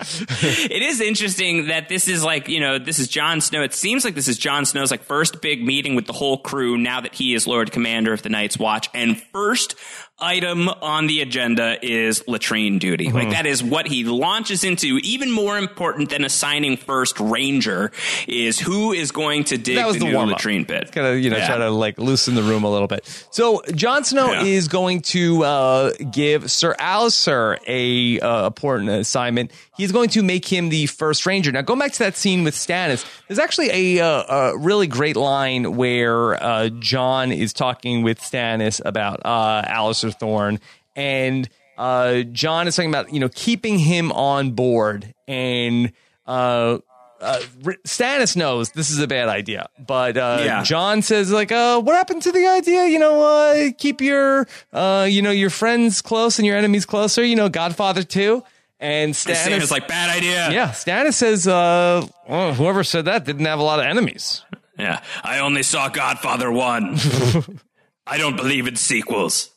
it 0.70 0.82
is 0.82 1.00
interesting 1.00 1.66
that 1.66 1.88
this 1.88 2.08
is 2.08 2.24
like 2.24 2.48
you 2.48 2.60
know 2.60 2.78
this 2.78 2.98
is 2.98 3.08
Jon 3.08 3.40
Snow. 3.40 3.62
It 3.62 3.74
seems 3.74 4.04
like 4.04 4.14
this 4.14 4.28
is 4.28 4.38
Jon 4.38 4.64
Snow's 4.64 4.90
like 4.90 5.02
first 5.02 5.42
big 5.42 5.62
meeting 5.62 5.94
with 5.94 6.06
the 6.06 6.12
whole 6.12 6.38
crew 6.38 6.78
now 6.78 7.00
that 7.00 7.14
he 7.14 7.34
is 7.34 7.46
Lord 7.46 7.72
Commander 7.72 8.12
of 8.12 8.22
the 8.22 8.28
Night's 8.28 8.58
Watch. 8.58 8.88
And 8.94 9.20
first 9.20 9.74
item 10.20 10.68
on 10.68 11.06
the 11.06 11.20
agenda 11.20 11.76
is 11.84 12.26
latrine 12.28 12.78
duty. 12.78 13.06
Mm-hmm. 13.06 13.16
Like 13.16 13.30
that 13.30 13.46
is 13.46 13.62
what 13.62 13.86
he 13.86 14.04
launches 14.04 14.64
into. 14.64 14.98
Even 15.02 15.30
more 15.30 15.58
important 15.58 16.10
than 16.10 16.24
assigning 16.24 16.76
first 16.76 17.18
ranger 17.20 17.92
is 18.28 18.58
who 18.58 18.92
is 18.92 19.12
going 19.12 19.44
to 19.44 19.58
dig 19.58 19.76
That 19.76 19.86
was 19.86 19.98
the, 19.98 20.06
the 20.06 20.12
new 20.12 20.18
latrine 20.18 20.64
pit. 20.64 20.92
Kind 20.92 21.06
of, 21.06 21.18
you 21.18 21.30
know, 21.30 21.36
Yeah. 21.36 21.46
try 21.46 21.58
to 21.58 21.70
like 21.70 21.98
loosen 21.98 22.34
the 22.34 22.42
room 22.42 22.64
a 22.64 22.70
little 22.70 22.88
bit. 22.88 23.06
So 23.30 23.62
Jon 23.74 24.04
Snow 24.04 24.32
Yeah. 24.32 24.42
is 24.44 24.68
going 24.68 25.02
to 25.02 25.44
uh, 25.44 25.92
give 26.10 26.50
Sir 26.50 26.74
Alliser 26.78 27.58
a 27.66 28.20
uh, 28.20 28.46
important 28.46 28.90
assignment. 28.90 29.50
He's 29.76 29.92
going 29.92 30.10
to 30.10 30.22
make 30.22 30.46
him 30.46 30.68
the 30.68 30.86
first 30.86 31.24
ranger. 31.24 31.50
Now, 31.52 31.62
going 31.62 31.78
back 31.78 31.92
to 31.92 31.98
that 32.00 32.16
scene 32.16 32.44
with 32.44 32.54
Stannis, 32.54 33.04
there's 33.28 33.38
actually 33.38 33.98
a, 33.98 34.04
uh, 34.04 34.50
a 34.52 34.58
really 34.58 34.86
great 34.86 35.16
line 35.16 35.76
where 35.76 36.42
uh, 36.42 36.68
Jon 36.80 37.32
is 37.32 37.52
talking 37.54 38.02
with 38.02 38.20
Stannis 38.20 38.80
about 38.84 39.24
uh, 39.24 39.62
Thorne, 40.14 40.60
and 40.96 41.48
uh, 41.78 42.22
Jon 42.32 42.66
is 42.68 42.76
talking 42.76 42.90
about 42.90 43.12
you 43.12 43.20
know 43.20 43.28
keeping 43.34 43.78
him 43.78 44.12
on 44.12 44.52
board, 44.52 45.14
and 45.28 45.92
uh, 46.26 46.78
uh, 47.20 47.40
Stannis 47.86 48.36
knows 48.36 48.70
this 48.70 48.90
is 48.90 48.98
a 48.98 49.06
bad 49.06 49.28
idea, 49.28 49.68
but 49.78 50.16
uh, 50.16 50.40
Yeah. 50.44 50.62
Jon 50.62 51.02
says 51.02 51.30
like, 51.30 51.52
uh, 51.52 51.80
"What 51.80 51.94
happened 51.94 52.22
to 52.22 52.32
the 52.32 52.46
idea? 52.46 52.86
You 52.86 52.98
know, 52.98 53.22
uh, 53.22 53.70
keep 53.78 54.00
your, 54.00 54.46
uh, 54.72 55.06
you 55.08 55.22
know, 55.22 55.30
your 55.30 55.50
friends 55.50 56.00
close 56.02 56.38
and 56.38 56.46
your 56.46 56.56
enemies 56.56 56.86
closer. 56.86 57.24
You 57.24 57.36
know, 57.36 57.48
Godfather 57.48 58.02
too." 58.02 58.42
And 58.82 59.12
Stannis, 59.12 59.46
Stannis 59.46 59.62
is 59.62 59.70
like 59.70 59.88
bad 59.88 60.08
idea. 60.08 60.50
yeah, 60.50 60.70
Stannis 60.70 61.14
says, 61.14 61.46
uh, 61.46 62.06
"Whoever 62.26 62.82
said 62.84 63.04
that 63.04 63.24
didn't 63.26 63.44
have 63.44 63.58
a 63.58 63.62
lot 63.62 63.78
of 63.78 63.84
enemies." 63.84 64.42
Yeah. 64.78 65.02
I 65.22 65.40
only 65.40 65.62
saw 65.62 65.90
Godfather 65.90 66.50
one. 66.50 66.96
I 68.06 68.16
don't 68.16 68.36
believe 68.36 68.66
in 68.66 68.76
sequels. 68.76 69.50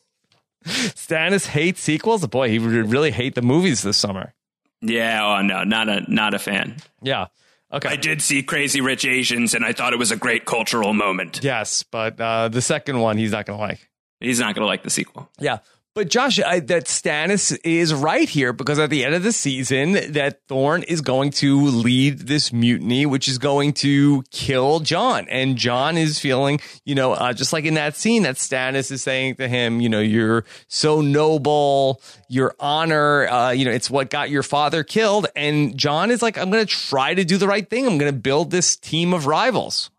Stannis 0.96 1.48
hates 1.48 1.82
sequels. 1.82 2.26
Boy, 2.28 2.50
he 2.50 2.60
would 2.60 2.92
really 2.92 3.12
hate 3.12 3.36
the 3.36 3.42
movies 3.42 3.82
this 3.82 3.98
summer. 3.98 4.34
Yeah. 4.82 5.24
Oh 5.26 5.42
no, 5.42 5.64
not 5.64 5.90
a 5.90 6.02
not 6.12 6.34
a 6.34 6.40
fan. 6.40 6.78
Yeah. 7.02 7.28
Okay. 7.72 7.90
I 7.90 7.96
did 7.96 8.22
see 8.22 8.44
Crazy 8.44 8.82
Rich 8.82 9.04
Asians, 9.06 9.56
and 9.56 9.66
I 9.66 9.74
thought 9.74 9.94
it 9.94 10.00
was 10.00 10.12
a 10.12 10.16
great 10.16 10.46
cultural 10.46 10.94
moment. 10.94 11.40
yes, 11.44 11.82
but 11.82 12.22
uh, 12.22 12.48
the 12.50 12.62
second 12.62 13.00
one 13.00 13.18
he's 13.18 13.32
not 13.32 13.48
going 13.48 13.58
to 13.58 13.62
like. 13.62 13.90
He's 14.20 14.40
not 14.40 14.54
going 14.54 14.62
to 14.62 14.68
like 14.68 14.84
the 14.84 14.92
sequel. 14.92 15.30
Yeah. 15.40 15.60
But 15.96 16.10
Josh, 16.10 16.40
I, 16.40 16.60
that 16.60 16.86
Stannis 16.86 17.56
is 17.64 17.94
right 17.94 18.28
here 18.28 18.52
because 18.52 18.80
at 18.80 18.90
the 18.90 19.06
end 19.06 19.14
of 19.14 19.22
the 19.22 19.32
season, 19.32 20.14
that 20.14 20.40
Thorne 20.48 20.82
is 20.82 21.02
going 21.02 21.30
to 21.32 21.66
lead 21.66 22.22
this 22.22 22.52
mutiny, 22.52 23.06
which 23.06 23.28
is 23.28 23.38
going 23.38 23.74
to 23.74 24.24
kill 24.32 24.80
Jon. 24.80 25.28
And 25.30 25.56
Jon 25.56 25.96
is 25.96 26.18
feeling, 26.20 26.60
you 26.84 26.96
know, 26.96 27.14
uh, 27.14 27.34
just 27.34 27.54
like 27.54 27.66
in 27.66 27.76
that 27.76 27.96
scene 27.96 28.24
that 28.24 28.38
Stannis 28.38 28.92
is 28.92 29.04
saying 29.04 29.36
to 29.36 29.48
him, 29.48 29.82
you 29.82 29.90
know, 29.90 30.00
you're 30.00 30.46
so 30.68 31.00
noble, 31.02 32.02
your 32.28 32.56
honor, 32.60 33.28
uh, 33.28 33.52
you 33.52 33.64
know, 33.64 33.72
it's 33.72 33.92
what 33.92 34.10
got 34.10 34.32
your 34.32 34.44
father 34.44 34.84
killed. 34.84 35.28
And 35.36 35.78
Jon 35.78 36.10
is 36.10 36.24
like, 36.24 36.40
I'm 36.40 36.50
going 36.50 36.66
to 36.66 36.74
try 36.74 37.14
to 37.14 37.24
do 37.24 37.38
the 37.38 37.48
right 37.48 37.70
thing. 37.70 37.86
I'm 37.86 38.00
going 38.00 38.12
to 38.12 38.20
build 38.20 38.50
this 38.50 38.76
team 38.76 39.14
of 39.14 39.28
rivals. 39.28 39.92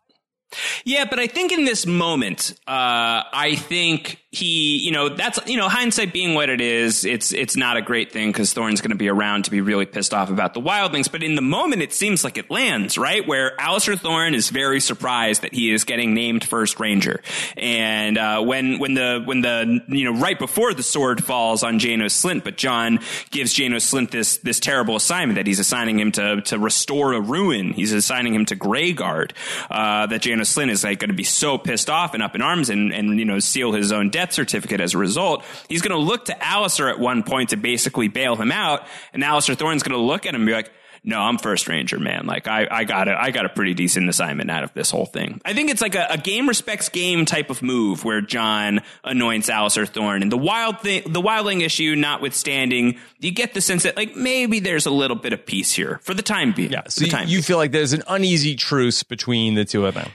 Yeah, 0.84 1.05
but 1.09 1.18
I 1.18 1.26
think 1.26 1.53
in 1.53 1.64
this 1.64 1.86
moment, 1.86 2.53
uh, 2.66 3.26
I 3.32 3.57
think 3.57 4.24
he, 4.35 4.78
you 4.78 4.91
know, 4.91 5.09
that's 5.09 5.39
you 5.47 5.57
know, 5.57 5.68
hindsight 5.68 6.12
being 6.12 6.35
what 6.35 6.49
it 6.49 6.61
is, 6.61 7.05
it's 7.05 7.32
it's 7.32 7.57
not 7.57 7.76
a 7.76 7.82
great 7.82 8.12
thing 8.12 8.30
because 8.30 8.53
Thorne's 8.53 8.80
going 8.80 8.91
to 8.91 8.97
be 8.97 9.09
around 9.09 9.45
to 9.45 9.51
be 9.51 9.61
really 9.61 9.87
pissed 9.87 10.12
off 10.12 10.28
about 10.28 10.55
the 10.55 10.61
wildlings. 10.61 11.11
But 11.11 11.22
in 11.22 11.37
the 11.37 11.43
moment, 11.43 11.82
it 11.82 11.93
seems 11.93 12.24
like 12.24 12.37
it 12.37 12.51
lands 12.51 12.99
right 12.99 13.26
where 13.26 13.57
Alliser 13.59 13.99
Thorne 13.99 14.35
is 14.35 14.51
very 14.51 14.80
surprised 14.80 15.43
that 15.43 15.55
he 15.55 15.72
is 15.72 15.85
getting 15.85 16.14
named 16.14 16.45
first 16.45 16.80
ranger, 16.80 17.22
and 17.57 18.18
uh, 18.18 18.43
when 18.43 18.80
when 18.80 18.95
the 18.95 19.22
when 19.24 19.41
the 19.41 19.80
you 19.87 20.12
know 20.12 20.18
right 20.18 20.39
before 20.39 20.74
the 20.74 20.82
sword 20.82 21.24
falls 21.24 21.62
on 21.62 21.78
Janos 21.78 22.20
Slynt, 22.20 22.43
but 22.43 22.57
Jon 22.57 22.99
gives 23.30 23.53
Janos 23.53 23.89
Slynt 23.89 24.11
this 24.11 24.39
this 24.39 24.59
terrible 24.59 24.97
assignment 24.97 25.37
that 25.37 25.47
he's 25.47 25.61
assigning 25.61 26.01
him 26.01 26.11
to 26.12 26.41
to 26.43 26.59
restore 26.59 27.12
a 27.12 27.20
ruin. 27.20 27.72
He's 27.72 27.93
assigning 27.93 28.35
him 28.35 28.47
to 28.47 28.57
Greyguard. 28.57 29.30
Uh, 29.70 30.07
that 30.07 30.22
Janos 30.22 30.55
Slynt 30.55 30.70
is 30.70 30.82
like 30.82 30.99
going 30.99 31.11
to 31.11 31.14
be 31.14 31.24
so 31.24 31.57
pissed 31.57 31.89
off 31.89 32.14
and 32.14 32.22
up 32.22 32.35
in 32.35 32.43
arms 32.43 32.68
and 32.68 32.93
and 32.93 33.16
you 33.18 33.24
know 33.24 33.39
seal 33.39 33.72
his 33.72 33.93
own 33.93 34.11
death 34.11 34.24
certificate 34.33 34.81
as 34.81 34.95
a 34.95 34.99
result. 34.99 35.45
He's 35.68 35.83
going 35.83 35.91
to 35.91 35.99
look 35.99 36.27
to 36.27 36.35
Alliser 36.35 36.91
at 36.91 36.99
one 36.99 37.22
point 37.22 37.51
to 37.51 37.57
basically 37.57 38.09
bail 38.09 38.37
him 38.37 38.51
out, 38.51 38.87
and 39.12 39.22
Alliser 39.22 39.57
Thorne's 39.57 39.83
going 39.83 39.99
to 39.99 40.05
look 40.05 40.27
at 40.27 40.35
him 40.35 40.43
and 40.43 40.47
be 40.47 40.53
like. 40.53 40.70
No, 41.07 41.20
I'm 41.20 41.37
first 41.37 41.68
ranger, 41.68 42.01
man. 42.01 42.25
Like 42.25 42.49
I, 42.49 42.66
I 42.70 42.85
got 42.85 43.09
a, 43.09 43.22
I 43.22 43.31
got 43.31 43.45
a 43.45 43.51
pretty 43.51 43.75
decent 43.75 44.09
assignment 44.09 44.51
out 44.51 44.64
of 44.64 44.72
this 44.72 44.91
whole 44.91 45.05
thing. 45.05 45.39
I 45.45 45.53
think 45.53 45.68
it's 45.68 45.83
like 45.83 45.95
a, 45.95 46.07
a 46.09 46.16
game 46.16 46.49
respects 46.49 46.89
game 46.89 47.27
type 47.27 47.51
of 47.51 47.61
move 47.61 48.07
where 48.07 48.22
Jon 48.22 48.81
anoints 49.05 49.51
Alliser 49.51 49.87
Thorne, 49.87 50.22
and 50.22 50.33
the 50.33 50.39
wild 50.39 50.81
thing, 50.81 51.03
the 51.07 51.20
wildling 51.20 51.61
issue 51.61 51.95
notwithstanding, 51.95 52.97
you 53.18 53.33
get 53.33 53.53
the 53.53 53.61
sense 53.61 53.83
that 53.83 53.99
like 53.99 54.16
maybe 54.16 54.61
there's 54.61 54.87
a 54.87 54.91
little 54.91 55.14
bit 55.14 55.35
of 55.35 55.45
peace 55.45 55.75
here 55.75 56.01
for 56.03 56.14
the 56.14 56.22
time 56.22 56.53
being. 56.53 56.72
Yeah. 56.72 56.85
So 56.89 57.05
you, 57.05 57.18
you 57.27 57.43
feel 57.43 57.59
like 57.59 57.72
there's 57.72 57.93
an 57.93 58.03
uneasy 58.09 58.55
truce 58.55 59.03
between 59.03 59.57
the 59.57 59.66
two 59.66 59.85
of 59.85 59.93
them. 59.93 60.11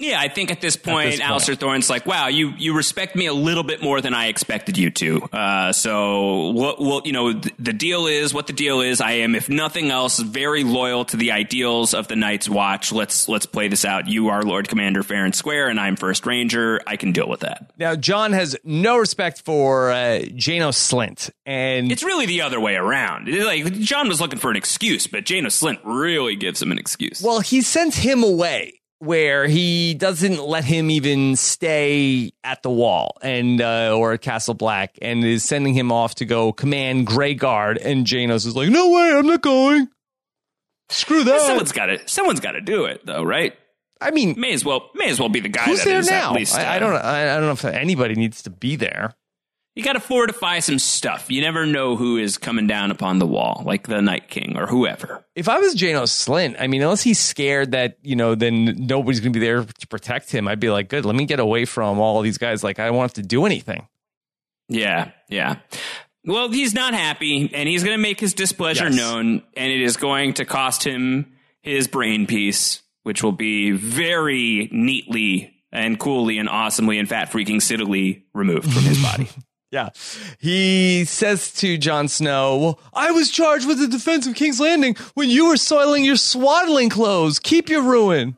Yeah, 0.00 0.18
I 0.18 0.26
think 0.28 0.50
at 0.50 0.60
this 0.60 0.74
point, 0.76 1.12
this 1.12 1.20
point. 1.20 1.30
Alliser 1.30 1.56
Thorne's 1.56 1.88
like, 1.88 2.04
wow, 2.04 2.26
you, 2.26 2.52
you 2.58 2.76
respect 2.76 3.14
me 3.14 3.26
a 3.26 3.32
little 3.32 3.62
bit 3.62 3.80
more 3.80 4.00
than 4.00 4.12
I 4.12 4.26
expected 4.26 4.76
you 4.76 4.90
to. 4.90 5.22
Uh, 5.32 5.72
so 5.72 6.50
what, 6.50 6.80
what, 6.80 7.06
you 7.06 7.12
know, 7.12 7.32
th- 7.32 7.54
the 7.60 7.72
deal 7.72 8.06
is 8.08 8.34
what 8.34 8.48
the 8.48 8.52
deal 8.52 8.80
is. 8.80 9.00
I 9.00 9.12
am, 9.12 9.36
if 9.36 9.48
nothing 9.48 9.92
else, 9.92 10.18
very 10.18 10.64
loyal 10.64 11.04
to 11.06 11.16
the 11.16 11.30
ideals 11.30 11.94
of 11.94 12.08
the 12.08 12.16
Night's 12.16 12.48
Watch. 12.48 12.90
Let's, 12.90 13.28
let's 13.28 13.46
play 13.46 13.68
this 13.68 13.84
out. 13.84 14.08
You 14.08 14.30
are 14.30 14.42
Lord 14.42 14.68
Commander 14.68 15.04
fair 15.04 15.24
and 15.24 15.34
square, 15.34 15.68
and 15.68 15.78
I'm 15.78 15.94
First 15.94 16.26
Ranger. 16.26 16.80
I 16.88 16.96
can 16.96 17.12
deal 17.12 17.28
with 17.28 17.40
that. 17.40 17.70
Now, 17.78 17.94
Jon 17.94 18.32
has 18.32 18.56
no 18.64 18.96
respect 18.98 19.42
for 19.42 19.92
uh, 19.92 20.22
Janos 20.34 20.76
Slynt, 20.76 21.30
and 21.46 21.92
It's 21.92 22.02
really 22.02 22.26
the 22.26 22.40
other 22.42 22.58
way 22.58 22.74
around. 22.74 23.28
It's 23.28 23.44
like 23.44 23.72
Jon 23.74 24.08
was 24.08 24.20
looking 24.20 24.40
for 24.40 24.50
an 24.50 24.56
excuse, 24.56 25.06
but 25.06 25.24
Janos 25.24 25.60
Slynt 25.62 25.78
really 25.84 26.34
gives 26.34 26.60
him 26.60 26.72
an 26.72 26.78
excuse. 26.78 27.22
well, 27.22 27.38
he 27.38 27.62
sent 27.62 27.94
him 27.94 28.24
away 28.24 28.80
where 28.98 29.46
he 29.46 29.94
doesn't 29.94 30.42
let 30.42 30.64
him 30.64 30.90
even 30.90 31.36
stay 31.36 32.32
at 32.42 32.62
the 32.62 32.70
wall 32.70 33.16
and 33.22 33.60
uh, 33.60 33.96
or 33.96 34.12
at 34.12 34.22
Castle 34.22 34.54
Black, 34.54 34.98
and 35.02 35.24
is 35.24 35.44
sending 35.44 35.74
him 35.74 35.92
off 35.92 36.16
to 36.16 36.24
go 36.24 36.52
command 36.52 37.06
Grey 37.06 37.34
Guard. 37.34 37.78
And 37.78 38.06
Janos 38.06 38.44
is 38.44 38.56
like, 38.56 38.70
"No 38.70 38.90
way, 38.90 39.12
I'm 39.12 39.26
not 39.26 39.42
going. 39.42 39.88
Screw 40.88 41.24
that." 41.24 41.40
someone's 41.42 41.72
got 41.72 41.86
to, 41.86 42.08
someone's 42.08 42.40
got 42.40 42.52
to 42.52 42.60
do 42.60 42.84
it, 42.84 43.04
though, 43.04 43.22
right? 43.22 43.54
I 44.00 44.10
mean, 44.10 44.34
May 44.38 44.52
as 44.52 44.64
well, 44.64 44.90
may 44.94 45.08
as 45.08 45.18
well 45.18 45.28
be 45.28 45.40
the 45.40 45.48
guy 45.48 45.64
who's 45.64 45.78
that 45.78 45.88
there 45.88 45.98
is 45.98 46.10
now? 46.10 46.30
at 46.30 46.36
least. 46.36 46.54
I, 46.54 46.74
I 46.74 46.76
uh, 46.76 46.78
don't. 46.78 46.94
I, 46.94 47.22
I 47.32 47.36
don't 47.36 47.46
know 47.46 47.52
if 47.52 47.64
anybody 47.64 48.14
needs 48.14 48.42
to 48.42 48.50
be 48.50 48.76
there. 48.76 49.14
You 49.76 49.82
got 49.82 49.94
to 49.94 50.00
fortify 50.00 50.60
some 50.60 50.78
stuff. 50.78 51.32
You 51.32 51.40
never 51.40 51.66
know 51.66 51.96
who 51.96 52.16
is 52.16 52.38
coming 52.38 52.68
down 52.68 52.92
upon 52.92 53.18
the 53.18 53.26
wall, 53.26 53.62
like 53.66 53.88
the 53.88 54.00
Night 54.00 54.28
King 54.28 54.56
or 54.56 54.66
whoever. 54.68 55.24
If 55.34 55.48
I 55.48 55.58
was 55.58 55.74
Janos 55.74 56.12
Slynt, 56.12 56.54
I 56.60 56.68
mean, 56.68 56.80
unless 56.80 57.02
he's 57.02 57.18
scared 57.18 57.72
that 57.72 57.98
you 58.02 58.14
know, 58.14 58.36
then 58.36 58.86
nobody's 58.86 59.18
going 59.18 59.32
to 59.32 59.40
be 59.40 59.44
there 59.44 59.64
to 59.64 59.86
protect 59.88 60.30
him. 60.30 60.46
I'd 60.46 60.60
be 60.60 60.70
like, 60.70 60.88
good, 60.88 61.04
let 61.04 61.16
me 61.16 61.24
get 61.26 61.40
away 61.40 61.64
from 61.64 61.98
all 61.98 62.20
these 62.22 62.38
guys. 62.38 62.62
Like, 62.62 62.78
I 62.78 62.86
don't 62.86 62.94
want 62.96 63.10
have 63.10 63.22
to 63.24 63.28
do 63.28 63.46
anything. 63.46 63.88
Yeah, 64.68 65.10
yeah. 65.28 65.56
Well, 66.24 66.50
he's 66.50 66.72
not 66.72 66.94
happy, 66.94 67.50
and 67.52 67.68
he's 67.68 67.82
going 67.84 67.96
to 67.96 68.00
make 68.02 68.18
his 68.20 68.32
displeasure 68.32 68.84
Yes. 68.84 68.96
known, 68.96 69.42
and 69.56 69.72
it 69.72 69.82
is 69.82 69.96
going 69.96 70.34
to 70.34 70.44
cost 70.44 70.84
him 70.84 71.32
his 71.62 71.88
brain 71.88 72.26
piece, 72.26 72.80
which 73.02 73.22
will 73.22 73.32
be 73.32 73.72
very 73.72 74.68
neatly 74.72 75.52
and 75.72 75.98
coolly 75.98 76.38
and 76.38 76.48
awesomely 76.48 76.98
and 76.98 77.08
fat 77.08 77.30
freaking 77.32 77.60
sittily 77.60 78.24
removed 78.32 78.72
from 78.72 78.84
his 78.84 79.02
body. 79.02 79.28
Yeah. 79.74 79.88
He 80.38 81.04
says 81.04 81.50
to 81.54 81.76
Jon 81.76 82.06
Snow, 82.06 82.56
Well, 82.58 82.78
I 82.94 83.10
was 83.10 83.28
charged 83.30 83.66
with 83.66 83.80
the 83.80 83.88
defense 83.88 84.24
of 84.24 84.36
King's 84.36 84.60
Landing 84.60 84.94
when 85.14 85.28
you 85.28 85.48
were 85.48 85.56
soiling 85.56 86.04
your 86.04 86.14
swaddling 86.14 86.90
clothes. 86.90 87.40
Keep 87.40 87.68
your 87.68 87.82
ruin. 87.82 88.36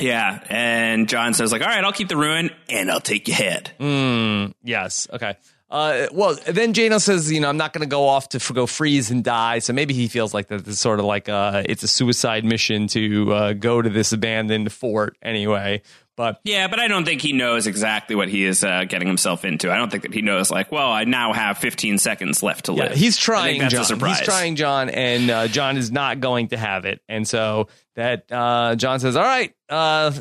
yeah, 0.00 0.40
and 0.48 1.06
Jon 1.08 1.34
says 1.34 1.52
like, 1.52 1.62
"All 1.62 1.68
right, 1.68 1.82
I'll 1.84 1.92
keep 1.92 2.08
the 2.08 2.16
ruin, 2.16 2.50
and 2.68 2.90
I'll 2.90 3.00
take 3.00 3.28
your 3.28 3.36
head." 3.36 3.72
Mm, 3.78 4.54
Yes. 4.64 5.06
Okay. 5.12 5.36
Uh, 5.68 6.06
well, 6.12 6.38
then 6.46 6.72
Jano 6.72 7.00
says, 7.00 7.30
you 7.32 7.40
know, 7.40 7.48
I'm 7.48 7.56
not 7.56 7.72
going 7.72 7.80
to 7.82 7.88
go 7.90 8.06
off 8.06 8.28
to 8.30 8.38
f- 8.38 8.52
go 8.54 8.66
freeze 8.66 9.10
and 9.10 9.24
die. 9.24 9.58
So 9.58 9.72
maybe 9.72 9.94
he 9.94 10.06
feels 10.06 10.32
like 10.32 10.46
that 10.46 10.66
it's 10.68 10.78
sort 10.78 11.00
of 11.00 11.06
like 11.06 11.28
uh, 11.28 11.64
it's 11.68 11.82
a 11.82 11.88
suicide 11.88 12.44
mission 12.44 12.86
to 12.88 13.32
uh, 13.34 13.52
go 13.52 13.82
to 13.82 13.90
this 13.90 14.12
abandoned 14.12 14.72
fort 14.72 15.16
anyway. 15.22 15.82
But 16.16 16.40
Yeah, 16.44 16.66
but 16.68 16.80
I 16.80 16.88
don't 16.88 17.04
think 17.04 17.20
he 17.20 17.32
knows 17.34 17.66
exactly 17.66 18.16
what 18.16 18.28
he 18.28 18.44
is 18.44 18.64
uh, 18.64 18.84
getting 18.88 19.06
himself 19.06 19.44
into. 19.44 19.70
I 19.70 19.76
don't 19.76 19.90
think 19.90 20.02
that 20.04 20.14
he 20.14 20.22
knows, 20.22 20.50
like, 20.50 20.72
well, 20.72 20.90
I 20.90 21.04
now 21.04 21.32
have 21.34 21.58
15 21.58 21.98
seconds 21.98 22.42
left 22.42 22.64
to 22.66 22.72
Yeah, 22.72 22.84
live. 22.84 22.92
he's 22.96 23.16
trying, 23.18 23.58
that's 23.60 23.72
Jon. 23.74 23.82
a 23.82 23.84
surprise. 23.84 24.18
He's 24.20 24.26
trying, 24.26 24.56
Jon, 24.56 24.88
and 24.88 25.30
uh, 25.30 25.46
Jon 25.48 25.76
is 25.76 25.90
not 25.92 26.20
going 26.20 26.48
to 26.48 26.56
have 26.56 26.86
it. 26.86 27.02
And 27.08 27.28
so 27.28 27.68
that 27.96 28.32
uh, 28.32 28.76
Jon 28.76 28.98
says, 28.98 29.14
"All 29.16 29.22
right, 29.24 29.54
uh, 29.68 30.12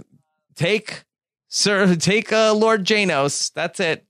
take 0.56 1.04
Sir, 1.48 1.96
take 1.96 2.34
uh, 2.34 2.54
Lord 2.54 2.84
Janos. 2.84 3.50
That's 3.52 3.80
it. 3.80 4.06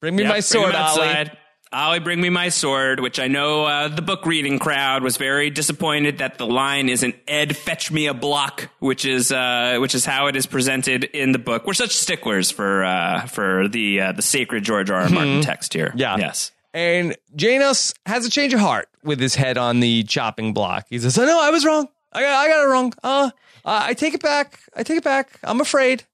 Bring 0.00 0.16
me 0.16 0.22
Yep, 0.22 0.32
my 0.32 0.40
sword, 0.40 0.74
Olly." 0.74 1.30
Olly, 1.72 1.98
bring 1.98 2.20
me 2.20 2.30
my 2.30 2.48
sword, 2.48 3.00
which 3.00 3.18
I 3.18 3.26
know 3.26 3.64
uh, 3.64 3.88
the 3.88 4.00
book 4.02 4.24
reading 4.24 4.58
crowd 4.58 5.02
was 5.02 5.16
very 5.16 5.50
disappointed 5.50 6.18
that 6.18 6.38
the 6.38 6.46
line 6.46 6.88
isn't 6.88 7.16
"Ed, 7.26 7.56
fetch 7.56 7.90
me 7.90 8.06
a 8.06 8.14
block," 8.14 8.70
which 8.78 9.04
is 9.04 9.32
uh, 9.32 9.78
which 9.80 9.94
is 9.94 10.04
how 10.04 10.28
it 10.28 10.36
is 10.36 10.46
presented 10.46 11.04
in 11.04 11.32
the 11.32 11.38
book. 11.38 11.66
We're 11.66 11.74
such 11.74 11.96
sticklers 11.96 12.52
for 12.52 12.84
uh, 12.84 13.26
for 13.26 13.66
the 13.66 14.00
uh, 14.00 14.12
the 14.12 14.22
sacred 14.22 14.62
George 14.62 14.90
R. 14.90 15.02
R. 15.02 15.08
Martin 15.08 15.42
text 15.42 15.74
here. 15.74 15.88
Mm-hmm. 15.88 15.98
Yeah. 15.98 16.16
Yes. 16.18 16.52
And 16.72 17.16
Janos 17.34 17.94
has 18.04 18.24
a 18.26 18.30
change 18.30 18.54
of 18.54 18.60
heart 18.60 18.88
with 19.02 19.18
his 19.18 19.34
head 19.34 19.58
on 19.58 19.80
the 19.80 20.04
chopping 20.04 20.52
block. 20.54 20.86
He 20.88 20.98
says, 21.00 21.18
"Oh 21.18 21.24
no, 21.24 21.42
I 21.42 21.50
was 21.50 21.64
wrong. 21.64 21.88
I 22.12 22.22
got, 22.22 22.32
I 22.32 22.48
got 22.48 22.64
it 22.64 22.68
wrong. 22.68 22.92
Uh, 23.02 23.30
uh, 23.64 23.80
I 23.84 23.94
take 23.94 24.14
it 24.14 24.22
back. 24.22 24.60
I 24.74 24.84
take 24.84 24.98
it 24.98 25.04
back. 25.04 25.30
I'm 25.42 25.60
afraid. 25.60 26.04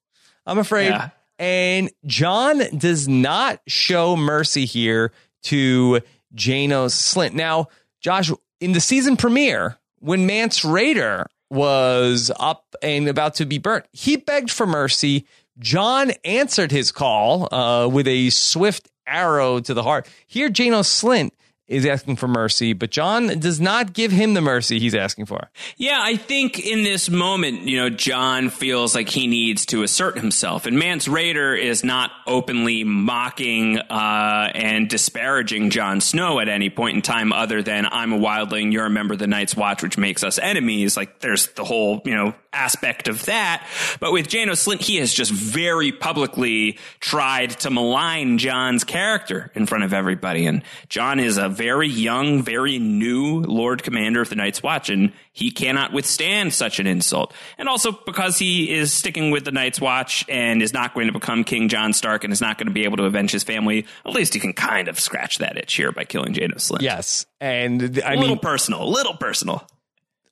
I'm 0.47 0.57
afraid." 0.57 0.89
Yeah. 0.89 1.09
And 1.37 1.91
Jon 2.05 2.61
does 2.77 3.07
not 3.07 3.59
show 3.67 4.15
mercy 4.15 4.65
here 4.65 5.11
to 5.43 6.01
Janos 6.33 6.95
Slynt. 6.95 7.33
Now, 7.33 7.67
Josh, 8.01 8.31
in 8.59 8.71
the 8.71 8.81
season 8.81 9.17
premiere, 9.17 9.77
when 9.99 10.25
Mance 10.25 10.61
Rayder 10.61 11.25
was 11.49 12.31
up 12.39 12.75
and 12.81 13.07
about 13.07 13.35
to 13.35 13.45
be 13.45 13.57
burnt, 13.57 13.85
he 13.91 14.17
begged 14.17 14.51
for 14.51 14.65
mercy. 14.65 15.25
Jon 15.59 16.11
answered 16.25 16.71
his 16.71 16.91
call 16.91 17.53
uh, 17.53 17.87
with 17.87 18.07
a 18.07 18.29
swift 18.31 18.89
arrow 19.05 19.59
to 19.59 19.73
the 19.73 19.83
heart. 19.83 20.07
Here, 20.27 20.49
Janos 20.49 20.89
Slynt 20.89 21.31
is 21.73 21.85
asking 21.85 22.15
for 22.17 22.27
mercy, 22.27 22.73
but 22.73 22.91
Jon 22.91 23.39
does 23.39 23.59
not 23.59 23.93
give 23.93 24.11
him 24.11 24.33
the 24.33 24.41
mercy 24.41 24.79
he's 24.79 24.95
asking 24.95 25.25
for. 25.25 25.49
Yeah, 25.77 25.99
I 26.01 26.15
think 26.15 26.59
in 26.59 26.83
this 26.83 27.09
moment, 27.09 27.61
you 27.63 27.77
know, 27.77 27.89
Jon 27.89 28.49
feels 28.49 28.95
like 28.95 29.09
he 29.09 29.27
needs 29.27 29.65
to 29.67 29.83
assert 29.83 30.17
himself, 30.17 30.65
and 30.65 30.77
Mance 30.77 31.07
Rayder 31.07 31.59
is 31.59 31.83
not 31.83 32.11
openly 32.27 32.83
mocking 32.83 33.79
uh, 33.79 34.51
and 34.53 34.89
disparaging 34.89 35.69
Jon 35.69 36.01
Snow 36.01 36.39
at 36.39 36.49
any 36.49 36.69
point 36.69 36.95
in 36.95 37.01
time, 37.01 37.33
other 37.33 37.61
than 37.61 37.85
"I'm 37.85 38.13
a 38.13 38.19
wildling, 38.19 38.71
you're 38.71 38.85
a 38.85 38.89
member 38.89 39.13
of 39.13 39.19
the 39.19 39.27
Night's 39.27 39.55
Watch, 39.55 39.83
which 39.83 39.97
makes 39.97 40.23
us 40.23 40.39
enemies." 40.39 40.95
Like, 40.95 41.19
there's 41.19 41.47
the 41.47 41.63
whole, 41.63 42.01
you 42.05 42.15
know, 42.15 42.33
aspect 42.53 43.07
of 43.07 43.25
that. 43.25 43.67
But 43.99 44.13
with 44.13 44.27
Janos 44.27 44.65
Slynt, 44.65 44.81
he 44.81 44.97
has 44.97 45.13
just 45.13 45.31
very 45.31 45.91
publicly 45.91 46.77
tried 46.99 47.51
to 47.61 47.69
malign 47.69 48.37
Jon's 48.37 48.83
character 48.83 49.51
in 49.55 49.65
front 49.65 49.83
of 49.83 49.93
everybody, 49.93 50.45
and 50.45 50.61
John 50.89 51.19
is 51.19 51.37
a 51.37 51.49
very 51.63 51.87
young, 51.87 52.43
very 52.43 52.77
new 52.77 53.39
Lord 53.39 53.83
Commander 53.83 54.21
of 54.21 54.27
the 54.27 54.35
Night's 54.35 54.61
Watch, 54.61 54.89
and 54.89 55.13
he 55.31 55.49
cannot 55.49 55.93
withstand 55.93 56.53
such 56.53 56.77
an 56.81 56.87
insult. 56.87 57.33
And 57.57 57.69
also 57.69 57.93
because 58.05 58.37
he 58.37 58.69
is 58.69 58.91
sticking 58.91 59.31
with 59.31 59.45
the 59.45 59.51
Night's 59.53 59.79
Watch 59.79 60.25
and 60.27 60.61
is 60.61 60.73
not 60.73 60.93
going 60.93 61.07
to 61.07 61.13
become 61.13 61.45
King 61.45 61.69
Jon 61.69 61.93
Stark 61.93 62.25
and 62.25 62.33
is 62.33 62.41
not 62.41 62.57
going 62.57 62.67
to 62.67 62.73
be 62.73 62.83
able 62.83 62.97
to 62.97 63.05
avenge 63.05 63.31
his 63.31 63.43
family, 63.43 63.85
at 64.05 64.11
least 64.11 64.33
he 64.33 64.41
can 64.41 64.51
kind 64.51 64.89
of 64.89 64.99
scratch 64.99 65.37
that 65.37 65.57
itch 65.57 65.73
here 65.75 65.93
by 65.93 66.03
killing 66.03 66.33
Janos 66.33 66.69
Slynt. 66.69 66.81
Yes. 66.81 67.25
And 67.39 68.01
I 68.05 68.13
a 68.13 68.17
little 68.17 68.35
mean, 68.35 68.39
personal, 68.39 68.83
a 68.83 68.89
little 68.89 69.15
personal 69.15 69.65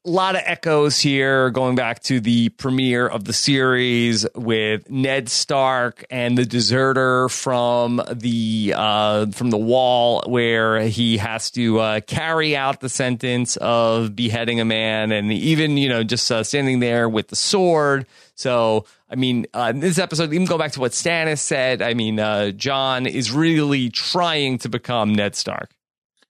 a 0.04 0.10
lot 0.10 0.36
of 0.36 0.42
echoes 0.46 1.00
here 1.00 1.52
going 1.52 1.76
back 1.76 2.00
to 2.02 2.20
the 2.20 2.50
premiere 2.50 3.08
of 3.08 3.24
the 3.24 3.34
series 3.34 4.26
with 4.34 4.90
Ned 4.90 5.30
Stark 5.30 6.04
and 6.10 6.36
the 6.36 6.46
deserter 6.46 7.30
from 7.30 8.02
the 8.12 8.74
uh, 8.76 9.28
from 9.28 9.52
the 9.52 9.60
wall 9.60 10.24
where 10.26 10.82
he 10.82 11.18
has 11.18 11.52
to 11.52 11.80
uh, 11.80 12.02
carry 12.02 12.56
out 12.56 12.80
the 12.80 12.90
sentence 12.90 13.58
of 13.58 14.16
beheading 14.16 14.60
a 14.60 14.66
man 14.66 15.12
and 15.12 15.32
even 15.32 15.78
you 15.78 15.90
know 15.90 16.04
just 16.04 16.32
uh, 16.32 16.44
standing 16.44 16.80
there 16.80 17.08
with 17.08 17.28
the 17.28 17.36
sword. 17.36 18.08
So 18.34 18.86
I 19.08 19.16
mean 19.16 19.46
uh, 19.54 19.72
this 19.72 20.00
episode 20.00 20.34
even 20.34 20.48
go 20.48 20.58
back 20.58 20.72
to 20.72 20.80
what 20.80 20.94
Stannis 20.94 21.40
said 21.40 21.84
I 21.84 21.94
mean 21.94 22.20
uh, 22.20 22.50
Jon 22.52 23.06
is 23.06 23.32
really 23.32 23.92
trying 23.92 24.58
to 24.60 24.70
become 24.70 25.14
Ned 25.14 25.36
Stark 25.36 25.76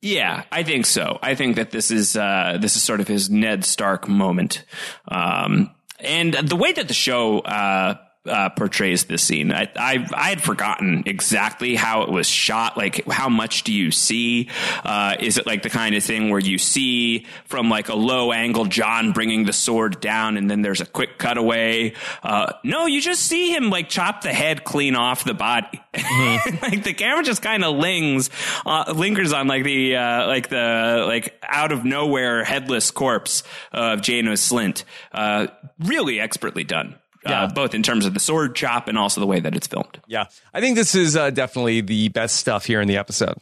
yeah, 0.02 0.44
I 0.52 0.64
think 0.64 0.86
so. 0.86 1.20
I 1.22 1.36
think 1.36 1.56
that 1.58 1.72
this 1.72 1.92
is 1.92 2.16
uh, 2.16 2.58
this 2.60 2.76
is 2.76 2.84
sort 2.84 3.02
of 3.02 3.08
his 3.08 3.30
Ned 3.30 3.64
Stark 3.64 4.08
moment, 4.08 4.66
um, 5.08 5.72
and 6.00 6.34
the 6.34 6.56
way 6.56 6.72
that 6.72 6.88
the 6.88 6.94
show 6.94 7.40
uh, 7.40 7.96
uh, 8.26 8.50
portrays 8.50 9.06
this 9.06 9.24
scene. 9.24 9.52
I, 9.52 9.68
I, 9.76 10.08
I 10.14 10.30
had 10.30 10.44
forgotten 10.44 11.04
exactly 11.08 11.76
how 11.76 12.04
it 12.04 12.10
was 12.10 12.28
shot. 12.28 12.78
Like, 12.78 13.06
how 13.08 13.30
much 13.30 13.64
do 13.64 13.74
you 13.74 13.90
see? 13.90 14.50
Uh, 14.84 15.16
is 15.20 15.38
it 15.38 15.48
like 15.48 15.64
the 15.64 15.70
kind 15.70 15.96
of 15.96 16.04
thing 16.04 16.30
where 16.30 16.40
you 16.40 16.58
see 16.58 17.26
from 17.46 17.70
like 17.70 17.90
a 17.90 17.96
low 17.96 18.32
angle 18.32 18.66
Jon 18.66 19.12
bringing 19.12 19.46
the 19.46 19.54
sword 19.54 20.00
down, 20.00 20.38
and 20.38 20.52
then 20.52 20.62
there's 20.62 20.82
a 20.82 20.86
quick 20.86 21.18
cutaway? 21.18 21.94
Uh, 22.22 22.54
no, 22.64 22.86
you 22.86 23.02
just 23.02 23.24
see 23.24 23.56
him 23.56 23.72
like 23.72 23.90
chop 23.90 24.22
the 24.22 24.34
head 24.34 24.64
clean 24.64 24.96
off 24.96 25.24
the 25.24 25.34
body. 25.34 25.82
Mm-hmm. 25.94 26.58
like 26.62 26.84
the 26.84 26.94
camera 26.94 27.24
just 27.24 27.42
kind 27.42 27.64
of 27.64 27.76
lings, 27.76 28.30
uh, 28.68 28.94
lingers 28.96 29.34
on 29.34 29.48
like 29.48 29.64
the 29.64 29.96
uh, 29.96 30.28
like 30.28 30.50
the 30.50 31.06
like 31.08 31.42
out 31.42 31.72
of 31.72 31.84
nowhere 31.86 32.44
headless 32.44 32.92
corpse 32.92 33.42
of 33.72 34.02
Janos 34.02 34.48
Slynt. 34.48 34.84
Uh, 35.12 35.48
really 35.80 36.20
expertly 36.20 36.64
done 36.64 36.96
yeah. 37.26 37.44
Uh, 37.44 37.48
both 37.54 37.74
in 37.74 37.84
terms 37.84 38.06
of 38.06 38.14
the 38.14 38.20
sword 38.20 38.56
chop 38.56 38.88
and 38.88 38.98
also 38.98 39.22
the 39.22 39.28
way 39.28 39.40
that 39.40 39.56
it's 39.56 39.68
filmed. 39.68 40.00
Yeah, 40.08 40.26
I 40.54 40.62
think 40.62 40.76
this 40.76 40.96
is 40.96 41.16
uh, 41.16 41.30
definitely 41.30 41.82
the 41.82 42.10
best 42.10 42.38
stuff 42.38 42.66
here 42.66 42.82
in 42.82 42.88
the 42.88 42.98
episode. 42.98 43.38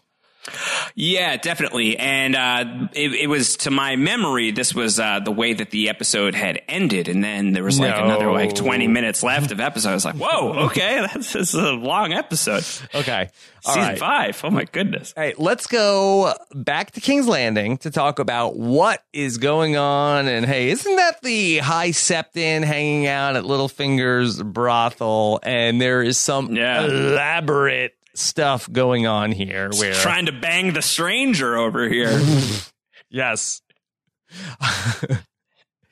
Yeah, 0.95 1.37
definitely. 1.37 1.97
And 1.97 2.35
uh, 2.35 2.87
it, 2.93 3.13
it, 3.13 3.27
was 3.27 3.57
to 3.57 3.71
my 3.71 3.95
memory, 3.95 4.51
this 4.51 4.73
was 4.73 4.99
uh, 4.99 5.19
the 5.19 5.31
way 5.31 5.53
that 5.53 5.71
the 5.71 5.89
episode 5.89 6.35
had 6.35 6.61
ended, 6.67 7.07
and 7.07 7.23
then 7.23 7.53
there 7.53 7.63
was 7.63 7.79
like 7.79 7.95
no. 7.95 8.05
another 8.05 8.31
like 8.31 8.53
twenty 8.55 8.87
minutes 8.87 9.23
left 9.23 9.51
of 9.51 9.59
episode. 9.59 9.89
I 9.89 9.93
was 9.93 10.05
like, 10.05 10.15
"Whoa, 10.15 10.65
okay, 10.65 11.05
that's, 11.13 11.33
that's 11.33 11.53
a 11.53 11.71
long 11.71 12.13
episode." 12.13 12.65
Okay, 12.93 13.29
All 13.65 13.73
season 13.73 13.89
right. 13.89 13.99
five. 13.99 14.41
Oh 14.43 14.49
my 14.49 14.65
goodness! 14.65 15.13
All 15.15 15.23
right, 15.23 15.39
let's 15.39 15.67
go 15.67 16.33
back 16.53 16.91
to 16.91 17.01
King's 17.01 17.27
Landing 17.27 17.77
to 17.79 17.91
talk 17.91 18.19
about 18.19 18.57
what 18.57 19.03
is 19.13 19.37
going 19.37 19.77
on. 19.77 20.27
And 20.27 20.45
hey, 20.45 20.69
isn't 20.69 20.95
that 20.95 21.21
the 21.21 21.59
High 21.59 21.89
Septon 21.89 22.63
hanging 22.63 23.07
out 23.07 23.35
at 23.35 23.43
Littlefinger's 23.43 24.41
brothel? 24.41 25.39
And 25.43 25.79
there 25.79 26.01
is 26.01 26.17
some 26.17 26.55
yeah. 26.55 26.83
elaborate 26.83 27.98
stuff 28.19 28.71
going 28.71 29.07
on 29.07 29.31
here 29.31 29.69
where 29.77 29.93
trying 29.93 30.25
to 30.27 30.31
bang 30.31 30.73
the 30.73 30.81
stranger 30.81 31.57
over 31.57 31.87
here. 31.87 32.19
yes. 33.09 33.61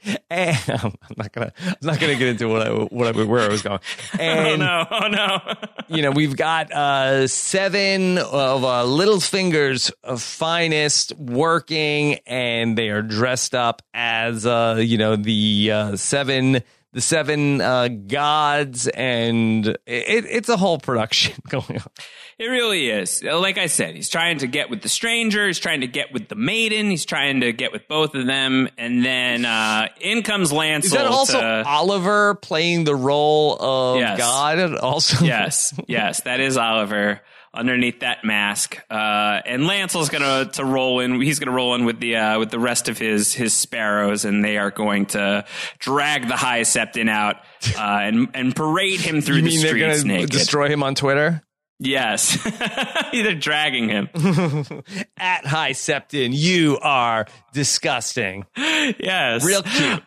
and 0.29 0.57
I'm 0.67 0.93
not 1.17 1.31
gonna 1.31 1.51
I'm 1.59 1.75
not 1.81 1.99
gonna 1.99 2.15
get 2.15 2.29
into 2.29 2.47
what 2.47 2.61
I 2.61 2.69
what 2.71 3.07
I 3.07 3.23
where 3.23 3.41
I 3.41 3.47
was 3.47 3.61
going. 3.61 3.79
And, 4.19 4.61
oh 4.61 4.65
no! 4.65 4.85
Oh 4.89 5.07
no! 5.07 5.39
you 5.87 6.01
know 6.01 6.11
we've 6.11 6.35
got 6.35 6.71
uh, 6.71 7.27
seven 7.27 8.17
of 8.17 8.63
uh, 8.63 8.83
Littlefinger's 8.83 9.91
finest 10.17 11.13
working, 11.17 12.19
and 12.25 12.77
they 12.77 12.89
are 12.89 13.01
dressed 13.01 13.53
up 13.55 13.81
as 13.93 14.45
uh, 14.45 14.77
you 14.79 14.97
know 14.97 15.15
the 15.15 15.71
uh, 15.71 15.95
seven 15.95 16.63
the 16.93 17.01
seven 17.01 17.61
uh, 17.61 17.87
gods, 17.87 18.87
and 18.87 19.67
it, 19.67 19.77
it's 19.85 20.49
a 20.49 20.57
whole 20.57 20.79
production 20.79 21.35
going 21.49 21.79
on. 21.79 21.91
It 22.39 22.45
really 22.45 22.89
is. 22.89 23.23
Like 23.23 23.57
I 23.57 23.67
said, 23.67 23.95
he's 23.95 24.09
trying 24.09 24.39
to 24.39 24.47
get 24.47 24.69
with 24.69 24.81
the 24.81 24.89
stranger. 24.89 25.47
He's 25.47 25.59
trying 25.59 25.81
to 25.81 25.87
get 25.87 26.13
with 26.13 26.27
the 26.27 26.35
maiden. 26.35 26.89
He's 26.89 27.05
trying 27.05 27.41
to 27.41 27.51
get 27.51 27.71
with 27.71 27.87
both 27.87 28.15
of 28.15 28.25
them, 28.25 28.69
and 28.77 29.03
then 29.03 29.43
uh, 29.45 29.89
in 29.99 30.23
comes 30.23 30.51
Lancel. 30.51 30.85
Is 30.85 30.91
that 30.91 31.07
also 31.07 31.39
to, 31.39 31.63
Olyvar 31.67 32.39
playing 32.41 32.83
the 32.83 32.95
role 32.95 33.57
of 33.59 33.99
yes. 33.99 34.17
God? 34.17 34.75
Also, 34.75 35.25
yes, 35.25 35.73
yes, 35.87 36.21
that 36.21 36.39
is 36.39 36.57
Olyvar 36.57 37.19
underneath 37.57 38.01
that 38.01 38.23
mask. 38.23 38.77
Uh, 38.89 39.41
and 39.45 39.67
Lancel's 39.67 40.09
gonna 40.09 40.49
to 40.53 40.63
roll 40.63 40.99
in. 40.99 41.19
He's 41.21 41.39
gonna 41.39 41.55
roll 41.55 41.75
in 41.75 41.85
with 41.85 41.99
the 41.99 42.15
uh, 42.15 42.39
with 42.39 42.51
the 42.51 42.59
rest 42.59 42.89
of 42.89 42.97
his 42.97 43.33
his 43.33 43.53
sparrows, 43.53 44.25
and 44.25 44.43
they 44.43 44.57
are 44.57 44.71
going 44.71 45.07
to 45.07 45.45
drag 45.79 46.27
the 46.27 46.35
High 46.35 46.61
Septon 46.61 47.09
out 47.09 47.37
uh, 47.77 47.81
and 47.81 48.29
and 48.33 48.55
parade 48.55 48.99
him 48.99 49.21
through 49.21 49.37
you 49.37 49.41
the 49.41 49.49
mean 49.49 49.59
streets 49.59 50.03
they're 50.03 50.05
naked. 50.05 50.29
Destroy 50.29 50.69
him 50.69 50.83
on 50.83 50.95
Twitter. 50.95 51.43
Yes, 51.79 52.37
they're 53.11 53.35
dragging 53.35 53.89
him 53.89 54.09
at 55.17 55.45
High 55.45 55.73
Septon. 55.73 56.29
You 56.33 56.79
are 56.81 57.27
disgusting. 57.53 58.45
Yes, 58.99 59.43
real 59.43 59.63
cute. 59.63 60.01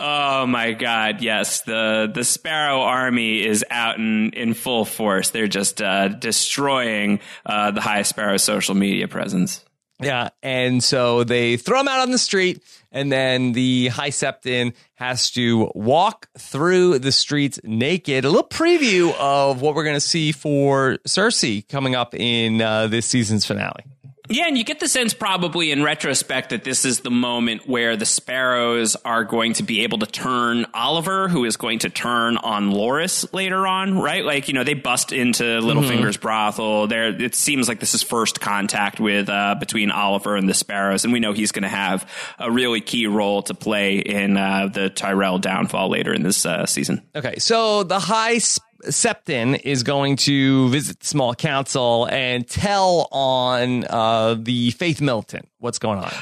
Oh 0.00 0.46
my 0.46 0.72
God! 0.72 1.22
Yes, 1.22 1.62
the 1.62 2.10
the 2.12 2.24
Sparrow 2.24 2.80
army 2.80 3.44
is 3.44 3.64
out 3.70 3.96
in 3.96 4.30
in 4.30 4.54
full 4.54 4.84
force. 4.84 5.30
They're 5.30 5.46
just 5.46 5.80
uh, 5.80 6.08
destroying 6.08 7.20
uh, 7.46 7.70
the 7.70 7.80
High 7.80 8.02
Sparrow 8.02 8.36
social 8.38 8.74
media 8.74 9.06
presence. 9.06 9.64
Yeah, 10.00 10.30
and 10.42 10.82
so 10.82 11.22
they 11.22 11.56
throw 11.56 11.80
him 11.80 11.86
out 11.86 12.00
on 12.00 12.10
the 12.10 12.18
street, 12.18 12.62
and 12.90 13.12
then 13.12 13.52
the 13.52 13.88
High 13.88 14.10
Septon 14.10 14.74
has 14.94 15.30
to 15.32 15.70
walk 15.76 16.28
through 16.36 16.98
the 16.98 17.12
streets 17.12 17.60
naked. 17.62 18.24
A 18.24 18.28
little 18.28 18.48
preview 18.48 19.14
of 19.18 19.62
what 19.62 19.76
we're 19.76 19.84
going 19.84 19.94
to 19.94 20.00
see 20.00 20.32
for 20.32 20.98
Cersei 21.06 21.66
coming 21.68 21.94
up 21.94 22.14
in 22.14 22.60
uh, 22.60 22.88
this 22.88 23.06
season's 23.06 23.46
finale. 23.46 23.84
Yeah, 24.30 24.46
and 24.46 24.56
you 24.56 24.64
get 24.64 24.80
the 24.80 24.88
sense 24.88 25.12
probably 25.12 25.70
in 25.70 25.82
retrospect 25.82 26.50
that 26.50 26.64
this 26.64 26.86
is 26.86 27.00
the 27.00 27.10
moment 27.10 27.68
where 27.68 27.94
the 27.94 28.06
Sparrows 28.06 28.96
are 29.04 29.22
going 29.22 29.52
to 29.54 29.62
be 29.62 29.82
able 29.82 29.98
to 29.98 30.06
turn 30.06 30.64
Olyvar, 30.74 31.28
who 31.28 31.44
is 31.44 31.58
going 31.58 31.80
to 31.80 31.90
turn 31.90 32.38
on 32.38 32.70
Loras 32.70 33.30
later 33.34 33.66
on, 33.66 33.98
right? 33.98 34.24
Like, 34.24 34.48
you 34.48 34.54
know, 34.54 34.64
they 34.64 34.72
bust 34.72 35.12
into 35.12 35.44
Littlefinger's 35.44 36.16
mm-hmm. 36.16 36.22
brothel. 36.22 36.86
There, 36.86 37.08
it 37.08 37.34
seems 37.34 37.68
like 37.68 37.80
this 37.80 37.92
is 37.92 38.02
first 38.02 38.40
contact 38.40 38.98
with 38.98 39.28
uh, 39.28 39.56
between 39.60 39.90
Olyvar 39.90 40.38
and 40.38 40.48
the 40.48 40.54
Sparrows, 40.54 41.04
and 41.04 41.12
we 41.12 41.20
know 41.20 41.34
he's 41.34 41.52
going 41.52 41.64
to 41.64 41.68
have 41.68 42.10
a 42.38 42.50
really 42.50 42.80
key 42.80 43.06
role 43.06 43.42
to 43.42 43.52
play 43.52 43.98
in 43.98 44.38
uh, 44.38 44.68
the 44.72 44.88
Tyrell 44.88 45.38
downfall 45.38 45.90
later 45.90 46.14
in 46.14 46.22
this 46.22 46.46
uh, 46.46 46.64
season. 46.64 47.02
Okay, 47.14 47.38
so 47.38 47.82
the 47.82 47.98
High 47.98 48.38
Septon 48.86 49.60
is 49.62 49.82
going 49.82 50.16
to 50.16 50.68
visit 50.68 51.04
small 51.04 51.34
council 51.34 52.06
and 52.10 52.48
tell 52.48 53.08
on 53.10 53.84
uh, 53.84 54.34
the 54.38 54.70
Faith 54.72 55.00
Militant 55.00 55.48
what's 55.58 55.78
going 55.78 55.98
on. 55.98 56.12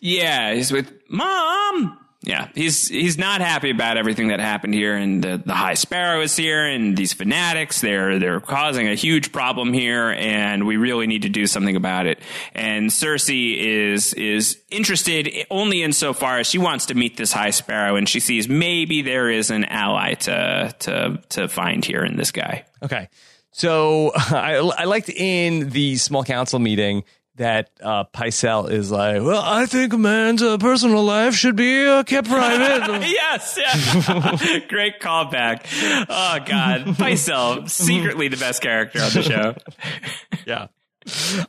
Yeah, 0.00 0.54
he's 0.54 0.72
with 0.72 0.92
mom. 1.08 1.98
Yeah, 2.26 2.48
he's 2.56 2.88
he's 2.88 3.16
not 3.16 3.40
happy 3.40 3.70
about 3.70 3.96
everything 3.96 4.28
that 4.28 4.40
happened 4.40 4.74
here, 4.74 4.96
and 4.96 5.22
the, 5.22 5.40
the 5.46 5.54
High 5.54 5.74
Sparrow 5.74 6.22
is 6.22 6.34
here, 6.34 6.66
and 6.66 6.96
these 6.96 7.12
fanatics 7.12 7.80
they're 7.80 8.18
they're 8.18 8.40
causing 8.40 8.88
a 8.88 8.96
huge 8.96 9.30
problem 9.30 9.72
here, 9.72 10.10
and 10.10 10.66
we 10.66 10.76
really 10.76 11.06
need 11.06 11.22
to 11.22 11.28
do 11.28 11.46
something 11.46 11.76
about 11.76 12.06
it. 12.06 12.18
And 12.52 12.90
Cersei 12.90 13.56
is 13.56 14.12
is 14.14 14.58
interested 14.70 15.46
only 15.50 15.84
insofar 15.84 16.40
as 16.40 16.48
she 16.48 16.58
wants 16.58 16.86
to 16.86 16.94
meet 16.96 17.16
this 17.16 17.32
High 17.32 17.50
Sparrow, 17.50 17.94
and 17.94 18.08
she 18.08 18.18
sees 18.18 18.48
maybe 18.48 19.02
there 19.02 19.30
is 19.30 19.50
an 19.52 19.64
ally 19.64 20.14
to 20.14 20.74
to 20.80 21.22
to 21.28 21.46
find 21.46 21.84
here 21.84 22.04
in 22.04 22.16
this 22.16 22.32
guy. 22.32 22.64
Okay. 22.82 23.08
So 23.52 24.10
I, 24.16 24.56
I 24.76 24.84
liked 24.86 25.10
in 25.10 25.70
the 25.70 25.94
small 25.94 26.24
council 26.24 26.58
meeting 26.58 27.04
that 27.36 27.70
uh, 27.82 28.04
Pycelle 28.04 28.70
is 28.70 28.90
like, 28.90 29.22
well, 29.22 29.42
I 29.42 29.66
think 29.66 29.92
a 29.92 29.98
man's 29.98 30.42
uh, 30.42 30.58
personal 30.58 31.02
life 31.04 31.34
should 31.34 31.56
be 31.56 31.86
uh, 31.86 32.02
kept 32.02 32.28
private. 32.28 33.02
yes, 33.08 33.58
yeah. 33.58 34.60
Great 34.68 35.00
callback. 35.00 35.66
Oh 36.08 36.38
God, 36.44 36.96
Pycelle, 36.96 37.68
secretly 37.68 38.28
the 38.28 38.36
best 38.36 38.62
character 38.62 39.00
on 39.00 39.10
the 39.12 39.22
show. 39.22 39.54
yeah. 40.46 40.68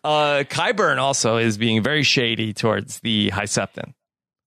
Uh, 0.03 0.43
Qyburn 0.43 0.97
also 0.97 1.37
is 1.37 1.57
being 1.57 1.81
very 1.81 2.03
shady 2.03 2.53
towards 2.53 2.99
the 2.99 3.29
High 3.29 3.45
Septon. 3.45 3.93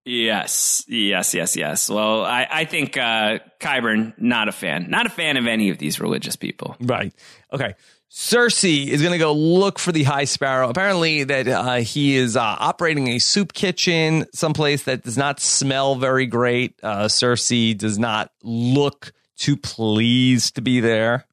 Yes, 0.05 0.85
yes, 0.89 1.35
yes, 1.35 1.57
yes. 1.57 1.91
Well, 1.91 2.25
I, 2.25 2.47
I 2.51 2.65
think 2.65 2.97
uh, 2.97 3.41
Qyburn, 3.61 4.15
not 4.19 4.49
a 4.49 4.53
fan. 4.53 4.89
Not 4.89 5.07
a 5.07 5.11
fan 5.11 5.37
of 5.37 5.47
any 5.47 5.71
of 5.71 5.79
these 5.79 6.01
religious 6.01 6.37
people. 6.37 6.77
Right. 6.81 7.13
Okay. 7.53 7.75
Cersei 8.11 8.89
is 8.89 9.03
going 9.03 9.13
to 9.13 9.19
go 9.19 9.33
look 9.33 9.79
for 9.79 9.93
the 9.93 10.03
High 10.03 10.25
Sparrow. 10.25 10.69
Apparently, 10.69 11.25
that 11.25 11.47
uh, 11.47 11.75
he 11.77 12.17
is 12.17 12.37
uh, 12.37 12.41
operating 12.43 13.09
a 13.09 13.19
soup 13.21 13.53
kitchen 13.53 14.27
someplace 14.35 14.83
that 14.85 15.05
does 15.05 15.17
not 15.17 15.39
smell 15.39 15.95
very 15.95 16.27
great. 16.27 16.75
Uh, 16.83 17.05
Cersei 17.05 17.77
does 17.77 17.99
not 17.99 18.33
look 18.43 19.13
too 19.37 19.57
pleased 19.57 20.57
to 20.57 20.61
be 20.61 20.81
there 20.81 21.27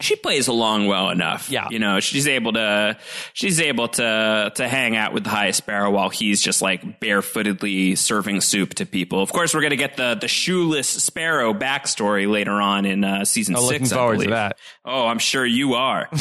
she 0.00 0.14
plays 0.16 0.46
along 0.46 0.86
well 0.86 1.10
enough. 1.10 1.50
Yeah. 1.50 1.68
You 1.70 1.78
know, 1.78 2.00
she's 2.00 2.26
able 2.26 2.52
to 2.52 2.98
she's 3.32 3.60
able 3.60 3.88
to 3.88 4.52
to 4.54 4.68
hang 4.68 4.96
out 4.96 5.14
with 5.14 5.24
the 5.24 5.30
high 5.30 5.52
sparrow 5.52 5.90
while 5.90 6.10
he's 6.10 6.42
just 6.42 6.60
like 6.60 7.00
barefootedly 7.00 7.96
serving 7.96 8.42
soup 8.42 8.74
to 8.74 8.86
people. 8.86 9.22
Of 9.22 9.32
course, 9.32 9.54
we're 9.54 9.62
gonna 9.62 9.76
get 9.76 9.96
the 9.96 10.14
the 10.14 10.28
shoeless 10.28 10.88
sparrow 10.88 11.54
backstory 11.54 12.30
later 12.30 12.52
on 12.52 12.84
in 12.84 13.04
uh, 13.04 13.24
season 13.24 13.56
oh, 13.56 13.68
six. 13.68 13.90
Looking 13.90 13.96
forward 13.96 14.20
to 14.20 14.30
that. 14.30 14.58
Oh, 14.84 15.06
I'm 15.06 15.18
sure 15.18 15.46
you 15.46 15.74
are. 15.74 16.08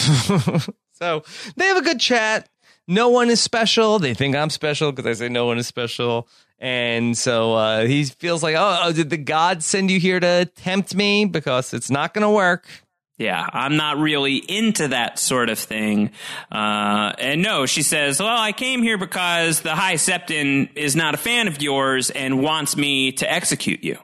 so 0.93 1.23
they 1.57 1.65
have 1.65 1.78
a 1.78 1.82
good 1.82 1.99
chat. 1.99 2.47
No 2.88 3.09
one 3.09 3.30
is 3.30 3.41
special. 3.41 3.99
They 3.99 4.13
think 4.13 4.36
I'm 4.36 4.51
special 4.51 4.91
because 4.91 5.05
I 5.07 5.26
say 5.26 5.30
no 5.30 5.47
one 5.47 5.57
is 5.57 5.67
special. 5.67 6.28
And 6.59 7.17
so 7.17 7.53
uh, 7.53 7.86
he 7.86 8.05
feels 8.05 8.41
like, 8.41 8.55
oh, 8.55 8.82
oh, 8.84 8.91
did 8.93 9.09
the 9.09 9.17
gods 9.17 9.65
send 9.65 9.91
you 9.91 9.99
here 9.99 10.19
to 10.19 10.45
tempt 10.45 10.95
me? 10.95 11.26
Because 11.26 11.73
it's 11.73 11.89
not 11.89 12.13
going 12.13 12.21
to 12.21 12.30
work. 12.30 12.67
Yeah, 13.18 13.47
I'm 13.53 13.78
not 13.78 13.97
really 13.97 14.36
into 14.36 14.89
that 14.89 15.20
sort 15.20 15.49
of 15.49 15.57
thing. 15.57 16.11
Uh, 16.51 17.13
and 17.18 17.41
no, 17.41 17.66
she 17.66 17.82
says, 17.82 18.20
well, 18.20 18.38
I 18.38 18.51
came 18.51 18.84
here 18.84 18.97
because 18.97 19.61
the 19.61 19.74
High 19.74 19.93
Septon 19.93 20.76
is 20.76 20.97
not 20.97 21.13
a 21.13 21.18
fan 21.18 21.47
of 21.47 21.61
yours 21.61 22.09
and 22.09 22.43
wants 22.43 22.76
me 22.76 23.13
to 23.13 23.32
execute 23.32 23.86
you. 23.86 23.97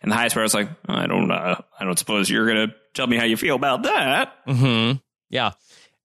And 0.00 0.10
the 0.10 0.16
High 0.16 0.28
Sparrow's 0.28 0.54
like, 0.54 0.70
I 0.88 1.06
don't, 1.06 1.30
uh, 1.30 1.56
I 1.78 1.84
don't 1.84 1.98
suppose 1.98 2.30
you're 2.30 2.46
going 2.46 2.68
to 2.68 2.74
tell 2.94 3.06
me 3.06 3.18
how 3.18 3.24
you 3.24 3.36
feel 3.36 3.54
about 3.54 3.82
that. 3.82 4.46
Mm-hmm. 4.46 4.96
Yeah. 5.28 5.50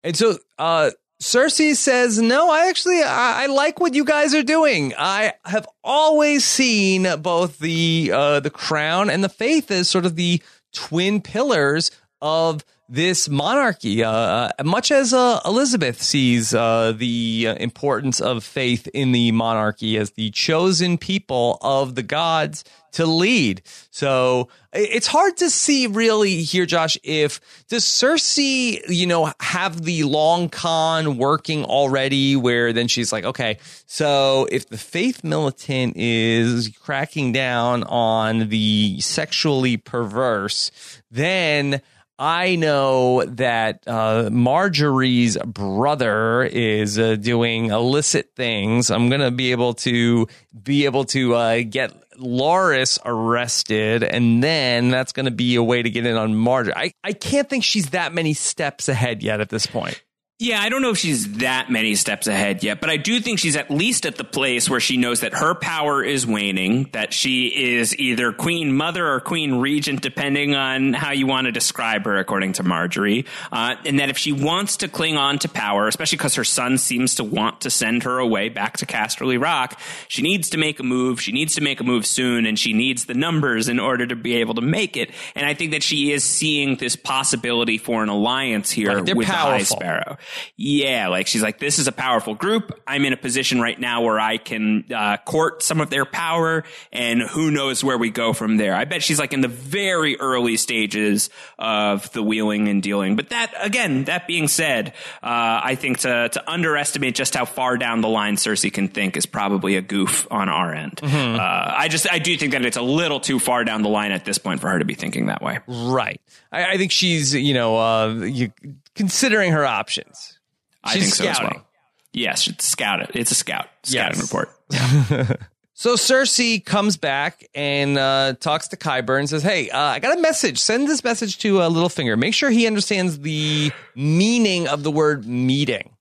And 0.03 0.17
so, 0.17 0.37
uh, 0.57 0.91
Cersei 1.21 1.75
says, 1.75 2.17
"No, 2.17 2.49
I 2.49 2.69
actually 2.69 3.03
I, 3.03 3.43
I, 3.43 3.45
like 3.47 3.81
what 3.81 3.93
you 3.93 4.05
guys 4.05 4.33
are 4.33 4.41
doing. 4.41 4.93
I 4.97 5.33
have 5.43 5.67
always 5.83 6.45
seen 6.45 7.05
both 7.21 7.59
the 7.59 8.09
uh, 8.13 8.39
the 8.39 8.49
crown 8.49 9.09
and 9.09 9.21
the 9.21 9.27
faith 9.27 9.69
as 9.69 9.89
sort 9.89 10.05
of 10.05 10.15
the 10.15 10.41
twin 10.71 11.21
pillars 11.21 11.91
of 12.21 12.63
this 12.89 13.29
monarchy, 13.29 14.03
uh, 14.03 14.11
uh, 14.11 14.51
much 14.63 14.91
as 14.91 15.13
uh, 15.13 15.39
Elizabeth 15.45 16.01
sees 16.01 16.55
uh, 16.55 16.91
the 16.91 17.45
uh, 17.47 17.53
importance 17.55 18.19
of 18.19 18.43
faith 18.43 18.87
in 18.95 19.11
the 19.11 19.31
monarchy 19.31 19.95
as 19.95 20.11
the 20.11 20.31
chosen 20.31 20.97
people 20.97 21.59
of 21.61 21.93
the 21.93 22.01
gods 22.01 22.63
to 22.91 23.05
lead. 23.05 23.61
So 23.91 24.49
it's 24.73 25.05
hard 25.05 25.37
to 25.37 25.51
see 25.51 25.85
really 25.85 26.41
here, 26.41 26.65
Josh, 26.65 26.97
if 27.03 27.39
does 27.67 27.85
Cersei, 27.85 28.81
you 28.87 29.05
know, 29.05 29.31
have 29.39 29.83
the 29.83 30.01
long 30.03 30.49
con 30.49 31.17
working 31.17 31.65
already 31.65 32.35
where 32.35 32.73
then 32.73 32.87
she's 32.87 33.11
like, 33.11 33.23
okay, 33.23 33.59
so 33.85 34.47
if 34.51 34.67
the 34.67 34.79
faith 34.79 35.23
militant 35.23 35.93
is 35.95 36.75
cracking 36.81 37.31
down 37.31 37.83
on 37.83 38.49
the 38.49 38.99
sexually 39.01 39.77
perverse, 39.77 40.71
then 41.11 41.81
I 42.21 42.57
know 42.57 43.23
that 43.23 43.85
uh, 43.87 44.29
Margaery's 44.29 45.37
brother 45.37 46.43
is 46.43 46.99
uh, 46.99 47.15
doing 47.15 47.67
illicit 47.67 48.35
things. 48.35 48.91
I'm 48.91 49.09
gonna 49.09 49.31
be 49.31 49.51
able 49.51 49.75
to 49.75 50.27
be 50.61 50.83
able 50.83 51.05
to 51.05 51.35
uh, 51.35 51.61
get 51.61 51.93
Loras 52.17 52.99
arrested, 53.05 54.03
and 54.03 54.43
then 54.43 54.89
that's 54.89 55.13
gonna 55.13 55.31
be 55.31 55.55
a 55.55 55.63
way 55.63 55.81
to 55.81 55.89
get 55.89 56.05
in 56.05 56.17
on 56.17 56.33
Margaery. 56.33 56.73
I, 56.75 56.91
I 57.05 57.13
can't 57.13 57.49
think 57.49 57.63
she's 57.63 57.91
that 57.91 58.13
many 58.13 58.33
steps 58.33 58.89
ahead 58.89 59.23
yet 59.23 59.39
at 59.39 59.47
this 59.47 59.65
point. 59.65 60.03
Yeah, 60.41 60.61
I 60.61 60.69
don't 60.69 60.81
know 60.81 60.91
if 60.91 60.97
she's 60.97 61.39
that 61.39 61.69
many 61.69 61.95
steps 61.95 62.25
ahead 62.25 62.63
yet, 62.63 62.79
but 62.79 62.89
I 62.89 62.95
do 62.95 63.19
think 63.19 63.39
she's 63.39 63.57
at 63.57 63.69
least 63.69 64.05
at 64.05 64.15
the 64.15 64.23
place 64.23 64.69
where 64.69 64.79
she 64.79 64.95
knows 64.95 65.19
that 65.19 65.33
her 65.33 65.53
power 65.53 66.01
is 66.01 66.25
waning, 66.25 66.87
that 66.93 67.11
she 67.11 67.47
is 67.47 67.93
either 67.99 68.31
queen 68.31 68.71
mother 68.71 69.05
or 69.05 69.19
queen 69.19 69.55
regent, 69.55 69.99
depending 70.01 70.55
on 70.55 70.93
how 70.93 71.11
you 71.11 71.27
want 71.27 71.47
to 71.47 71.51
describe 71.51 72.05
her, 72.05 72.17
according 72.19 72.53
to 72.53 72.63
Margaery. 72.63 73.25
Uh, 73.51 73.75
and 73.83 73.99
that 73.99 74.09
if 74.09 74.17
she 74.17 74.31
wants 74.31 74.77
to 74.77 74.87
cling 74.87 75.17
on 75.17 75.39
to 75.39 75.49
power, 75.49 75.89
especially 75.89 76.17
because 76.17 76.35
her 76.35 76.45
son 76.45 76.77
seems 76.77 77.15
to 77.15 77.25
want 77.25 77.59
to 77.59 77.69
send 77.69 78.03
her 78.03 78.17
away 78.17 78.47
back 78.47 78.77
to 78.77 78.85
Casterly 78.85 79.37
Rock, 79.37 79.77
she 80.07 80.21
needs 80.21 80.51
to 80.51 80.57
make 80.57 80.79
a 80.79 80.83
move. 80.83 81.19
She 81.19 81.33
needs 81.33 81.55
to 81.55 81.61
make 81.61 81.81
a 81.81 81.83
move 81.83 82.05
soon, 82.05 82.45
and 82.45 82.57
she 82.57 82.71
needs 82.71 83.03
the 83.03 83.13
numbers 83.13 83.67
in 83.67 83.77
order 83.77 84.07
to 84.07 84.15
be 84.15 84.35
able 84.35 84.53
to 84.53 84.61
make 84.61 84.95
it. 84.95 85.11
And 85.35 85.45
I 85.45 85.53
think 85.53 85.71
that 85.71 85.83
she 85.83 86.13
is 86.13 86.23
seeing 86.23 86.77
this 86.77 86.95
possibility 86.95 87.77
for 87.77 88.01
an 88.03 88.07
alliance 88.07 88.71
here 88.71 88.95
right, 88.95 89.15
with 89.17 89.27
powerful. 89.27 89.79
the 89.79 89.85
High 89.85 89.99
Sparrow 90.03 90.17
yeah, 90.55 91.07
like 91.07 91.27
she's 91.27 91.41
like, 91.41 91.59
this 91.59 91.79
is 91.79 91.87
a 91.87 91.91
powerful 91.91 92.35
group. 92.35 92.79
I'm 92.87 93.05
in 93.05 93.13
a 93.13 93.17
position 93.17 93.59
right 93.61 93.79
now 93.79 94.01
where 94.01 94.19
I 94.19 94.37
can 94.37 94.85
uh, 94.93 95.17
court 95.17 95.63
some 95.63 95.81
of 95.81 95.89
their 95.89 96.05
power, 96.05 96.63
and 96.91 97.21
who 97.21 97.51
knows 97.51 97.83
where 97.83 97.97
we 97.97 98.09
go 98.09 98.33
from 98.33 98.57
there. 98.57 98.75
I 98.75 98.85
bet 98.85 99.03
she's 99.03 99.19
like 99.19 99.33
in 99.33 99.41
the 99.41 99.47
very 99.47 100.19
early 100.19 100.57
stages 100.57 101.29
of 101.57 102.11
the 102.11 102.23
wheeling 102.23 102.67
and 102.67 102.81
dealing. 102.81 103.15
But 103.15 103.29
that, 103.29 103.53
again, 103.59 104.05
that 104.05 104.27
being 104.27 104.47
said, 104.47 104.93
uh, 105.23 105.61
I 105.63 105.75
think 105.75 105.99
to, 105.99 106.29
to 106.29 106.51
underestimate 106.51 107.15
just 107.15 107.35
how 107.35 107.45
far 107.45 107.77
down 107.77 108.01
the 108.01 108.09
line 108.09 108.35
Cersei 108.35 108.71
can 108.71 108.87
think 108.87 109.17
is 109.17 109.25
probably 109.25 109.75
a 109.75 109.81
goof 109.81 110.27
on 110.31 110.49
our 110.49 110.73
end. 110.73 110.97
Mm-hmm. 110.97 111.39
Uh, 111.39 111.73
I 111.77 111.87
just, 111.87 112.11
I 112.11 112.19
do 112.19 112.37
think 112.37 112.53
that 112.53 112.65
it's 112.65 112.77
a 112.77 112.81
little 112.81 113.19
too 113.19 113.39
far 113.39 113.63
down 113.63 113.81
the 113.81 113.89
line 113.89 114.11
at 114.11 114.25
this 114.25 114.37
point 114.37 114.61
for 114.61 114.69
her 114.69 114.79
to 114.79 114.85
be 114.85 114.95
thinking 114.95 115.27
that 115.27 115.41
way. 115.41 115.59
Right. 115.67 116.21
I, 116.51 116.73
I 116.73 116.77
think 116.77 116.91
she's, 116.91 117.33
you 117.33 117.53
know, 117.53 117.77
uh, 117.77 118.13
you, 118.13 118.51
considering 118.99 119.53
her 119.53 119.65
options. 119.65 120.37
I 120.83 120.93
She's 120.95 121.03
think 121.03 121.13
so 121.15 121.23
scouting. 121.23 121.47
as 121.47 121.55
well. 121.55 121.65
Yes, 122.11 122.47
it's 122.47 122.65
scout. 122.65 123.01
It. 123.01 123.11
It's 123.13 123.31
a 123.31 123.35
scout 123.35 123.67
scouting 123.83 124.19
Yes. 124.19 124.21
report. 124.33 125.39
So 125.73 125.93
Cersei 125.95 126.59
comes 126.65 126.97
back 126.97 127.47
and 127.55 127.97
uh, 127.97 128.33
talks 128.41 128.67
to 128.67 128.75
Qyburn 128.75 129.19
and 129.19 129.29
says, 129.29 129.43
"Hey, 129.43 129.69
uh, 129.69 129.79
I 129.79 129.99
got 129.99 130.17
a 130.17 130.19
message. 130.19 130.57
Send 130.57 130.89
this 130.89 131.05
message 131.05 131.37
to 131.37 131.61
uh, 131.61 131.69
Littlefinger. 131.69 132.19
Make 132.19 132.33
sure 132.33 132.49
he 132.49 132.67
understands 132.67 133.19
the 133.19 133.71
meaning 133.95 134.67
of 134.67 134.83
the 134.83 134.91
word 134.91 135.25
meeting. 135.25 135.95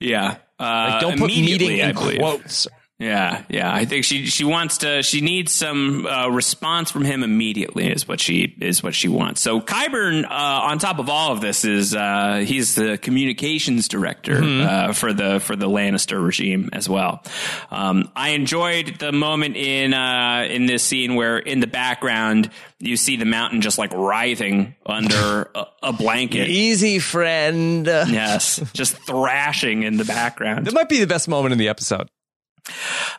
Yeah, 0.00 0.38
uh, 0.58 0.88
Like, 0.90 1.00
don't 1.02 1.18
put 1.20 1.28
meeting 1.28 1.78
in 1.78 1.94
quotes. 1.94 2.66
Yeah, 2.98 3.44
yeah. 3.50 3.70
I 3.70 3.84
think 3.84 4.06
she 4.06 4.24
she 4.24 4.44
wants 4.44 4.78
to. 4.78 5.02
She 5.02 5.20
needs 5.20 5.52
some 5.52 6.06
uh, 6.06 6.28
response 6.28 6.90
from 6.90 7.04
him 7.04 7.22
immediately. 7.22 7.92
Is 7.92 8.08
what 8.08 8.20
she 8.20 8.56
is 8.58 8.82
what 8.82 8.94
she 8.94 9.08
wants. 9.08 9.42
So 9.42 9.60
Qyburn, 9.60 10.24
uh, 10.24 10.28
on 10.30 10.78
top 10.78 10.98
of 10.98 11.10
all 11.10 11.30
of 11.30 11.42
this, 11.42 11.66
is 11.66 11.94
uh, 11.94 12.42
he's 12.46 12.74
the 12.74 12.96
communications 12.96 13.88
director 13.88 14.42
uh, 14.42 14.92
for 14.94 15.12
the 15.12 15.40
for 15.40 15.56
the 15.56 15.68
Lannister 15.68 16.24
regime 16.24 16.70
as 16.72 16.88
well. 16.88 17.22
Um, 17.70 18.10
I 18.16 18.30
enjoyed 18.30 18.98
the 18.98 19.12
moment 19.12 19.56
in 19.56 19.92
uh, 19.92 20.46
in 20.48 20.64
this 20.64 20.82
scene 20.82 21.16
where 21.16 21.36
in 21.38 21.60
the 21.60 21.66
background 21.66 22.48
you 22.78 22.96
see 22.96 23.16
the 23.16 23.26
mountain 23.26 23.60
just 23.60 23.76
like 23.76 23.92
writhing 23.92 24.74
under 24.86 25.50
a, 25.54 25.66
a 25.82 25.92
blanket. 25.92 26.48
Easy, 26.48 26.98
friend. 26.98 27.84
Yes, 27.86 28.58
just 28.72 28.96
thrashing 28.96 29.82
in 29.82 29.98
the 29.98 30.06
background. 30.06 30.66
It 30.66 30.72
might 30.72 30.88
be 30.88 30.98
the 31.00 31.06
best 31.06 31.28
moment 31.28 31.52
in 31.52 31.58
the 31.58 31.68
episode. 31.68 32.08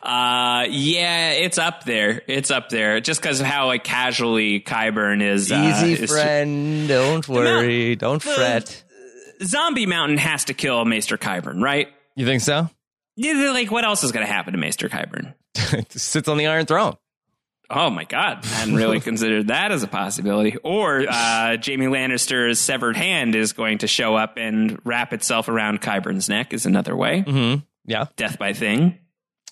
Uh, 0.02 0.66
yeah, 0.70 1.32
it's 1.32 1.58
up 1.58 1.84
there. 1.84 2.22
It's 2.26 2.50
up 2.50 2.68
there. 2.68 3.00
Just 3.00 3.20
because 3.22 3.40
of 3.40 3.46
how 3.46 3.66
like 3.66 3.84
casually 3.84 4.60
Qyburn 4.60 5.22
is. 5.22 5.44
Easy 5.50 5.54
Uh, 5.54 5.84
Easy, 5.86 6.02
is- 6.04 6.10
friend. 6.10 6.88
Don't 6.88 7.28
worry. 7.28 7.96
Don't 7.96 8.22
fret. 8.22 8.84
Zombie 9.42 9.86
Mountain 9.86 10.18
has 10.18 10.44
to 10.46 10.54
kill 10.54 10.84
Maester 10.84 11.16
Qyburn, 11.16 11.62
right? 11.62 11.88
You 12.16 12.26
think 12.26 12.42
so? 12.42 12.68
Yeah, 13.16 13.50
like, 13.52 13.70
what 13.70 13.84
else 13.84 14.02
is 14.04 14.12
going 14.12 14.26
to 14.26 14.32
happen 14.32 14.52
to 14.52 14.58
Maester 14.58 14.88
Qyburn? 14.88 15.34
Sits 15.90 16.28
on 16.28 16.38
the 16.38 16.46
Iron 16.48 16.66
Throne. 16.66 16.96
Oh 17.70 17.90
my 17.90 18.04
God. 18.04 18.44
I 18.44 18.46
hadn't 18.46 18.76
really 18.76 18.98
considered 19.10 19.48
that 19.48 19.72
as 19.72 19.82
a 19.82 19.88
possibility. 19.88 20.56
Or 20.56 21.00
uh, 21.00 21.56
Jaime 21.64 21.86
Lannister's 21.86 22.58
severed 22.60 22.96
hand 22.96 23.34
is 23.34 23.52
going 23.52 23.78
to 23.78 23.86
show 23.86 24.16
up 24.16 24.34
and 24.38 24.80
wrap 24.84 25.12
itself 25.12 25.48
around 25.48 25.80
Qyburn's 25.82 26.28
neck, 26.28 26.52
is 26.54 26.64
another 26.66 26.96
way. 26.96 27.22
Mm-hmm. 27.26 27.60
Yeah. 27.84 28.06
Death 28.16 28.38
by 28.38 28.52
thing. 28.54 28.98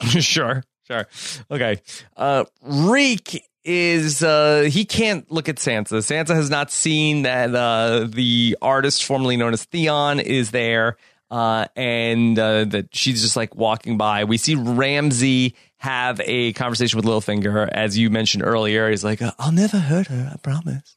sure. 0.21 0.63
Sure. 0.87 1.07
Okay. 1.51 1.81
Uh, 2.17 2.45
Reek 2.63 3.43
is 3.65 4.23
uh 4.23 4.69
he 4.71 4.85
can't 4.85 5.31
look 5.31 5.49
at 5.49 5.57
Sansa. 5.57 5.99
Sansa 5.99 6.35
has 6.37 6.49
not 6.49 6.71
seen 6.71 7.23
that 7.23 7.53
uh 7.53 8.07
the 8.09 8.57
artist 8.63 9.05
formerly 9.05 9.37
known 9.37 9.53
as 9.53 9.65
Theon 9.65 10.21
is 10.21 10.53
there 10.53 10.97
uh 11.33 11.67
and 11.75 12.39
uh 12.39 12.65
that 12.67 12.95
she's 12.95 13.23
just 13.23 13.37
like 13.37 13.57
walking 13.57 13.99
by. 13.99 14.23
We 14.23 14.37
see 14.39 14.55
Ramsay 14.55 15.57
have 15.79 16.21
a 16.25 16.53
conversation 16.53 16.97
with 16.97 17.07
Littlefinger 17.07 17.69
as 17.69 17.99
you 17.99 18.09
mentioned 18.09 18.45
earlier. 18.45 18.89
He's 18.89 19.03
like, 19.03 19.21
"I'll 19.37 19.51
never 19.51 19.79
hurt 19.81 20.07
her, 20.07 20.31
I 20.33 20.37
promise." 20.37 20.97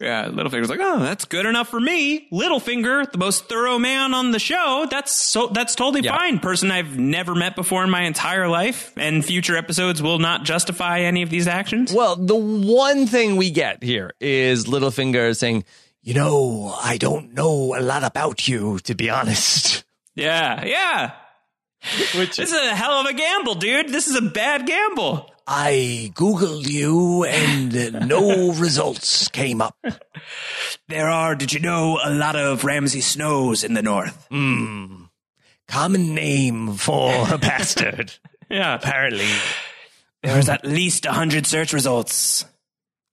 Yeah, 0.00 0.26
Littlefinger's 0.26 0.70
like, 0.70 0.78
oh, 0.80 1.00
that's 1.00 1.24
good 1.24 1.44
enough 1.44 1.68
for 1.68 1.80
me. 1.80 2.28
Littlefinger, 2.30 3.10
the 3.10 3.18
most 3.18 3.48
thorough 3.48 3.80
man 3.80 4.14
on 4.14 4.30
the 4.30 4.38
show. 4.38 4.86
That's 4.88 5.10
so 5.12 5.48
that's 5.48 5.74
totally 5.74 6.02
Yeah. 6.04 6.16
fine. 6.16 6.38
Person 6.38 6.70
I've 6.70 6.96
never 6.96 7.34
met 7.34 7.56
before 7.56 7.82
in 7.82 7.90
my 7.90 8.02
entire 8.02 8.46
life, 8.48 8.92
and 8.96 9.24
future 9.24 9.56
episodes 9.56 10.00
will 10.00 10.20
not 10.20 10.44
justify 10.44 11.00
any 11.00 11.22
of 11.22 11.30
these 11.30 11.48
actions. 11.48 11.92
Well, 11.92 12.14
the 12.14 12.36
one 12.36 13.08
thing 13.08 13.34
we 13.36 13.50
get 13.50 13.82
here 13.82 14.12
is 14.20 14.66
Littlefinger 14.66 15.36
saying, 15.36 15.64
"You 16.02 16.14
know, 16.14 16.76
I 16.80 16.96
don't 16.96 17.34
know 17.34 17.74
a 17.76 17.80
lot 17.82 18.04
about 18.04 18.46
you, 18.46 18.78
to 18.80 18.94
be 18.94 19.10
honest." 19.10 19.82
Yeah, 20.14 20.64
yeah. 20.64 21.12
Which 22.16 22.36
This 22.36 22.50
is 22.50 22.52
a 22.52 22.74
hell 22.74 22.94
of 23.00 23.06
a 23.06 23.12
gamble, 23.12 23.54
dude. 23.54 23.90
This 23.90 24.08
is 24.08 24.16
a 24.16 24.20
bad 24.22 24.66
gamble. 24.66 25.30
I 25.50 26.12
googled 26.14 26.68
you 26.68 27.24
and 27.24 28.06
no 28.06 28.52
results 28.52 29.28
came 29.28 29.62
up. 29.62 29.76
There 30.88 31.08
are, 31.08 31.34
did 31.34 31.54
you 31.54 31.60
know, 31.60 31.98
a 32.04 32.10
lot 32.12 32.36
of 32.36 32.64
Ramsay 32.64 33.00
Snows 33.00 33.64
in 33.64 33.72
the 33.72 33.80
north. 33.82 34.26
Hmm. 34.30 35.04
Common 35.66 36.14
name 36.14 36.74
for 36.74 37.10
a 37.32 37.38
bastard, 37.38 38.12
Yeah. 38.50 38.74
apparently. 38.74 39.28
There's 40.22 40.48
at 40.50 40.66
least 40.66 41.06
a 41.06 41.12
hundred 41.12 41.46
search 41.46 41.72
results. 41.72 42.44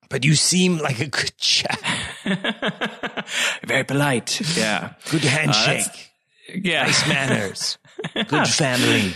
But 0.09 0.23
you 0.25 0.35
seem 0.35 0.77
like 0.77 0.99
a 0.99 1.07
good 1.07 1.35
chap. 1.37 1.79
Very 3.65 3.83
polite. 3.85 4.41
Yeah. 4.57 4.93
Good 5.09 5.25
uh, 5.25 5.29
handshake, 5.29 6.11
Yeah. 6.53 6.83
nice 6.83 7.07
manners, 7.07 7.77
good 8.13 8.47
family. 8.47 9.13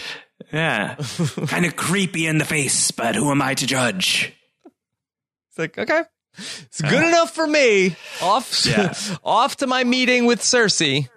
Yeah. 0.52 0.96
kind 1.48 1.66
of 1.66 1.76
creepy 1.76 2.26
in 2.28 2.38
the 2.38 2.46
face, 2.46 2.92
but 2.92 3.16
who 3.16 3.32
am 3.32 3.42
I 3.42 3.54
to 3.56 3.68
judge? 3.68 4.34
It's 5.50 5.58
like, 5.58 5.78
okay. 5.78 6.04
It's 6.38 6.82
good 6.82 7.04
enough 7.04 7.32
for 7.36 7.46
me. 7.46 7.96
Off, 8.22 8.66
Yeah. 8.66 8.94
off 9.24 9.58
to 9.58 9.68
my 9.68 9.84
meeting 9.84 10.26
with 10.26 10.40
Cersei. 10.40 11.10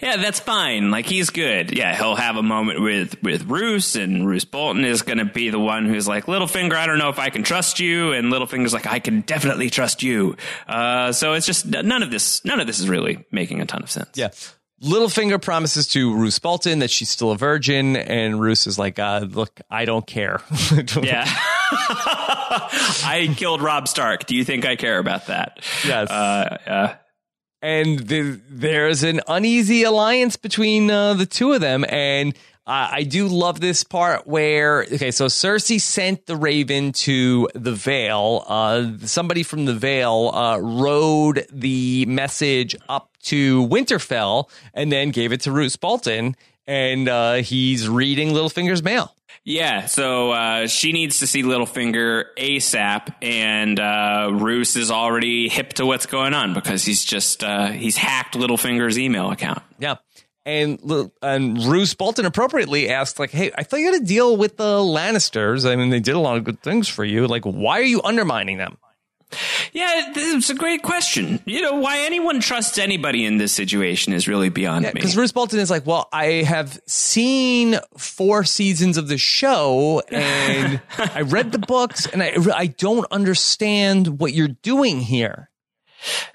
Yeah, 0.00 0.16
that's 0.18 0.38
fine. 0.38 0.90
Like 0.92 1.06
he's 1.06 1.30
good. 1.30 1.76
Yeah, 1.76 1.96
he'll 1.96 2.14
have 2.14 2.36
a 2.36 2.42
moment 2.42 2.80
with 2.82 3.20
with 3.22 3.44
Roose, 3.50 3.96
and 3.96 4.26
Roose 4.28 4.44
Bolton 4.44 4.84
is 4.84 5.02
going 5.02 5.18
to 5.18 5.24
be 5.24 5.50
the 5.50 5.58
one 5.58 5.86
who's 5.86 6.06
like, 6.06 6.26
Littlefinger, 6.26 6.74
I 6.74 6.86
don't 6.86 6.98
know 6.98 7.08
if 7.08 7.18
I 7.18 7.30
can 7.30 7.42
trust 7.42 7.80
you, 7.80 8.12
and 8.12 8.32
Littlefinger's 8.32 8.72
like, 8.72 8.86
I 8.86 9.00
can 9.00 9.22
definitely 9.22 9.70
trust 9.70 10.02
you. 10.04 10.36
Uh, 10.68 11.10
so 11.12 11.32
it's 11.32 11.46
just 11.46 11.66
none 11.66 12.02
of 12.02 12.10
this. 12.12 12.44
None 12.44 12.60
of 12.60 12.66
this 12.68 12.78
is 12.78 12.88
really 12.88 13.24
making 13.32 13.60
a 13.60 13.66
ton 13.66 13.82
of 13.82 13.90
sense. 13.90 14.10
Yeah. 14.14 14.28
Littlefinger 14.82 15.40
promises 15.40 15.88
to 15.88 16.14
Roose 16.14 16.38
Bolton 16.38 16.80
that 16.80 16.90
she's 16.90 17.08
still 17.08 17.30
a 17.30 17.36
virgin, 17.36 17.96
and 17.96 18.40
Roose 18.40 18.66
is 18.66 18.78
like, 18.78 18.98
uh, 18.98 19.26
"Look, 19.28 19.60
I 19.70 19.84
don't 19.84 20.06
care." 20.06 20.40
Yeah. 21.02 21.24
I 21.70 23.34
killed 23.36 23.60
Robb 23.60 23.88
Stark. 23.88 24.26
Do 24.26 24.36
you 24.36 24.44
think 24.44 24.64
I 24.64 24.76
care 24.76 24.98
about 24.98 25.26
that? 25.26 25.58
Yes. 25.84 26.10
Uh, 26.10 26.58
uh, 26.66 26.94
and 27.62 27.98
the, 27.98 28.40
there's 28.48 29.02
an 29.02 29.20
uneasy 29.26 29.82
alliance 29.82 30.36
between 30.36 30.90
uh, 30.90 31.14
the 31.14 31.26
two 31.26 31.52
of 31.52 31.60
them 31.60 31.84
and 31.88 32.36
uh, 32.66 32.88
I 32.92 33.04
do 33.04 33.28
love 33.28 33.60
this 33.60 33.84
part 33.84 34.26
where 34.26 34.82
okay 34.82 35.10
so 35.10 35.26
Cersei 35.26 35.80
sent 35.80 36.26
the 36.26 36.36
raven 36.36 36.92
to 36.92 37.48
the 37.54 37.72
Vale 37.72 38.44
uh, 38.46 38.90
somebody 39.04 39.42
from 39.42 39.64
the 39.64 39.74
Vale 39.74 40.30
uh, 40.34 40.58
rode 40.58 41.46
the 41.52 42.06
message 42.06 42.76
up 42.88 43.10
to 43.24 43.66
Winterfell 43.68 44.48
and 44.74 44.90
then 44.90 45.10
gave 45.10 45.32
it 45.32 45.40
to 45.42 45.52
Roose 45.52 45.76
Bolton 45.76 46.36
and 46.66 47.08
uh, 47.08 47.34
he's 47.34 47.88
reading 47.88 48.30
Littlefinger's 48.30 48.82
mail 48.82 49.14
Yeah, 49.44 49.86
so 49.86 50.32
uh, 50.32 50.66
she 50.66 50.90
needs 50.90 51.20
to 51.20 51.26
see 51.28 51.44
Littlefinger 51.44 52.24
ASAP, 52.36 53.14
and 53.22 53.78
uh, 53.78 54.30
Roose 54.32 54.74
is 54.74 54.90
already 54.90 55.48
hip 55.48 55.74
to 55.74 55.86
what's 55.86 56.06
going 56.06 56.34
on 56.34 56.52
because 56.52 56.82
he's 56.84 57.04
just 57.04 57.44
uh, 57.44 57.68
he's 57.68 57.96
hacked 57.96 58.34
Littlefinger's 58.34 58.98
email 58.98 59.30
account. 59.30 59.62
Yeah. 59.78 59.96
And 60.46 60.78
and 61.22 61.62
Roose 61.64 61.92
Bolton 61.92 62.24
appropriately 62.24 62.88
asked, 62.88 63.18
like, 63.18 63.32
"Hey, 63.32 63.50
I 63.58 63.64
thought 63.64 63.80
you 63.80 63.92
had 63.92 64.00
to 64.00 64.06
deal 64.06 64.36
with 64.36 64.56
the 64.56 64.78
Lannisters. 64.78 65.68
I 65.68 65.74
mean, 65.74 65.90
they 65.90 65.98
did 65.98 66.14
a 66.14 66.20
lot 66.20 66.36
of 66.36 66.44
good 66.44 66.62
things 66.62 66.88
for 66.88 67.04
you. 67.04 67.26
Like, 67.26 67.44
why 67.44 67.80
are 67.80 67.82
you 67.84 68.00
undermining 68.04 68.56
them?" 68.56 68.78
Yeah, 69.72 70.12
it's 70.14 70.50
a 70.50 70.54
great 70.54 70.82
question. 70.82 71.40
You 71.46 71.62
know, 71.62 71.74
why 71.74 71.98
anyone 71.98 72.38
trusts 72.38 72.78
anybody 72.78 73.24
in 73.24 73.38
this 73.38 73.52
situation 73.52 74.12
is 74.12 74.28
really 74.28 74.50
beyond 74.50 74.84
me. 74.84 74.92
Because 74.94 75.16
Roose 75.16 75.32
Bolton 75.32 75.58
is 75.58 75.68
like, 75.68 75.84
"Well, 75.84 76.08
I 76.12 76.44
have 76.44 76.80
seen 76.86 77.80
four 77.98 78.44
seasons 78.44 78.96
of 78.96 79.08
the 79.08 79.18
show, 79.18 80.00
and 80.10 80.80
I 80.98 81.22
read 81.22 81.50
the 81.50 81.58
books, 81.58 82.06
and 82.06 82.22
I 82.22 82.36
I 82.54 82.66
don't 82.68 83.06
understand 83.10 84.20
what 84.20 84.32
you're 84.32 84.46
doing 84.46 85.00
here. 85.00 85.50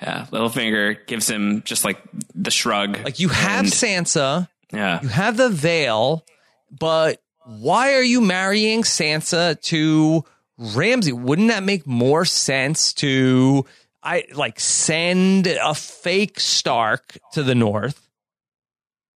Yeah, 0.01 0.25
Littlefinger 0.31 1.05
gives 1.07 1.29
him 1.29 1.61
just 1.63 1.83
like 1.85 2.01
the 2.35 2.51
shrug. 2.51 2.99
Like, 3.03 3.19
you 3.19 3.29
have 3.29 3.65
And- 3.65 3.67
Sansa, 3.73 4.47
yeah, 4.73 5.01
you 5.01 5.07
have 5.09 5.37
the 5.37 5.49
Vale, 5.49 6.25
but 6.71 7.21
why 7.45 7.93
are 7.95 8.03
you 8.03 8.21
marrying 8.21 8.83
Sansa 8.83 9.59
to 9.63 10.23
Ramsay? 10.57 11.11
Wouldn't 11.13 11.49
that 11.49 11.63
make 11.63 11.85
more 11.87 12.25
sense 12.25 12.93
to 12.93 13.65
I 14.03 14.25
like 14.33 14.59
send 14.59 15.47
a 15.47 15.73
fake 15.73 16.39
Stark 16.39 17.17
to 17.33 17.43
the 17.43 17.55
north? 17.55 18.07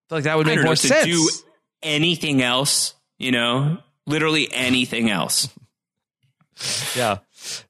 Like 0.10 0.24
that 0.26 0.38
would 0.38 0.48
make 0.48 0.58
know 0.58 0.64
more 0.66 0.76
to 0.76 0.88
sense. 0.88 1.06
do 1.06 1.30
anything 1.84 2.42
else. 2.42 2.94
You 3.18 3.32
know, 3.32 3.78
literally 4.06 4.48
anything 4.52 5.10
else. 5.10 5.50
yeah. 6.96 7.20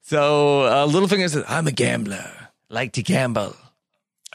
So 0.04 0.62
uh, 0.62 0.88
Littlefinger 0.88 1.30
says, 1.30 1.44
"I'm 1.48 1.68
a 1.68 1.72
gambler, 1.72 2.45
like 2.76 2.92
to 2.94 3.02
gamble." 3.04 3.56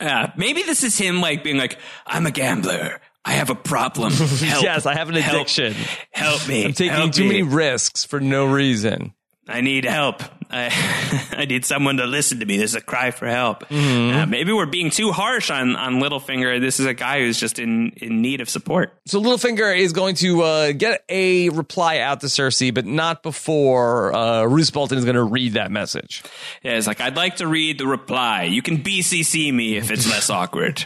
Yeah, 0.01 0.33
maybe 0.37 0.63
this 0.63 0.83
is 0.83 0.97
him 0.97 1.21
like 1.21 1.45
being 1.45 1.59
like, 1.59 1.79
I'm 2.07 2.25
a 2.27 2.31
gambler. 2.31 3.01
I 3.23 3.33
have 3.33 3.51
a 3.51 3.55
problem. 3.55 4.13
Help. 4.15 4.63
Yes, 4.65 4.87
I 4.87 4.95
have 4.95 5.11
an 5.11 5.15
Help. 5.15 5.37
addiction. 5.37 5.75
Help 6.11 6.49
me. 6.49 6.65
I'm 6.65 6.73
taking 6.73 6.95
Help 6.97 7.13
too 7.13 7.23
me. 7.25 7.29
many 7.29 7.43
risks 7.43 8.05
for 8.05 8.19
no 8.19 8.47
reason. 8.47 9.13
I 9.47 9.61
need 9.61 9.85
help. 9.85 10.23
I, 10.51 11.29
I 11.37 11.45
need 11.45 11.65
someone 11.65 11.97
to 11.99 12.07
listen 12.07 12.41
to 12.41 12.47
me. 12.47 12.57
There's 12.57 12.75
a 12.75 12.81
cry 12.81 13.11
for 13.11 13.27
help. 13.27 13.69
Mm-hmm. 13.69 14.17
Uh, 14.17 14.27
maybe 14.27 14.53
we're 14.53 14.67
being 14.67 14.91
too 14.91 15.13
harsh 15.13 15.51
on, 15.51 15.77
on 15.77 15.95
Littlefinger. 15.95 16.61
This 16.61 16.81
is 16.81 16.87
a 16.87 16.95
guy 16.95 17.21
who's 17.21 17.39
just 17.39 17.59
in, 17.59 17.91
in 17.97 18.23
need 18.23 18.41
of 18.41 18.49
support. 18.49 18.93
So 19.07 19.21
Littlefinger 19.21 19.77
is 19.77 19.93
going 19.93 20.17
to 20.17 20.43
uh, 20.43 20.73
get 20.73 21.05
a 21.09 21.49
reply 21.51 21.99
out 21.99 22.21
to 22.21 22.27
Cersei, 22.27 22.73
but 22.73 22.87
not 22.87 23.23
before 23.23 24.15
uh, 24.15 24.45
Roose 24.45 24.71
Bolton 24.71 24.99
is 24.99 25.05
going 25.05 25.17
to 25.17 25.23
read 25.23 25.55
that 25.55 25.71
message. 25.71 26.23
Yeah, 26.63 26.73
it's 26.73 26.87
like, 26.87 27.01
I'd 27.01 27.17
like 27.17 27.37
to 27.37 27.47
read 27.47 27.79
the 27.79 27.87
reply. 27.87 28.45
You 28.45 28.63
can 28.63 28.79
BCC 28.79 29.53
me 29.53 29.77
if 29.77 29.91
it's 29.91 30.09
less 30.09 30.31
awkward. 30.31 30.85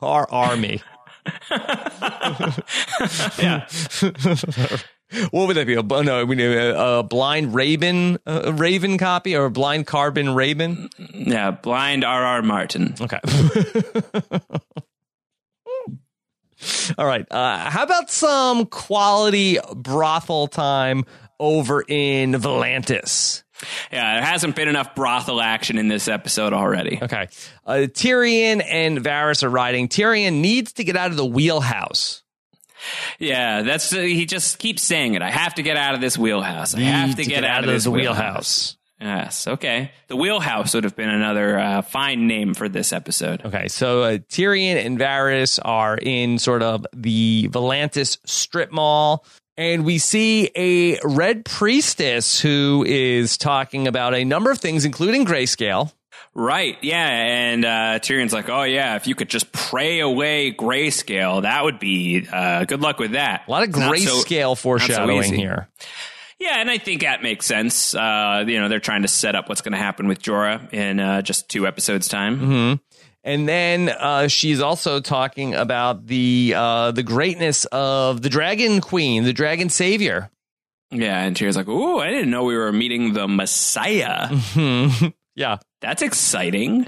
Our 0.00 0.30
army. 0.30 0.82
Yeah. 3.38 3.66
What 5.30 5.48
would 5.48 5.56
that 5.56 5.66
be? 5.66 5.74
A, 5.74 5.82
no, 5.82 6.24
we 6.24 6.42
a, 6.44 6.98
a 6.98 7.02
blind 7.02 7.54
Raven, 7.54 8.18
a 8.26 8.52
Raven 8.52 8.98
copy 8.98 9.34
or 9.34 9.46
a 9.46 9.50
blind 9.50 9.86
Carbon 9.86 10.34
Raven. 10.34 10.90
Yeah, 11.14 11.50
blind 11.52 12.04
R.R. 12.04 12.42
Martin. 12.42 12.94
Okay. 13.00 13.20
All 16.98 17.06
right. 17.06 17.26
Uh, 17.30 17.70
how 17.70 17.84
about 17.84 18.10
some 18.10 18.66
quality 18.66 19.58
brothel 19.74 20.46
time 20.46 21.04
over 21.40 21.82
in 21.86 22.32
Volantis? 22.32 23.44
Yeah, 23.90 24.14
there 24.14 24.24
hasn't 24.24 24.56
been 24.56 24.68
enough 24.68 24.94
brothel 24.94 25.40
action 25.40 25.78
in 25.78 25.88
this 25.88 26.06
episode 26.08 26.52
already. 26.52 26.98
Okay. 27.02 27.28
Uh, 27.66 27.86
Tyrion 27.88 28.62
and 28.64 28.98
Varys 28.98 29.42
are 29.42 29.48
riding. 29.48 29.88
Tyrion 29.88 30.40
needs 30.40 30.74
to 30.74 30.84
get 30.84 30.96
out 30.96 31.10
of 31.10 31.16
the 31.16 31.26
wheelhouse. 31.26 32.22
Yeah, 33.18 33.62
that's 33.62 33.92
uh, 33.92 34.00
he 34.00 34.26
just 34.26 34.58
keeps 34.58 34.82
saying 34.82 35.14
it. 35.14 35.22
I 35.22 35.30
have 35.30 35.54
to 35.54 35.62
get 35.62 35.76
out 35.76 35.94
of 35.94 36.00
this 36.00 36.16
wheelhouse. 36.16 36.74
I 36.74 36.80
have 36.80 37.16
to, 37.16 37.24
get, 37.24 37.44
out, 37.44 37.64
of 37.64 37.70
this 37.70 37.84
the 37.84 37.90
wheelhouse. 37.90 38.76
Yes, 39.00 39.46
okay. 39.46 39.92
The 40.08 40.16
wheelhouse 40.16 40.74
would 40.74 40.84
have 40.84 40.96
been 40.96 41.08
another 41.08 41.58
uh, 41.58 41.82
fine 41.82 42.26
name 42.26 42.54
for 42.54 42.68
this 42.68 42.92
episode. 42.92 43.44
Okay, 43.44 43.68
so 43.68 44.02
uh, 44.02 44.18
Tyrion 44.28 44.84
and 44.84 44.98
Varys 44.98 45.60
are 45.64 45.96
in 45.96 46.38
sort 46.38 46.62
of 46.62 46.84
the 46.92 47.48
Volantis 47.52 48.18
strip 48.24 48.72
mall, 48.72 49.24
And 49.56 49.84
we 49.84 49.98
see 49.98 50.50
a 50.56 50.98
red 51.04 51.44
priestess 51.44 52.40
who 52.40 52.84
is 52.86 53.38
talking 53.38 53.86
about 53.86 54.14
a 54.14 54.24
number 54.24 54.50
of 54.50 54.58
things, 54.58 54.84
including 54.84 55.24
grayscale. 55.24 55.92
Right. 56.38 56.78
Yeah. 56.82 57.04
And 57.04 57.64
uh, 57.64 57.98
Tyrion's 57.98 58.32
like, 58.32 58.48
oh, 58.48 58.62
yeah, 58.62 58.94
if 58.94 59.08
you 59.08 59.16
could 59.16 59.28
just 59.28 59.50
pray 59.50 59.98
away 59.98 60.52
grayscale, 60.52 61.42
that 61.42 61.64
would 61.64 61.80
be 61.80 62.28
uh, 62.32 62.64
good 62.64 62.80
luck 62.80 63.00
with 63.00 63.12
that. 63.12 63.42
A 63.48 63.50
lot 63.50 63.64
of 63.64 63.74
Not 63.74 63.98
so- 63.98 64.22
grayscale 64.22 64.56
foreshadowing 64.56 65.18
easy. 65.24 65.36
here. 65.36 65.68
Yeah, 66.38 66.60
and 66.60 66.70
I 66.70 66.78
think 66.78 67.00
that 67.00 67.24
makes 67.24 67.44
sense. 67.46 67.92
Uh, 67.92 68.44
you 68.46 68.60
know, 68.60 68.68
they're 68.68 68.78
trying 68.78 69.02
to 69.02 69.08
set 69.08 69.34
up 69.34 69.48
what's 69.48 69.62
going 69.62 69.72
to 69.72 69.78
happen 69.78 70.06
with 70.06 70.22
Jorah 70.22 70.72
in 70.72 71.00
uh, 71.00 71.22
just 71.22 71.48
two 71.48 71.66
episodes' 71.66 72.06
time. 72.06 72.38
Mm-hmm. 72.38 72.74
And 73.24 73.48
then 73.48 73.88
uh, 73.88 74.28
she's 74.28 74.60
also 74.60 75.00
talking 75.00 75.56
about 75.56 76.06
the 76.06 76.54
uh, 76.56 76.92
the 76.92 77.02
greatness 77.02 77.64
of 77.72 78.22
the 78.22 78.28
Dragon 78.28 78.80
Queen, 78.80 79.24
the 79.24 79.32
Dragon 79.32 79.68
Savior. 79.70 80.30
Yeah, 80.92 81.20
and 81.20 81.34
Tyrion's 81.36 81.56
like, 81.56 81.66
ooh, 81.66 81.98
I 81.98 82.10
didn't 82.10 82.30
know 82.30 82.44
we 82.44 82.56
were 82.56 82.72
meeting 82.72 83.12
the 83.14 83.26
Messiah. 83.26 84.28
yeah. 85.34 85.58
That's 85.80 86.02
exciting. 86.02 86.86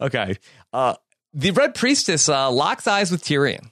Okay. 0.00 0.36
Uh, 0.72 0.94
the 1.32 1.50
Red 1.52 1.74
Priestess 1.74 2.28
uh, 2.28 2.50
locks 2.50 2.86
eyes 2.86 3.10
with 3.10 3.22
Tyrion. 3.22 3.70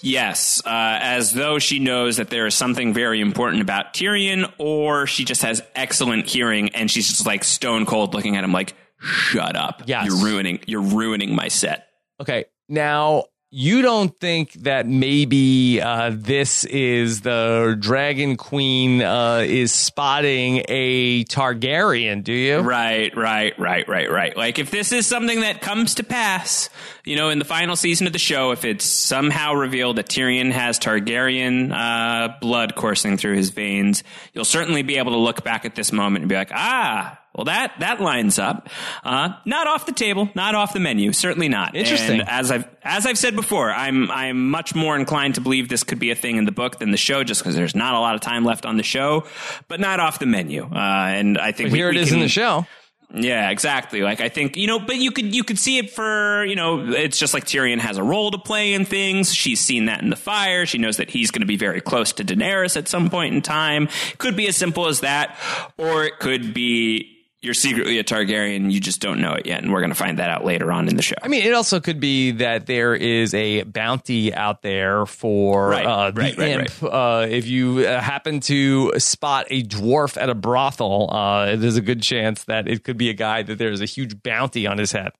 Yes, 0.00 0.62
uh, 0.64 0.98
as 1.02 1.32
though 1.32 1.58
she 1.58 1.78
knows 1.78 2.16
that 2.16 2.30
there 2.30 2.46
is 2.46 2.54
something 2.54 2.94
very 2.94 3.20
important 3.20 3.60
about 3.62 3.92
Tyrion, 3.92 4.50
or 4.58 5.06
she 5.06 5.24
just 5.24 5.42
has 5.42 5.62
excellent 5.74 6.26
hearing 6.26 6.70
and 6.70 6.90
she's 6.90 7.08
just 7.08 7.26
like 7.26 7.44
stone 7.44 7.84
cold 7.84 8.14
looking 8.14 8.36
at 8.36 8.44
him 8.44 8.52
like, 8.52 8.74
shut 8.98 9.54
up. 9.56 9.82
Yes. 9.86 10.06
You're 10.06 10.24
ruining, 10.24 10.60
you're 10.66 10.80
ruining 10.80 11.34
my 11.34 11.48
set. 11.48 11.88
Okay. 12.20 12.46
Now, 12.68 13.24
you 13.54 13.82
don't 13.82 14.18
think 14.18 14.54
that 14.62 14.86
maybe 14.86 15.78
uh, 15.78 16.10
this 16.14 16.64
is 16.64 17.20
the 17.20 17.76
Dragon 17.78 18.38
Queen 18.38 19.02
uh, 19.02 19.44
is 19.46 19.70
spotting 19.72 20.64
a 20.68 21.24
Targaryen, 21.24 22.24
do 22.24 22.32
you? 22.32 22.60
Right, 22.60 23.14
right, 23.14 23.52
right, 23.58 23.86
right, 23.86 24.10
right. 24.10 24.34
Like 24.34 24.58
if 24.58 24.70
this 24.70 24.90
is 24.90 25.06
something 25.06 25.40
that 25.40 25.60
comes 25.60 25.96
to 25.96 26.02
pass, 26.02 26.70
you 27.04 27.14
know, 27.14 27.28
in 27.28 27.38
the 27.38 27.44
final 27.44 27.76
season 27.76 28.06
of 28.06 28.14
the 28.14 28.18
show, 28.18 28.52
if 28.52 28.64
it's 28.64 28.86
somehow 28.86 29.52
revealed 29.52 29.96
that 29.96 30.08
Tyrion 30.08 30.50
has 30.50 30.78
Targaryen 30.78 31.72
uh, 31.72 32.34
blood 32.40 32.74
coursing 32.74 33.18
through 33.18 33.36
his 33.36 33.50
veins, 33.50 34.02
you'll 34.32 34.46
certainly 34.46 34.82
be 34.82 34.96
able 34.96 35.12
to 35.12 35.18
look 35.18 35.44
back 35.44 35.66
at 35.66 35.74
this 35.74 35.92
moment 35.92 36.22
and 36.22 36.30
be 36.30 36.36
like, 36.36 36.52
ah. 36.54 37.18
Well, 37.34 37.44
that 37.46 37.72
that 37.80 38.00
lines 38.00 38.38
up. 38.38 38.68
Uh, 39.02 39.30
not 39.46 39.66
off 39.66 39.86
the 39.86 39.92
table, 39.92 40.28
not 40.34 40.54
off 40.54 40.74
the 40.74 40.80
menu, 40.80 41.12
certainly 41.14 41.48
not. 41.48 41.74
Interesting. 41.74 42.20
And 42.20 42.28
as 42.28 42.50
I've 42.50 42.68
as 42.82 43.06
I've 43.06 43.16
said 43.16 43.34
before, 43.34 43.70
I'm 43.72 44.10
I'm 44.10 44.50
much 44.50 44.74
more 44.74 44.96
inclined 44.96 45.36
to 45.36 45.40
believe 45.40 45.68
this 45.70 45.82
could 45.82 45.98
be 45.98 46.10
a 46.10 46.14
thing 46.14 46.36
in 46.36 46.44
the 46.44 46.52
book 46.52 46.78
than 46.78 46.90
the 46.90 46.98
show, 46.98 47.24
just 47.24 47.40
because 47.40 47.54
there's 47.56 47.74
not 47.74 47.94
a 47.94 47.98
lot 48.00 48.14
of 48.14 48.20
time 48.20 48.44
left 48.44 48.66
on 48.66 48.76
the 48.76 48.82
show, 48.82 49.24
but 49.68 49.80
not 49.80 49.98
off 49.98 50.18
the 50.18 50.26
menu. 50.26 50.64
Uh, 50.64 50.76
and 50.76 51.38
I 51.38 51.52
think 51.52 51.72
we- 51.72 51.78
here 51.78 51.88
it 51.88 51.96
is 51.96 52.08
can- 52.08 52.18
in 52.18 52.22
the 52.22 52.28
show. 52.28 52.66
yeah, 53.14 53.48
exactly. 53.50 54.02
Like 54.02 54.20
I 54.20 54.28
think 54.28 54.58
you 54.58 54.66
know, 54.66 54.78
but 54.78 54.96
you 54.96 55.10
could 55.10 55.34
you 55.34 55.42
could 55.42 55.58
see 55.58 55.78
it 55.78 55.90
for 55.90 56.44
you 56.44 56.54
know, 56.56 56.86
it's 56.92 57.18
just 57.18 57.32
like 57.32 57.44
Tyrion 57.46 57.78
has 57.78 57.96
a 57.96 58.02
role 58.02 58.30
to 58.30 58.38
play 58.38 58.74
in 58.74 58.84
things. 58.84 59.32
She's 59.34 59.58
seen 59.60 59.86
that 59.86 60.02
in 60.02 60.10
the 60.10 60.16
fire. 60.16 60.66
She 60.66 60.76
knows 60.76 60.98
that 60.98 61.08
he's 61.08 61.30
going 61.30 61.40
to 61.40 61.46
be 61.46 61.56
very 61.56 61.80
close 61.80 62.12
to 62.14 62.24
Daenerys 62.24 62.76
at 62.76 62.88
some 62.88 63.08
point 63.08 63.34
in 63.34 63.40
time. 63.40 63.88
Could 64.18 64.36
be 64.36 64.46
as 64.48 64.56
simple 64.56 64.86
as 64.86 65.00
that, 65.00 65.38
or 65.78 66.04
it 66.04 66.18
could 66.18 66.52
be 66.52 67.08
you're 67.42 67.54
secretly 67.54 67.98
a 67.98 68.04
Targaryen. 68.04 68.70
You 68.70 68.78
just 68.78 69.00
don't 69.00 69.20
know 69.20 69.32
it 69.32 69.46
yet, 69.46 69.62
and 69.62 69.72
we're 69.72 69.80
going 69.80 69.90
to 69.90 69.96
find 69.96 70.18
that 70.20 70.30
out 70.30 70.44
later 70.44 70.70
on 70.70 70.88
in 70.88 70.96
the 70.96 71.02
show. 71.02 71.16
I 71.20 71.28
mean, 71.28 71.44
it 71.44 71.52
also 71.52 71.80
could 71.80 71.98
be 71.98 72.30
that 72.32 72.66
there 72.66 72.94
is 72.94 73.34
a 73.34 73.64
bounty 73.64 74.32
out 74.32 74.62
there 74.62 75.04
for 75.06 75.70
Right, 75.70 75.84
uh, 75.84 76.10
the 76.12 76.20
right, 76.20 76.38
right, 76.38 76.48
imp. 76.48 76.70
Uh, 76.82 77.26
if 77.28 77.48
you 77.48 77.80
uh, 77.80 78.00
happen 78.00 78.40
to 78.40 78.92
spot 78.98 79.46
a 79.50 79.64
dwarf 79.64 80.16
at 80.20 80.30
a 80.30 80.34
brothel, 80.34 81.10
uh, 81.12 81.56
there's 81.56 81.76
a 81.76 81.82
good 81.82 82.00
chance 82.00 82.44
that 82.44 82.68
it 82.68 82.84
could 82.84 82.96
be 82.96 83.10
a 83.10 83.14
guy 83.14 83.42
that 83.42 83.58
there's 83.58 83.80
a 83.80 83.86
huge 83.86 84.22
bounty 84.22 84.66
on 84.66 84.78
his 84.78 84.92
head. 84.92 85.12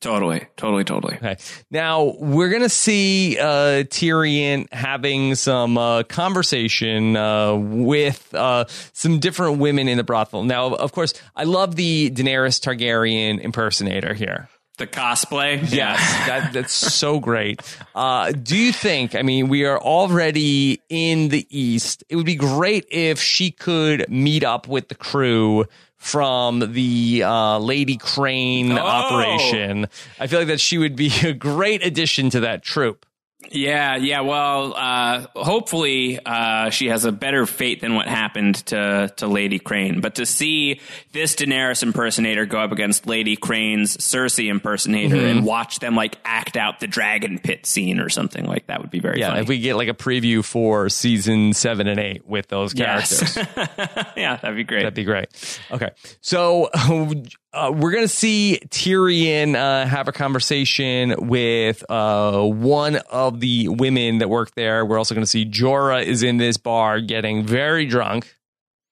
Totally, 0.00 0.46
totally, 0.56 0.84
totally. 0.84 1.16
Okay. 1.16 1.36
Now 1.70 2.14
we're 2.18 2.50
gonna 2.50 2.68
see 2.68 3.38
uh, 3.38 3.84
Tyrion 3.84 4.72
having 4.72 5.34
some 5.34 5.78
uh, 5.78 6.02
conversation 6.04 7.16
uh, 7.16 7.54
with 7.54 8.34
uh, 8.34 8.66
some 8.92 9.18
different 9.18 9.58
women 9.58 9.88
in 9.88 9.96
the 9.96 10.04
brothel. 10.04 10.42
Now, 10.44 10.74
of 10.74 10.92
course, 10.92 11.14
I 11.34 11.44
love 11.44 11.76
the 11.76 12.10
Daenerys 12.10 12.60
Targaryen 12.60 13.40
impersonator 13.40 14.14
here. 14.14 14.48
The 14.78 14.86
cosplay, 14.86 15.72
Yes, 15.72 15.98
that, 16.26 16.52
that's 16.52 16.72
so 16.74 17.18
great. 17.18 17.62
Uh, 17.94 18.32
do 18.32 18.54
you 18.54 18.72
think? 18.72 19.14
I 19.14 19.22
mean, 19.22 19.48
we 19.48 19.64
are 19.64 19.80
already 19.80 20.82
in 20.90 21.28
the 21.30 21.46
East. 21.48 22.04
It 22.10 22.16
would 22.16 22.26
be 22.26 22.34
great 22.34 22.84
if 22.90 23.18
she 23.18 23.50
could 23.50 24.06
meet 24.10 24.44
up 24.44 24.68
with 24.68 24.88
the 24.88 24.94
crew 24.94 25.64
from 25.96 26.72
the 26.72 27.22
uh, 27.24 27.58
Lady 27.58 27.96
Crane 27.96 28.72
Oh. 28.72 28.78
operation. 28.78 29.86
I 30.20 30.26
feel 30.26 30.40
like 30.40 30.48
that 30.48 30.60
she 30.60 30.78
would 30.78 30.96
be 30.96 31.10
a 31.24 31.32
great 31.32 31.84
addition 31.84 32.30
to 32.30 32.40
that 32.40 32.62
troop. 32.62 33.05
Yeah, 33.50 33.96
yeah. 33.96 34.20
Well, 34.20 34.74
uh, 34.76 35.26
hopefully 35.34 36.18
uh, 36.24 36.70
she 36.70 36.86
has 36.88 37.04
a 37.04 37.12
better 37.12 37.46
fate 37.46 37.80
than 37.80 37.94
what 37.94 38.06
happened 38.08 38.56
to 38.66 39.12
to 39.16 39.26
Lady 39.26 39.58
Crane. 39.58 40.00
But 40.00 40.16
to 40.16 40.26
see 40.26 40.80
this 41.12 41.34
Daenerys 41.36 41.82
impersonator 41.82 42.46
go 42.46 42.58
up 42.58 42.72
against 42.72 43.06
Lady 43.06 43.36
Crane's 43.36 43.96
Cersei 43.96 44.50
impersonator 44.50 45.16
Mm-hmm. 45.16 45.24
and 45.38 45.44
watch 45.46 45.78
them 45.78 45.94
like 45.94 46.18
act 46.24 46.56
out 46.56 46.80
the 46.80 46.86
dragon 46.86 47.38
pit 47.38 47.66
scene 47.66 48.00
or 48.00 48.08
something 48.08 48.44
like 48.44 48.66
that 48.66 48.80
would 48.82 48.90
be 48.90 48.98
very 49.00 49.20
Yeah, 49.20 49.28
funny. 49.30 49.40
if 49.42 49.48
we 49.48 49.58
get 49.58 49.76
like 49.76 49.88
a 49.88 49.94
preview 49.94 50.44
for 50.44 50.88
season 50.88 51.52
seven 51.52 51.86
and 51.86 52.00
eight 52.00 52.26
with 52.26 52.48
those 52.48 52.74
Yes. 52.74 53.34
characters. 53.34 54.06
yeah, 54.16 54.36
that'd 54.36 54.56
be 54.56 54.64
great. 54.64 54.80
That'd 54.80 54.94
be 54.94 55.04
great. 55.04 55.28
Okay. 55.70 55.90
So 56.20 56.70
uh, 57.56 57.72
we're 57.72 57.90
going 57.90 58.04
to 58.04 58.08
see 58.08 58.60
Tyrion 58.68 59.56
uh, 59.56 59.86
have 59.86 60.08
a 60.08 60.12
conversation 60.12 61.14
with 61.26 61.82
uh, 61.90 62.42
one 62.42 62.96
of 63.10 63.40
the 63.40 63.68
women 63.68 64.18
that 64.18 64.28
work 64.28 64.54
there. 64.54 64.84
We're 64.84 64.98
also 64.98 65.14
going 65.14 65.24
to 65.24 65.30
see 65.30 65.46
Jorah 65.46 66.04
is 66.04 66.22
in 66.22 66.36
this 66.36 66.58
bar 66.58 67.00
getting 67.00 67.44
very 67.44 67.86
drunk. 67.86 68.34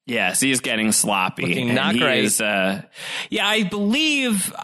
Yes, 0.06 0.40
he 0.40 0.50
is 0.50 0.60
getting 0.60 0.92
sloppy. 0.92 1.46
Looking 1.46 1.74
not 1.74 1.96
great. 1.96 2.24
Is, 2.24 2.40
uh, 2.40 2.82
yeah, 3.30 3.46
I 3.46 3.62
believe, 3.62 4.54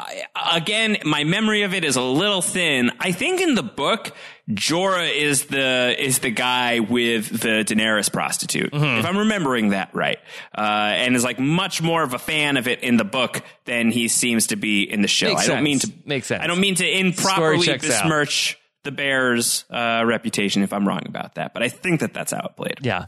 again, 0.53 0.99
my 1.05 1.25
memory 1.25 1.63
of 1.63 1.73
it 1.73 1.83
is 1.83 1.97
a 1.97 2.03
little 2.03 2.43
thin. 2.43 2.91
I 3.01 3.13
think 3.13 3.41
in 3.41 3.55
the 3.55 3.63
book, 3.63 4.13
Jorah 4.55 5.13
is 5.15 5.47
the 5.47 5.95
is 5.99 6.19
the 6.21 6.31
guy 6.31 6.81
with 6.81 7.29
the 7.41 7.65
Daenerys 7.65 8.13
prostitute, 8.13 8.73
Mm-hmm. 8.73 8.99
if 9.01 9.07
I'm 9.07 9.19
remembering 9.19 9.71
that 9.71 9.95
right, 9.95 10.19
uh, 10.57 10.61
and 10.61 11.15
is 11.17 11.25
like 11.25 11.39
much 11.39 11.81
more 11.83 12.03
of 12.03 12.15
a 12.15 12.19
fan 12.19 12.57
of 12.57 12.69
it 12.69 12.83
in 12.83 12.97
the 12.97 13.05
book 13.05 13.43
than 13.65 13.91
he 13.91 14.09
seems 14.09 14.49
to 14.49 14.57
be 14.57 14.83
in 14.83 15.03
the 15.03 15.09
show. 15.09 15.29
Makes 15.29 15.49
I 15.49 15.55
don't 15.55 15.63
mean 15.65 15.79
to 15.81 15.93
make 16.05 16.25
sense. 16.25 16.43
I 16.43 16.47
don't 16.47 16.61
mean 16.61 16.75
to 16.77 16.87
improperly 17.01 17.65
checks 17.65 17.85
out. 17.91 18.03
besmirch 18.03 18.59
the 18.83 18.93
Bears' 18.93 19.65
uh, 19.71 20.03
reputation 20.07 20.63
if 20.63 20.73
I'm 20.73 20.87
wrong 20.89 21.03
about 21.07 21.35
that, 21.35 21.53
but 21.55 21.63
I 21.63 21.69
think 21.69 22.01
that 22.01 22.15
that's 22.15 22.33
how 22.33 22.41
it 22.47 22.57
played. 22.57 22.79
Yeah. 22.83 23.05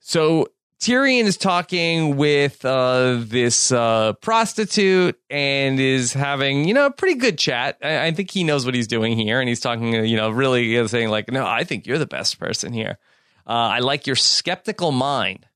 So 0.00 0.48
Tyrion 0.80 1.24
is 1.24 1.36
talking 1.36 2.16
with 2.16 2.64
uh, 2.64 3.16
this 3.20 3.72
uh, 3.72 4.12
prostitute 4.14 5.18
and 5.30 5.80
is 5.80 6.12
having, 6.12 6.68
you 6.68 6.74
know, 6.74 6.86
a 6.86 6.90
pretty 6.90 7.18
good 7.18 7.38
chat. 7.38 7.78
I, 7.82 8.06
I 8.06 8.10
think 8.12 8.30
he 8.30 8.44
knows 8.44 8.66
what 8.66 8.74
he's 8.74 8.86
doing 8.86 9.16
here, 9.16 9.40
and 9.40 9.48
he's 9.48 9.60
talking, 9.60 9.96
uh, 9.96 10.02
you 10.02 10.16
know, 10.16 10.30
really 10.30 10.78
uh, 10.78 10.86
saying 10.86 11.08
like, 11.08 11.30
"No, 11.30 11.46
I 11.46 11.64
think 11.64 11.86
you're 11.86 11.98
the 11.98 12.06
best 12.06 12.38
person 12.38 12.72
here. 12.72 12.98
Uh, 13.46 13.52
I 13.52 13.78
like 13.78 14.06
your 14.06 14.16
skeptical 14.16 14.92
mind." 14.92 15.46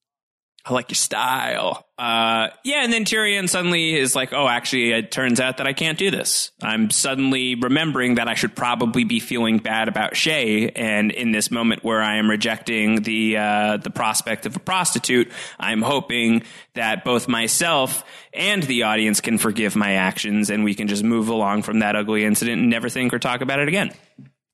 I 0.64 0.74
like 0.74 0.90
your 0.90 0.96
style. 0.96 1.86
Uh, 1.98 2.48
yeah, 2.64 2.84
and 2.84 2.92
then 2.92 3.04
Tyrion 3.04 3.48
suddenly 3.48 3.94
is 3.94 4.14
like, 4.14 4.32
oh, 4.34 4.46
actually, 4.46 4.92
it 4.92 5.10
turns 5.10 5.40
out 5.40 5.56
that 5.56 5.66
I 5.66 5.72
can't 5.72 5.98
do 5.98 6.10
this. 6.10 6.50
I'm 6.62 6.90
suddenly 6.90 7.54
remembering 7.54 8.16
that 8.16 8.28
I 8.28 8.34
should 8.34 8.54
probably 8.54 9.04
be 9.04 9.20
feeling 9.20 9.58
bad 9.58 9.88
about 9.88 10.12
Shae, 10.12 10.70
and 10.76 11.10
in 11.12 11.32
this 11.32 11.50
moment 11.50 11.82
where 11.82 12.02
I 12.02 12.16
am 12.16 12.28
rejecting 12.28 13.02
the 13.02 13.38
uh, 13.38 13.76
the 13.78 13.90
prospect 13.90 14.44
of 14.44 14.54
a 14.54 14.60
prostitute, 14.60 15.32
I'm 15.58 15.80
hoping 15.80 16.42
that 16.74 17.04
both 17.04 17.26
myself 17.26 18.04
and 18.34 18.62
the 18.62 18.82
audience 18.82 19.20
can 19.22 19.38
forgive 19.38 19.76
my 19.76 19.94
actions, 19.94 20.50
and 20.50 20.62
we 20.62 20.74
can 20.74 20.88
just 20.88 21.02
move 21.02 21.28
along 21.28 21.62
from 21.62 21.78
that 21.78 21.96
ugly 21.96 22.24
incident 22.24 22.60
and 22.60 22.70
never 22.70 22.90
think 22.90 23.14
or 23.14 23.18
talk 23.18 23.40
about 23.40 23.60
it 23.60 23.68
again. 23.68 23.92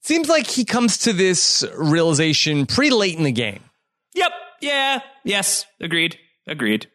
Seems 0.02 0.28
like 0.28 0.46
he 0.46 0.64
comes 0.64 0.98
to 0.98 1.12
this 1.12 1.64
realization 1.76 2.66
pretty 2.66 2.92
late 2.92 3.18
in 3.18 3.24
the 3.24 3.32
game. 3.32 3.60
Yep. 4.14 4.32
Yeah. 4.66 5.00
Yes. 5.24 5.66
Agreed. 5.80 6.18
Agreed. 6.46 6.88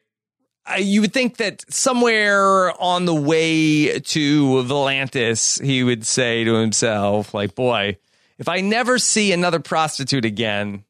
Uh, 0.65 0.75
you 0.77 1.01
would 1.01 1.11
think 1.13 1.37
that 1.37 1.65
somewhere 1.73 2.71
on 2.81 3.05
the 3.05 3.15
way 3.15 3.99
to 3.99 4.45
Volantis, 4.63 5.61
he 5.63 5.83
would 5.83 6.05
say 6.05 6.43
to 6.43 6.53
himself, 6.53 7.33
like, 7.33 7.55
boy, 7.55 7.97
if 8.37 8.47
I 8.47 8.61
never 8.61 8.99
see 8.99 9.31
another 9.33 9.59
prostitute 9.59 10.23
again, 10.25 10.83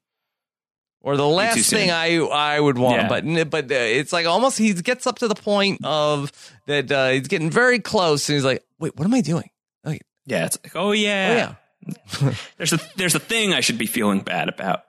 or 1.02 1.18
the 1.18 1.26
last 1.28 1.70
thing 1.70 1.90
I 1.90 2.18
I 2.18 2.60
would 2.60 2.78
want, 2.78 3.04
Yeah. 3.04 3.08
but 3.08 3.50
but 3.50 3.72
uh, 3.72 3.76
it's 3.76 4.14
like 4.14 4.26
almost 4.28 4.58
he 4.58 4.74
gets 4.74 5.08
up 5.08 5.20
to 5.20 5.28
the 5.28 5.36
point 5.36 5.80
of 5.84 6.32
that 6.68 6.92
uh, 6.92 7.10
he's 7.10 7.28
getting 7.28 7.50
very 7.50 7.80
close, 7.80 8.28
and 8.30 8.36
he's 8.36 8.46
like, 8.46 8.64
wait, 8.78 8.96
what 8.98 9.06
am 9.06 9.14
I 9.14 9.22
doing? 9.22 9.50
Like, 9.84 10.02
Yeah. 10.26 10.46
It's 10.46 10.60
like, 10.64 10.76
oh 10.76 10.90
oh 10.90 10.92
yeah. 10.92 11.56
yeah, 11.88 12.34
there's 12.58 12.74
a 12.74 12.80
there's 12.98 13.16
a 13.16 13.20
thing 13.20 13.54
I 13.54 13.62
should 13.62 13.78
be 13.78 13.88
feeling 13.88 14.20
bad 14.20 14.48
about. 14.50 14.84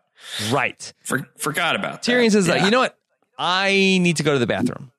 Right. 0.51 0.93
For, 1.03 1.27
forgot 1.39 1.77
about 1.77 2.03
that. 2.03 2.13
Tyrion 2.13 2.31
says, 2.31 2.49
uh, 2.49 2.55
Yeah. 2.55 2.65
"You 2.65 2.71
know 2.71 2.81
what? 2.81 2.97
I 3.39 3.99
need 4.01 4.17
to 4.19 4.23
go 4.23 4.33
to 4.33 4.39
the 4.39 4.47
bathroom." 4.47 4.91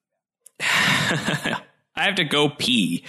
I 0.60 2.06
have 2.06 2.16
to 2.16 2.24
go 2.24 2.50
pee. 2.50 3.04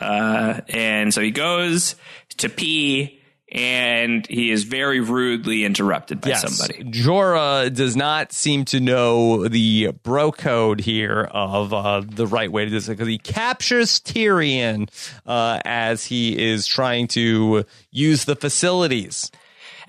Uh, 0.00 0.60
and 0.68 1.12
so 1.12 1.20
he 1.20 1.30
goes 1.30 1.96
to 2.38 2.48
pee 2.48 3.18
and 3.52 4.24
he 4.28 4.52
is 4.52 4.62
very 4.62 5.00
rudely 5.00 5.64
interrupted 5.64 6.20
by 6.20 6.28
Yes. 6.28 6.42
somebody. 6.56 6.84
Jorah 6.84 7.74
does 7.74 7.96
not 7.96 8.32
seem 8.32 8.64
to 8.66 8.78
know 8.78 9.48
the 9.48 9.88
bro 10.04 10.30
code 10.30 10.80
here 10.80 11.28
of 11.32 11.74
uh, 11.74 12.02
the 12.06 12.28
right 12.28 12.50
way 12.52 12.64
to 12.64 12.70
do 12.70 12.76
this 12.76 12.86
because 12.86 13.08
he 13.08 13.18
captures 13.18 13.98
Tyrion 13.98 14.88
uh, 15.26 15.58
as 15.64 16.04
he 16.04 16.38
is 16.50 16.66
trying 16.68 17.08
to 17.08 17.64
use 17.90 18.24
the 18.26 18.36
facilities. 18.36 19.32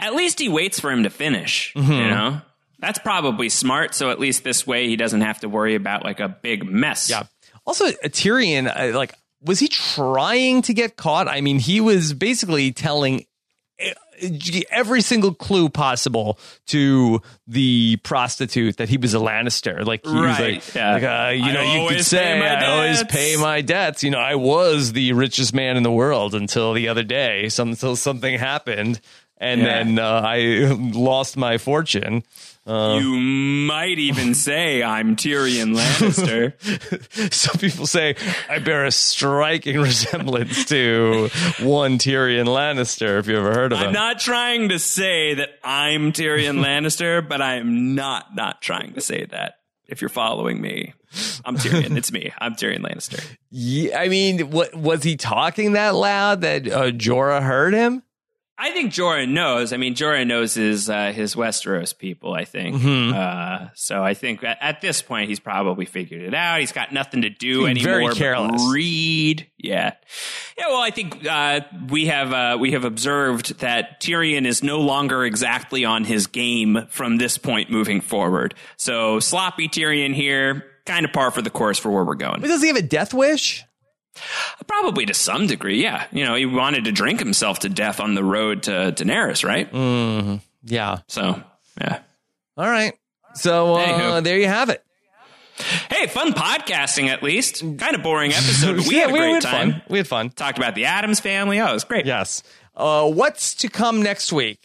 At 0.01 0.15
least 0.15 0.39
he 0.39 0.49
waits 0.49 0.79
for 0.79 0.91
him 0.91 1.03
to 1.03 1.09
finish, 1.09 1.73
Mm-hmm. 1.75 1.91
you 1.91 2.07
know? 2.09 2.41
That's 2.79 2.97
probably 2.99 3.47
smart. 3.49 3.93
So 3.93 4.09
at 4.09 4.19
least 4.19 4.43
this 4.43 4.65
way 4.65 4.87
he 4.87 4.95
doesn't 4.95 5.21
have 5.21 5.39
to 5.41 5.47
worry 5.49 5.75
about 5.75 6.03
like 6.03 6.19
a 6.19 6.27
big 6.27 6.63
mess. 6.67 7.09
Yeah. 7.11 7.23
Also, 7.65 7.85
uh, 7.85 7.91
Tyrion, 8.05 8.67
uh, 8.67 8.97
like, 8.97 9.13
was 9.43 9.59
he 9.59 9.67
trying 9.67 10.63
to 10.63 10.73
get 10.73 10.97
caught? 10.97 11.27
I 11.27 11.41
mean, 11.41 11.59
he 11.59 11.79
was 11.79 12.13
basically 12.13 12.71
telling 12.71 13.25
every 14.69 15.01
single 15.01 15.33
clue 15.33 15.67
possible 15.69 16.37
to 16.67 17.21
the 17.47 17.97
prostitute 18.03 18.77
that 18.77 18.89
he 18.89 18.97
was 18.97 19.13
a 19.13 19.17
Lannister. 19.17 19.83
Like 19.85 20.05
he 20.05 20.11
was 20.13 20.21
Right, 20.39 20.53
like, 20.55 20.75
yeah. 20.75 20.93
like 20.93 21.03
uh, 21.03 21.29
you 21.31 21.43
I 21.45 21.53
know, 21.53 21.83
you 21.83 21.89
could 21.89 22.05
say 22.05 22.39
I 22.39 22.65
always 22.71 23.03
pay 23.05 23.35
my 23.37 23.61
debts. 23.61 24.03
You 24.03 24.11
know, 24.11 24.19
I 24.19 24.35
was 24.35 24.93
the 24.93 25.13
richest 25.13 25.53
man 25.53 25.77
in 25.77 25.83
the 25.83 25.91
world 25.91 26.35
until 26.35 26.73
the 26.73 26.87
other 26.87 27.03
day. 27.03 27.49
Some 27.49 27.69
until 27.69 27.95
something 27.95 28.37
happened, 28.37 29.01
and 29.41 29.59
Yeah. 29.59 29.83
then 29.83 29.99
uh, 29.99 30.21
I 30.23 30.37
lost 30.93 31.35
my 31.35 31.57
fortune. 31.57 32.23
You 32.65 33.17
might 33.19 33.97
even 33.97 34.33
say 34.47 34.83
I'm 34.83 35.15
Tyrion 35.15 35.75
Lannister. 35.75 36.53
Some 37.33 37.57
people 37.59 37.87
say 37.87 38.15
I 38.47 38.59
bear 38.59 38.85
a 38.85 38.91
striking 38.91 39.79
resemblance 39.81 40.65
to 40.65 41.29
one 41.59 41.97
Tyrion 41.97 42.45
Lannister. 42.45 43.17
If 43.19 43.27
you 43.27 43.37
ever 43.37 43.53
heard 43.53 43.73
of 43.73 43.79
him. 43.79 43.87
I'm 43.87 43.93
not 43.93 44.19
trying 44.19 44.69
to 44.69 44.77
say 44.79 45.33
that 45.33 45.49
I'm 45.63 46.11
Tyrion 46.13 46.59
Lannister, 46.63 47.27
but 47.27 47.41
I 47.41 47.55
am 47.55 47.95
not 47.95 48.35
not 48.35 48.61
trying 48.61 48.93
to 48.93 49.01
say 49.01 49.25
that. 49.25 49.55
If 49.87 49.99
you're 49.99 50.09
following 50.09 50.61
me, 50.61 50.93
I'm 51.43 51.57
Tyrion. 51.57 51.97
It's 51.97 52.11
me. 52.13 52.31
I'm 52.39 52.55
Tyrion 52.55 52.79
Lannister. 52.85 53.21
Yeah, 53.49 53.99
I 53.99 54.07
mean, 54.07 54.51
what 54.51 54.73
was 54.75 55.03
he 55.03 55.17
talking 55.17 55.73
that 55.73 55.95
loud 55.95 56.41
that 56.41 56.65
uh, 56.71 56.91
Jorah 56.91 57.41
heard 57.41 57.73
him? 57.73 58.01
I 58.57 58.71
think 58.71 58.93
Jorah 58.93 59.27
knows. 59.27 59.73
I 59.73 59.77
mean, 59.77 59.95
Jorah 59.95 60.27
knows 60.27 60.53
his 60.53 60.87
uh, 60.89 61.11
his 61.11 61.33
Westeros 61.33 61.97
people. 61.97 62.33
I 62.33 62.45
think. 62.45 62.75
Mm-hmm. 62.75 63.17
Uh, 63.17 63.69
so 63.73 64.03
I 64.03 64.13
think 64.13 64.43
at, 64.43 64.57
at 64.61 64.81
this 64.81 65.01
point 65.01 65.29
he's 65.29 65.39
probably 65.39 65.85
figured 65.85 66.21
it 66.21 66.35
out. 66.35 66.59
He's 66.59 66.71
got 66.71 66.93
nothing 66.93 67.23
to 67.23 67.29
do 67.31 67.65
He's 67.65 67.81
very 67.81 67.95
anymore. 67.95 68.11
but 68.11 68.17
careless. 68.17 68.61
Read. 68.71 69.47
Yeah. 69.57 69.93
Yeah. 70.57 70.67
Well, 70.67 70.81
I 70.81 70.91
think 70.91 71.25
uh, 71.25 71.61
we 71.89 72.05
have 72.07 72.33
uh, 72.33 72.57
we 72.59 72.73
have 72.73 72.85
observed 72.85 73.59
that 73.61 73.99
Tyrion 73.99 74.45
is 74.45 74.61
no 74.61 74.79
longer 74.81 75.25
exactly 75.25 75.83
on 75.83 76.03
his 76.03 76.27
game 76.27 76.85
from 76.89 77.17
this 77.17 77.39
point 77.39 77.71
moving 77.71 77.99
forward. 77.99 78.53
So 78.77 79.19
sloppy 79.19 79.69
Tyrion 79.69 80.13
here, 80.13 80.65
kind 80.85 81.03
of 81.05 81.13
par 81.13 81.31
for 81.31 81.41
the 81.41 81.49
course 81.49 81.79
for 81.79 81.89
where 81.89 82.03
we're 82.03 82.13
going. 82.15 82.41
But 82.41 82.47
does 82.47 82.61
he 82.61 82.67
have 82.67 82.77
a 82.77 82.81
death 82.83 83.13
wish? 83.13 83.63
Probably 84.67 85.05
to 85.05 85.13
some 85.13 85.47
degree. 85.47 85.81
Yeah. 85.81 86.05
You 86.11 86.25
know, 86.25 86.35
he 86.35 86.45
wanted 86.45 86.85
to 86.85 86.91
drink 86.91 87.19
himself 87.19 87.59
to 87.59 87.69
death 87.69 87.99
on 87.99 88.13
the 88.15 88.23
road 88.23 88.63
to 88.63 88.71
Daenerys, 88.95 89.43
right? 89.43 89.71
Mm. 89.71 90.41
Yeah. 90.63 90.99
So 91.07 91.41
yeah. 91.79 91.99
All 92.57 92.69
right. 92.69 92.93
So 93.35 93.75
uh, 93.75 94.21
there 94.21 94.37
you 94.37 94.47
have 94.47 94.69
it. 94.69 94.83
Hey, 95.89 96.07
fun 96.07 96.33
podcasting 96.33 97.07
at 97.07 97.21
least. 97.23 97.59
Kind 97.77 97.95
of 97.95 98.01
boring 98.03 98.31
episode, 98.31 98.77
but 98.77 98.87
we 98.87 98.95
Yeah, 98.95 99.01
had 99.01 99.09
a 99.09 99.13
great 99.13 99.33
had 99.33 99.41
time. 99.43 99.71
Fun. 99.73 99.81
We 99.89 99.97
had 99.99 100.07
fun. 100.07 100.29
Talked 100.29 100.57
about 100.57 100.75
the 100.75 100.85
Addams 100.85 101.19
family. 101.19 101.59
Oh, 101.59 101.67
it 101.69 101.73
was 101.73 101.83
great. 101.83 102.05
Yes. 102.05 102.43
Uh, 102.75 103.09
what's 103.09 103.53
to 103.55 103.69
come 103.69 104.01
next 104.01 104.33
week? 104.33 104.59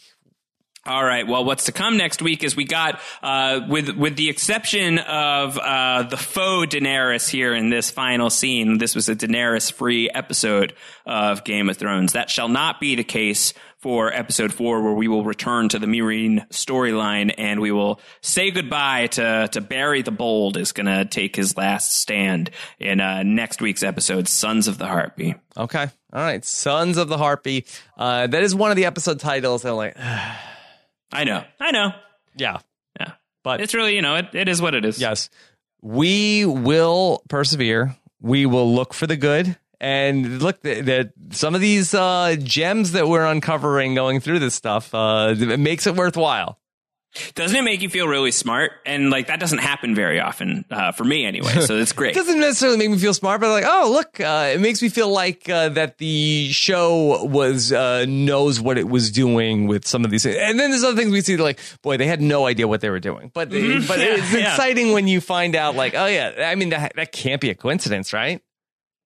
All 0.87 1.03
right. 1.03 1.27
Well, 1.27 1.43
what's 1.43 1.65
to 1.65 1.73
come 1.73 1.97
next 1.97 2.21
week 2.21 2.45
is 2.45 2.55
we 2.55 2.63
got, 2.63 3.01
uh, 3.21 3.59
with 3.67 3.89
with 3.89 4.15
the 4.15 4.29
exception 4.29 4.99
of 4.99 5.57
uh, 5.57 6.03
the 6.03 6.15
faux 6.15 6.73
Daenerys 6.73 7.29
here 7.29 7.53
in 7.53 7.69
this 7.69 7.91
final 7.91 8.29
scene. 8.29 8.77
This 8.77 8.95
was 8.95 9.09
a 9.09 9.15
Daenerys 9.15 9.71
free 9.71 10.09
episode 10.09 10.73
of 11.05 11.43
Game 11.43 11.69
of 11.69 11.75
Thrones. 11.75 12.13
That 12.13 12.29
shall 12.29 12.47
not 12.47 12.79
be 12.79 12.95
the 12.95 13.03
case 13.03 13.53
for 13.79 14.11
episode 14.11 14.53
four, 14.53 14.81
where 14.81 14.93
we 14.93 15.07
will 15.07 15.23
return 15.23 15.69
to 15.69 15.77
the 15.77 15.87
Meereen 15.87 16.47
storyline 16.49 17.33
and 17.37 17.59
we 17.59 17.71
will 17.71 17.99
say 18.21 18.49
goodbye 18.49 19.07
to 19.07 19.49
to 19.51 19.59
Barry 19.61 20.03
the 20.03 20.11
Bold. 20.11 20.55
Is 20.55 20.71
going 20.71 20.85
to 20.85 21.03
take 21.03 21.35
his 21.35 21.57
last 21.57 21.99
stand 21.99 22.49
in 22.79 23.01
uh, 23.01 23.23
next 23.23 23.61
week's 23.61 23.83
episode, 23.83 24.29
Sons 24.29 24.67
of 24.69 24.77
the 24.77 24.87
Harpy. 24.87 25.35
Okay. 25.57 25.89
All 26.13 26.21
right. 26.21 26.43
Sons 26.45 26.97
of 26.97 27.09
the 27.09 27.17
Harpy. 27.17 27.65
Uh, 27.97 28.27
that 28.27 28.41
is 28.41 28.55
one 28.55 28.71
of 28.71 28.77
the 28.77 28.85
episode 28.85 29.19
titles. 29.19 29.65
I'm 29.65 29.75
like, 29.75 29.97
I 31.11 31.23
know. 31.23 31.43
I 31.59 31.71
know. 31.71 31.91
yeah. 32.35 32.59
Yeah. 32.99 33.13
But 33.43 33.61
It's 33.61 33.73
really, 33.73 33.95
you 33.95 34.01
know, 34.01 34.15
it, 34.15 34.33
it 34.33 34.47
is 34.49 34.61
what 34.61 34.75
it 34.75 34.83
is. 34.85 34.99
Yes. 34.99 35.29
We 35.81 36.45
will 36.45 37.23
persevere. 37.29 37.95
We 38.21 38.45
will 38.45 38.73
look 38.73 38.93
for 38.93 39.07
the 39.07 39.15
good. 39.15 39.57
And 39.79 40.41
look, 40.41 40.61
that 40.63 41.13
some 41.31 41.53
of 41.53 41.61
these 41.61 41.93
uh, 41.93 42.35
gems 42.39 42.93
that 42.93 43.07
we're 43.07 43.25
uncovering 43.25 43.93
going 43.93 44.19
through 44.19 44.39
this 44.39 44.55
stuff, 44.55 44.93
uh, 44.93 45.35
it 45.37 45.59
makes 45.59 45.85
it 45.85 45.95
worthwhile. 45.95 46.57
Doesn't 47.35 47.57
it 47.57 47.63
make 47.63 47.81
you 47.81 47.89
feel 47.89 48.07
really 48.07 48.31
smart? 48.31 48.71
And 48.85 49.09
like 49.09 49.27
that 49.27 49.39
doesn't 49.39 49.59
happen 49.59 49.95
very 49.95 50.19
often 50.19 50.65
uh, 50.71 50.91
for 50.91 51.03
me 51.03 51.25
anyway. 51.25 51.61
So 51.61 51.77
it's 51.77 51.93
great. 51.93 52.11
It 52.11 52.15
doesn't 52.21 52.39
necessarily 52.39 52.77
make 52.77 52.89
me 52.91 52.97
feel 52.97 53.13
smart, 53.13 53.41
but 53.41 53.49
like, 53.49 53.65
oh, 53.67 53.89
look, 53.91 54.19
uh, 54.19 54.51
it 54.53 54.59
makes 54.59 54.81
me 54.81 54.89
feel 54.89 55.09
like 55.09 55.49
uh, 55.49 55.69
that 55.69 55.97
the 55.97 56.49
show 56.51 57.23
was 57.25 57.71
uh, 57.71 58.05
knows 58.07 58.59
what 58.59 58.77
it 58.77 58.87
was 58.87 59.11
doing 59.11 59.67
with 59.67 59.87
some 59.87 60.05
of 60.05 60.11
these 60.11 60.23
things. 60.23 60.37
And 60.39 60.59
then 60.59 60.71
there's 60.71 60.83
other 60.83 60.95
things 60.95 61.11
we 61.11 61.21
see, 61.21 61.37
like, 61.37 61.59
boy, 61.81 61.97
they 61.97 62.07
had 62.07 62.21
no 62.21 62.45
idea 62.45 62.67
what 62.67 62.81
they 62.81 62.89
were 62.89 62.99
doing. 62.99 63.31
But 63.33 63.49
but 63.49 63.57
Yeah, 63.57 64.15
it's 64.17 64.33
yeah. 64.33 64.51
exciting 64.51 64.91
when 64.93 65.07
you 65.07 65.21
find 65.21 65.55
out, 65.55 65.75
like, 65.75 65.93
oh 65.95 66.05
yeah, 66.05 66.47
I 66.49 66.55
mean 66.55 66.69
that 66.69 66.93
that 66.95 67.11
can't 67.11 67.41
be 67.41 67.49
a 67.49 67.55
coincidence, 67.55 68.13
right? 68.13 68.41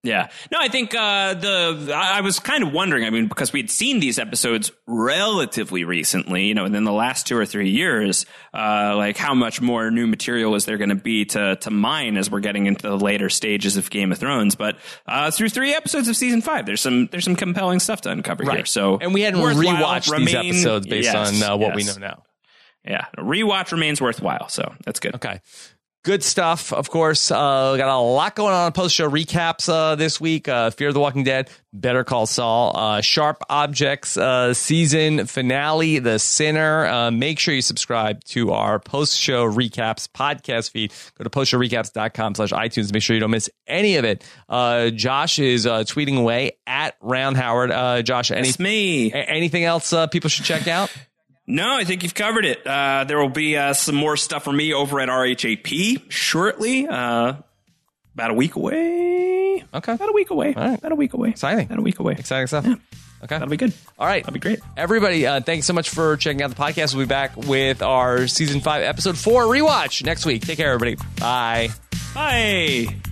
Yeah. 0.04 0.30
No, 0.50 0.58
I 0.60 0.66
think 0.66 0.94
uh, 0.96 1.34
the 1.34 1.92
I 1.94 2.22
was 2.22 2.40
kind 2.40 2.64
of 2.64 2.72
wondering. 2.72 3.04
I 3.04 3.10
mean, 3.10 3.28
because 3.28 3.52
we 3.52 3.60
had 3.60 3.70
seen 3.70 4.00
these 4.00 4.18
episodes 4.18 4.72
relatively 4.88 5.84
recently, 5.84 6.46
you 6.46 6.54
know, 6.54 6.64
within 6.64 6.82
the 6.82 6.92
last 6.92 7.28
two 7.28 7.36
or 7.36 7.46
three 7.46 7.70
years, 7.70 8.26
uh, 8.52 8.96
like 8.96 9.16
how 9.16 9.32
much 9.34 9.60
more 9.60 9.92
new 9.92 10.08
material 10.08 10.56
is 10.56 10.64
there 10.64 10.76
going 10.76 10.88
to 10.88 10.96
be 10.96 11.24
to 11.26 11.54
to 11.56 11.70
mine 11.70 12.16
as 12.16 12.28
we're 12.30 12.40
getting 12.40 12.66
into 12.66 12.88
the 12.88 12.98
later 12.98 13.28
stages 13.28 13.76
of 13.76 13.90
Game 13.90 14.10
of 14.10 14.18
Thrones? 14.18 14.56
But 14.56 14.76
uh, 15.06 15.30
through 15.30 15.50
three 15.50 15.72
episodes 15.72 16.08
of 16.08 16.16
season 16.16 16.42
five, 16.42 16.66
there's 16.66 16.80
some 16.80 17.06
there's 17.12 17.24
some 17.24 17.36
compelling 17.36 17.78
stuff 17.78 18.00
to 18.00 18.10
uncover 18.10 18.42
here. 18.50 18.64
So 18.64 18.98
and 19.00 19.14
we 19.14 19.20
hadn't 19.22 19.40
rewatched 19.40 20.16
these 20.18 20.34
episodes 20.34 20.86
based 20.88 21.12
Yes, 21.12 21.42
on 21.42 21.48
uh, 21.48 21.56
what 21.56 21.76
we 21.76 21.84
know 21.84 21.96
now. 21.98 22.24
Yeah, 22.84 23.06
a 23.16 23.22
rewatch 23.22 23.70
remains 23.70 24.00
worthwhile. 24.00 24.48
So 24.48 24.74
that's 24.84 24.98
good. 24.98 25.14
Okay. 25.14 25.40
Good 26.04 26.24
stuff, 26.24 26.72
of 26.72 26.90
course. 26.90 27.30
Uh, 27.30 27.76
got 27.76 27.88
a 27.88 27.96
lot 27.96 28.34
going 28.34 28.52
on 28.52 28.72
post 28.72 28.92
show 28.96 29.08
recaps 29.08 29.68
uh, 29.68 29.94
this 29.94 30.20
week. 30.20 30.48
Uh, 30.48 30.70
Fear 30.70 30.92
the 30.92 30.98
Walking 30.98 31.22
Dead, 31.22 31.48
Better 31.72 32.02
Call 32.02 32.26
Saul, 32.26 32.76
uh, 32.76 33.00
Sharp 33.02 33.40
Objects 33.48 34.16
uh, 34.16 34.52
season 34.52 35.26
finale, 35.26 36.00
The 36.00 36.18
Sinner. 36.18 36.86
Uh, 36.86 37.10
make 37.12 37.38
sure 37.38 37.54
you 37.54 37.62
subscribe 37.62 38.24
to 38.24 38.50
our 38.50 38.80
post 38.80 39.16
show 39.16 39.48
recaps 39.48 40.08
podcast 40.08 40.72
feed. 40.72 40.92
Go 41.18 41.22
to 41.22 41.30
postshowrecaps.com 41.30 42.34
slash 42.34 42.50
iTunes. 42.50 42.92
Make 42.92 43.04
sure 43.04 43.14
you 43.14 43.20
don't 43.20 43.30
miss 43.30 43.48
any 43.68 43.94
of 43.94 44.04
it. 44.04 44.24
Uh, 44.48 44.90
Josh 44.90 45.38
is 45.38 45.66
uh, 45.68 45.84
tweeting 45.84 46.18
away 46.18 46.58
at 46.66 46.96
Round 47.00 47.36
Howard. 47.36 47.70
Uh, 47.70 48.02
Josh, 48.02 48.32
any, 48.32 48.50
me. 48.58 49.12
a- 49.12 49.18
anything 49.18 49.62
else 49.62 49.92
uh, 49.92 50.08
people 50.08 50.30
should 50.30 50.46
check 50.46 50.66
out? 50.66 50.92
No, 51.46 51.74
I 51.76 51.84
think 51.84 52.02
you've 52.02 52.14
covered 52.14 52.44
it. 52.44 52.66
Uh, 52.66 53.04
there 53.04 53.18
will 53.18 53.28
be 53.28 53.56
uh, 53.56 53.72
some 53.74 53.94
more 53.96 54.16
stuff 54.16 54.44
for 54.44 54.52
me 54.52 54.72
over 54.72 55.00
at 55.00 55.08
RHAP 55.08 56.10
shortly. 56.10 56.86
Uh, 56.86 57.34
about 58.14 58.30
a 58.30 58.34
week 58.34 58.54
away. 58.56 59.64
Okay. 59.74 59.92
About 59.92 60.08
a 60.08 60.12
week 60.12 60.30
away. 60.30 60.54
All 60.54 60.68
right. 60.68 60.78
About 60.78 60.92
a 60.92 60.96
week 60.96 61.14
away. 61.14 61.30
Exciting. 61.30 61.66
About 61.66 61.78
a 61.78 61.82
week 61.82 61.98
away. 61.98 62.12
Exciting 62.18 62.46
stuff. 62.46 62.66
Okay. 62.66 62.78
That'll 63.28 63.48
be 63.48 63.56
good. 63.56 63.72
All 63.98 64.06
right. 64.06 64.22
That'll 64.22 64.34
be 64.34 64.40
great. 64.40 64.60
Everybody, 64.76 65.26
uh, 65.26 65.40
thanks 65.40 65.66
so 65.66 65.72
much 65.72 65.90
for 65.90 66.16
checking 66.16 66.42
out 66.42 66.50
the 66.50 66.56
podcast. 66.56 66.94
We'll 66.94 67.06
be 67.06 67.08
back 67.08 67.36
with 67.36 67.82
our 67.82 68.26
season 68.28 68.60
five, 68.60 68.82
episode 68.82 69.16
four 69.16 69.44
rewatch 69.44 70.04
next 70.04 70.26
week. 70.26 70.44
Take 70.46 70.58
care, 70.58 70.72
everybody. 70.72 70.96
Bye. 71.18 71.70
Bye. 72.14 73.11